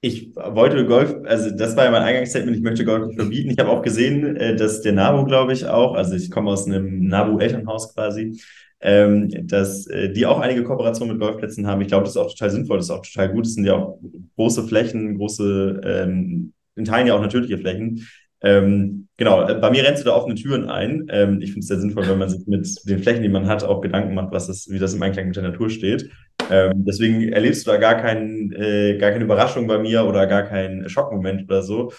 Ich 0.00 0.34
wollte 0.34 0.84
Golf, 0.86 1.14
also 1.26 1.50
das 1.50 1.76
war 1.76 1.84
ja 1.84 1.90
mein 1.90 2.02
Eingangsstatement, 2.02 2.56
ich 2.56 2.62
möchte 2.62 2.84
Golf 2.84 3.06
nicht 3.06 3.20
verbieten. 3.20 3.50
Ich 3.50 3.58
habe 3.58 3.70
auch 3.70 3.82
gesehen, 3.82 4.36
äh, 4.36 4.56
dass 4.56 4.80
der 4.80 4.92
NABU, 4.92 5.26
glaube 5.26 5.52
ich, 5.52 5.66
auch, 5.66 5.94
also 5.94 6.14
ich 6.14 6.30
komme 6.30 6.50
aus 6.50 6.66
einem 6.66 7.06
NABU-Elternhaus 7.06 7.94
quasi, 7.94 8.40
ähm, 8.82 9.30
dass 9.46 9.86
äh, 9.86 10.12
die 10.12 10.26
auch 10.26 10.40
einige 10.40 10.64
Kooperationen 10.64 11.16
mit 11.16 11.22
Golfplätzen 11.22 11.66
haben. 11.66 11.80
Ich 11.80 11.88
glaube, 11.88 12.04
das 12.04 12.12
ist 12.12 12.16
auch 12.16 12.30
total 12.30 12.50
sinnvoll, 12.50 12.78
das 12.78 12.86
ist 12.86 12.90
auch 12.90 13.06
total 13.06 13.30
gut. 13.30 13.46
Das 13.46 13.54
sind 13.54 13.64
ja 13.64 13.74
auch 13.74 13.98
große 14.36 14.64
Flächen, 14.64 15.16
große, 15.16 15.80
ähm, 15.84 16.52
in 16.74 16.84
Teilen 16.84 17.06
ja 17.06 17.14
auch 17.14 17.20
natürliche 17.20 17.58
Flächen. 17.58 18.06
Ähm, 18.44 19.06
genau, 19.16 19.46
äh, 19.46 19.54
bei 19.54 19.70
mir 19.70 19.84
rennst 19.84 20.02
du 20.02 20.06
da 20.06 20.16
offene 20.16 20.34
Türen 20.34 20.68
ein. 20.68 21.06
Ähm, 21.10 21.40
ich 21.40 21.52
finde 21.52 21.60
es 21.60 21.68
sehr 21.68 21.78
sinnvoll, 21.78 22.08
wenn 22.08 22.18
man 22.18 22.28
sich 22.28 22.44
mit 22.48 22.66
den 22.88 22.98
Flächen, 22.98 23.22
die 23.22 23.28
man 23.28 23.46
hat, 23.46 23.62
auch 23.62 23.80
Gedanken 23.80 24.14
macht, 24.14 24.32
was 24.32 24.48
das, 24.48 24.68
wie 24.68 24.80
das 24.80 24.94
im 24.94 25.02
Einklang 25.02 25.26
mit 25.26 25.36
der 25.36 25.44
Natur 25.44 25.70
steht. 25.70 26.10
Ähm, 26.50 26.84
deswegen 26.84 27.32
erlebst 27.32 27.64
du 27.64 27.70
da 27.70 27.76
gar, 27.76 27.94
kein, 27.94 28.50
äh, 28.52 28.98
gar 28.98 29.12
keine 29.12 29.24
Überraschung 29.24 29.68
bei 29.68 29.78
mir 29.78 30.04
oder 30.04 30.26
gar 30.26 30.42
keinen 30.42 30.88
Schockmoment 30.88 31.44
oder 31.44 31.62
so. 31.62 31.92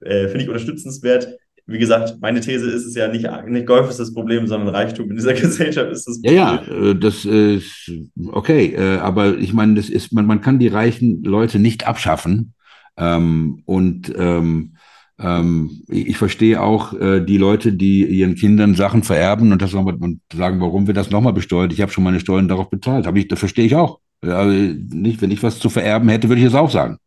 Äh, 0.00 0.26
finde 0.26 0.42
ich 0.42 0.48
unterstützenswert 0.48 1.38
wie 1.66 1.78
gesagt, 1.78 2.16
meine 2.20 2.40
These 2.40 2.70
ist 2.70 2.84
es 2.84 2.94
ja 2.94 3.08
nicht, 3.08 3.26
nicht 3.46 3.66
Golf 3.66 3.88
ist 3.88 3.98
das 3.98 4.12
Problem, 4.12 4.46
sondern 4.46 4.74
Reichtum 4.74 5.10
in 5.10 5.16
dieser 5.16 5.32
Gesellschaft 5.34 5.90
ist 5.90 6.06
das 6.06 6.20
Problem. 6.20 6.36
Ja, 6.36 6.62
ja, 6.66 6.90
äh, 6.90 6.94
das 6.94 7.24
ist 7.24 7.90
okay, 8.32 8.74
äh, 8.74 8.98
aber 8.98 9.38
ich 9.38 9.52
meine, 9.52 9.74
das 9.74 9.88
ist, 9.88 10.12
man, 10.12 10.26
man 10.26 10.40
kann 10.40 10.58
die 10.58 10.68
reichen 10.68 11.22
Leute 11.22 11.58
nicht 11.58 11.86
abschaffen. 11.86 12.54
Ähm, 12.96 13.62
und 13.64 14.12
ähm, 14.16 14.76
ähm, 15.18 15.82
ich 15.88 16.16
verstehe 16.16 16.60
auch 16.60 16.92
äh, 16.92 17.20
die 17.20 17.38
Leute, 17.38 17.72
die 17.72 18.04
ihren 18.04 18.34
Kindern 18.34 18.74
Sachen 18.74 19.02
vererben 19.02 19.52
und 19.52 19.62
das 19.62 19.72
nochmal 19.72 19.94
und 19.94 20.20
sagen, 20.32 20.60
warum 20.60 20.86
wird 20.86 20.96
das 20.96 21.10
nochmal 21.10 21.32
besteuert? 21.32 21.72
Ich 21.72 21.80
habe 21.80 21.92
schon 21.92 22.04
meine 22.04 22.20
Steuern 22.20 22.48
darauf 22.48 22.68
bezahlt. 22.68 23.06
Hab 23.06 23.16
ich, 23.16 23.28
das 23.28 23.38
verstehe 23.38 23.66
ich 23.66 23.74
auch. 23.74 24.00
Also 24.20 24.50
nicht, 24.50 25.22
wenn 25.22 25.30
ich 25.30 25.42
was 25.42 25.58
zu 25.58 25.70
vererben 25.70 26.08
hätte, 26.08 26.28
würde 26.28 26.40
ich 26.40 26.46
es 26.46 26.54
auch 26.54 26.70
sagen. 26.70 26.98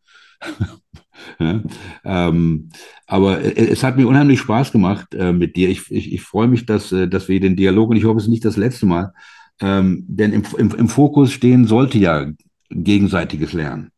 Ja, 1.40 1.62
ähm, 2.04 2.70
aber 3.06 3.42
es 3.44 3.84
hat 3.84 3.96
mir 3.96 4.08
unheimlich 4.08 4.40
Spaß 4.40 4.72
gemacht 4.72 5.14
äh, 5.14 5.34
mit 5.34 5.56
dir. 5.56 5.70
Ich, 5.70 5.92
ich, 5.92 6.12
ich 6.12 6.22
freue 6.24 6.48
mich, 6.48 6.66
dass, 6.66 6.92
äh, 6.92 7.08
dass 7.08 7.28
wir 7.28 7.40
den 7.40 7.56
Dialog, 7.56 7.92
und 7.92 7.96
ich 7.96 8.06
hoffe, 8.06 8.18
es 8.18 8.24
ist 8.24 8.32
nicht 8.32 8.44
das 8.44 8.58
letzte 8.58 8.88
Mal, 8.88 9.14
ähm, 9.60 10.04
denn 10.08 10.34
im, 10.34 10.44
im, 10.58 10.72
im 10.72 10.90
Fokus 10.90 11.32
stehen 11.32 11.68
sollte 11.68 12.00
ja 12.00 12.26
gegenseitiges 12.70 13.54
Lernen. 13.54 13.92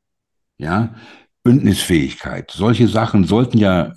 Ja, 0.57 0.95
Bündnisfähigkeit. 1.43 2.51
Solche 2.51 2.87
Sachen 2.87 3.23
sollten 3.23 3.57
ja 3.57 3.93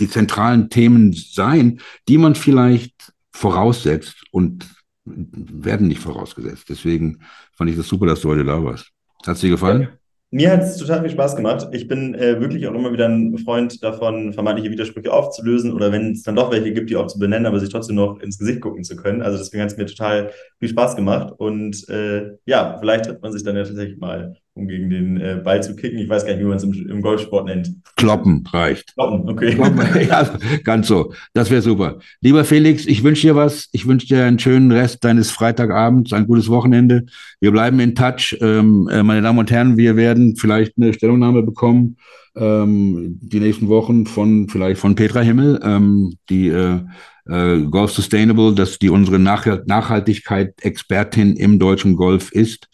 die 0.00 0.08
zentralen 0.08 0.70
Themen 0.70 1.12
sein, 1.12 1.80
die 2.08 2.18
man 2.18 2.34
vielleicht 2.34 3.12
voraussetzt 3.32 4.24
und 4.30 4.66
werden 5.04 5.88
nicht 5.88 6.00
vorausgesetzt. 6.00 6.66
Deswegen 6.68 7.20
fand 7.52 7.70
ich 7.70 7.76
das 7.76 7.88
super, 7.88 8.06
dass 8.06 8.20
du 8.20 8.30
heute 8.30 8.44
da 8.44 8.62
warst. 8.62 8.90
Hat 9.26 9.34
es 9.34 9.40
dir 9.40 9.50
gefallen? 9.50 9.82
Ja. 9.82 9.88
Mir 10.30 10.50
hat 10.52 10.60
es 10.60 10.76
total 10.76 11.00
viel 11.00 11.10
Spaß 11.10 11.36
gemacht. 11.36 11.68
Ich 11.72 11.88
bin 11.88 12.14
äh, 12.14 12.38
wirklich 12.38 12.66
auch 12.68 12.74
immer 12.74 12.92
wieder 12.92 13.08
ein 13.08 13.38
Freund 13.38 13.82
davon, 13.82 14.34
vermeintliche 14.34 14.70
Widersprüche 14.70 15.10
aufzulösen 15.10 15.72
oder 15.72 15.90
wenn 15.90 16.12
es 16.12 16.22
dann 16.22 16.36
doch 16.36 16.50
welche 16.50 16.74
gibt, 16.74 16.90
die 16.90 16.96
auch 16.96 17.06
zu 17.06 17.18
benennen, 17.18 17.46
aber 17.46 17.58
sich 17.60 17.70
trotzdem 17.70 17.96
noch 17.96 18.20
ins 18.20 18.38
Gesicht 18.38 18.60
gucken 18.60 18.84
zu 18.84 18.94
können. 18.96 19.22
Also 19.22 19.38
deswegen 19.38 19.62
hat 19.62 19.70
es 19.70 19.78
mir 19.78 19.86
total 19.86 20.30
viel 20.58 20.68
Spaß 20.68 20.96
gemacht 20.96 21.32
und 21.38 21.88
äh, 21.88 22.36
ja, 22.44 22.76
vielleicht 22.78 23.06
trifft 23.06 23.22
man 23.22 23.32
sich 23.32 23.42
dann 23.42 23.56
ja 23.56 23.64
tatsächlich 23.64 23.96
mal 23.98 24.36
um 24.58 24.68
gegen 24.68 24.90
den 24.90 25.20
äh, 25.20 25.40
Ball 25.42 25.62
zu 25.62 25.76
kicken. 25.76 25.98
Ich 25.98 26.08
weiß 26.08 26.26
gar 26.26 26.32
nicht, 26.32 26.40
wie 26.40 26.46
man 26.46 26.56
es 26.56 26.64
im, 26.64 26.72
im, 26.90 27.00
Golfsport 27.00 27.46
nennt. 27.46 27.70
Kloppen 27.96 28.44
reicht. 28.52 28.94
Kloppen, 28.94 29.28
okay. 29.28 29.54
Kloppen, 29.54 29.80
ja, 30.08 30.38
ganz 30.64 30.88
so. 30.88 31.12
Das 31.32 31.50
wäre 31.50 31.62
super. 31.62 31.98
Lieber 32.20 32.44
Felix, 32.44 32.86
ich 32.86 33.02
wünsche 33.04 33.28
dir 33.28 33.36
was. 33.36 33.68
Ich 33.72 33.86
wünsche 33.86 34.08
dir 34.08 34.24
einen 34.24 34.38
schönen 34.38 34.72
Rest 34.72 35.04
deines 35.04 35.30
Freitagabends, 35.30 36.12
ein 36.12 36.26
gutes 36.26 36.48
Wochenende. 36.48 37.06
Wir 37.40 37.52
bleiben 37.52 37.78
in 37.80 37.94
Touch. 37.94 38.36
Ähm, 38.40 38.88
äh, 38.90 39.02
meine 39.02 39.22
Damen 39.22 39.38
und 39.38 39.50
Herren, 39.50 39.76
wir 39.76 39.96
werden 39.96 40.36
vielleicht 40.36 40.76
eine 40.76 40.92
Stellungnahme 40.92 41.42
bekommen 41.42 41.96
ähm, 42.36 43.18
die 43.20 43.40
nächsten 43.40 43.68
Wochen 43.68 44.06
von 44.06 44.48
vielleicht 44.48 44.80
von 44.80 44.94
Petra 44.94 45.20
Himmel, 45.20 45.60
ähm, 45.62 46.16
die 46.28 46.48
äh, 46.48 46.80
äh, 47.26 47.62
Golf 47.62 47.92
Sustainable, 47.92 48.54
dass 48.54 48.78
die 48.78 48.90
unsere 48.90 49.18
Nach 49.18 49.46
Nachhaltigkeit-Expertin 49.66 51.36
im 51.36 51.58
deutschen 51.58 51.96
Golf 51.96 52.32
ist 52.32 52.68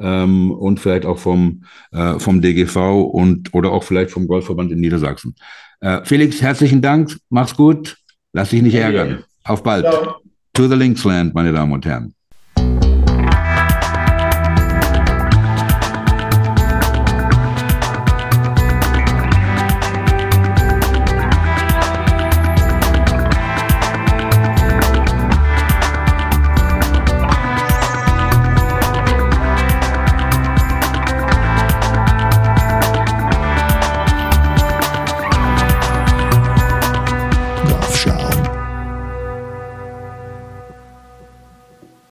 ähm, 0.00 0.50
und 0.50 0.80
vielleicht 0.80 1.06
auch 1.06 1.18
vom, 1.18 1.64
äh, 1.92 2.18
vom 2.18 2.40
DGV 2.40 3.02
und 3.04 3.54
oder 3.54 3.70
auch 3.70 3.84
vielleicht 3.84 4.10
vom 4.10 4.26
Golfverband 4.26 4.72
in 4.72 4.80
Niedersachsen. 4.80 5.34
Äh, 5.80 6.04
Felix, 6.04 6.42
herzlichen 6.42 6.82
Dank, 6.82 7.16
mach's 7.28 7.54
gut, 7.54 7.96
lass 8.32 8.50
dich 8.50 8.62
nicht 8.62 8.74
ärgern. 8.74 9.24
Auf 9.44 9.62
bald. 9.62 9.84
Ciao. 9.84 10.16
To 10.54 10.68
the 10.68 10.74
Linksland, 10.74 11.34
meine 11.34 11.52
Damen 11.52 11.72
und 11.72 11.86
Herren. 11.86 12.14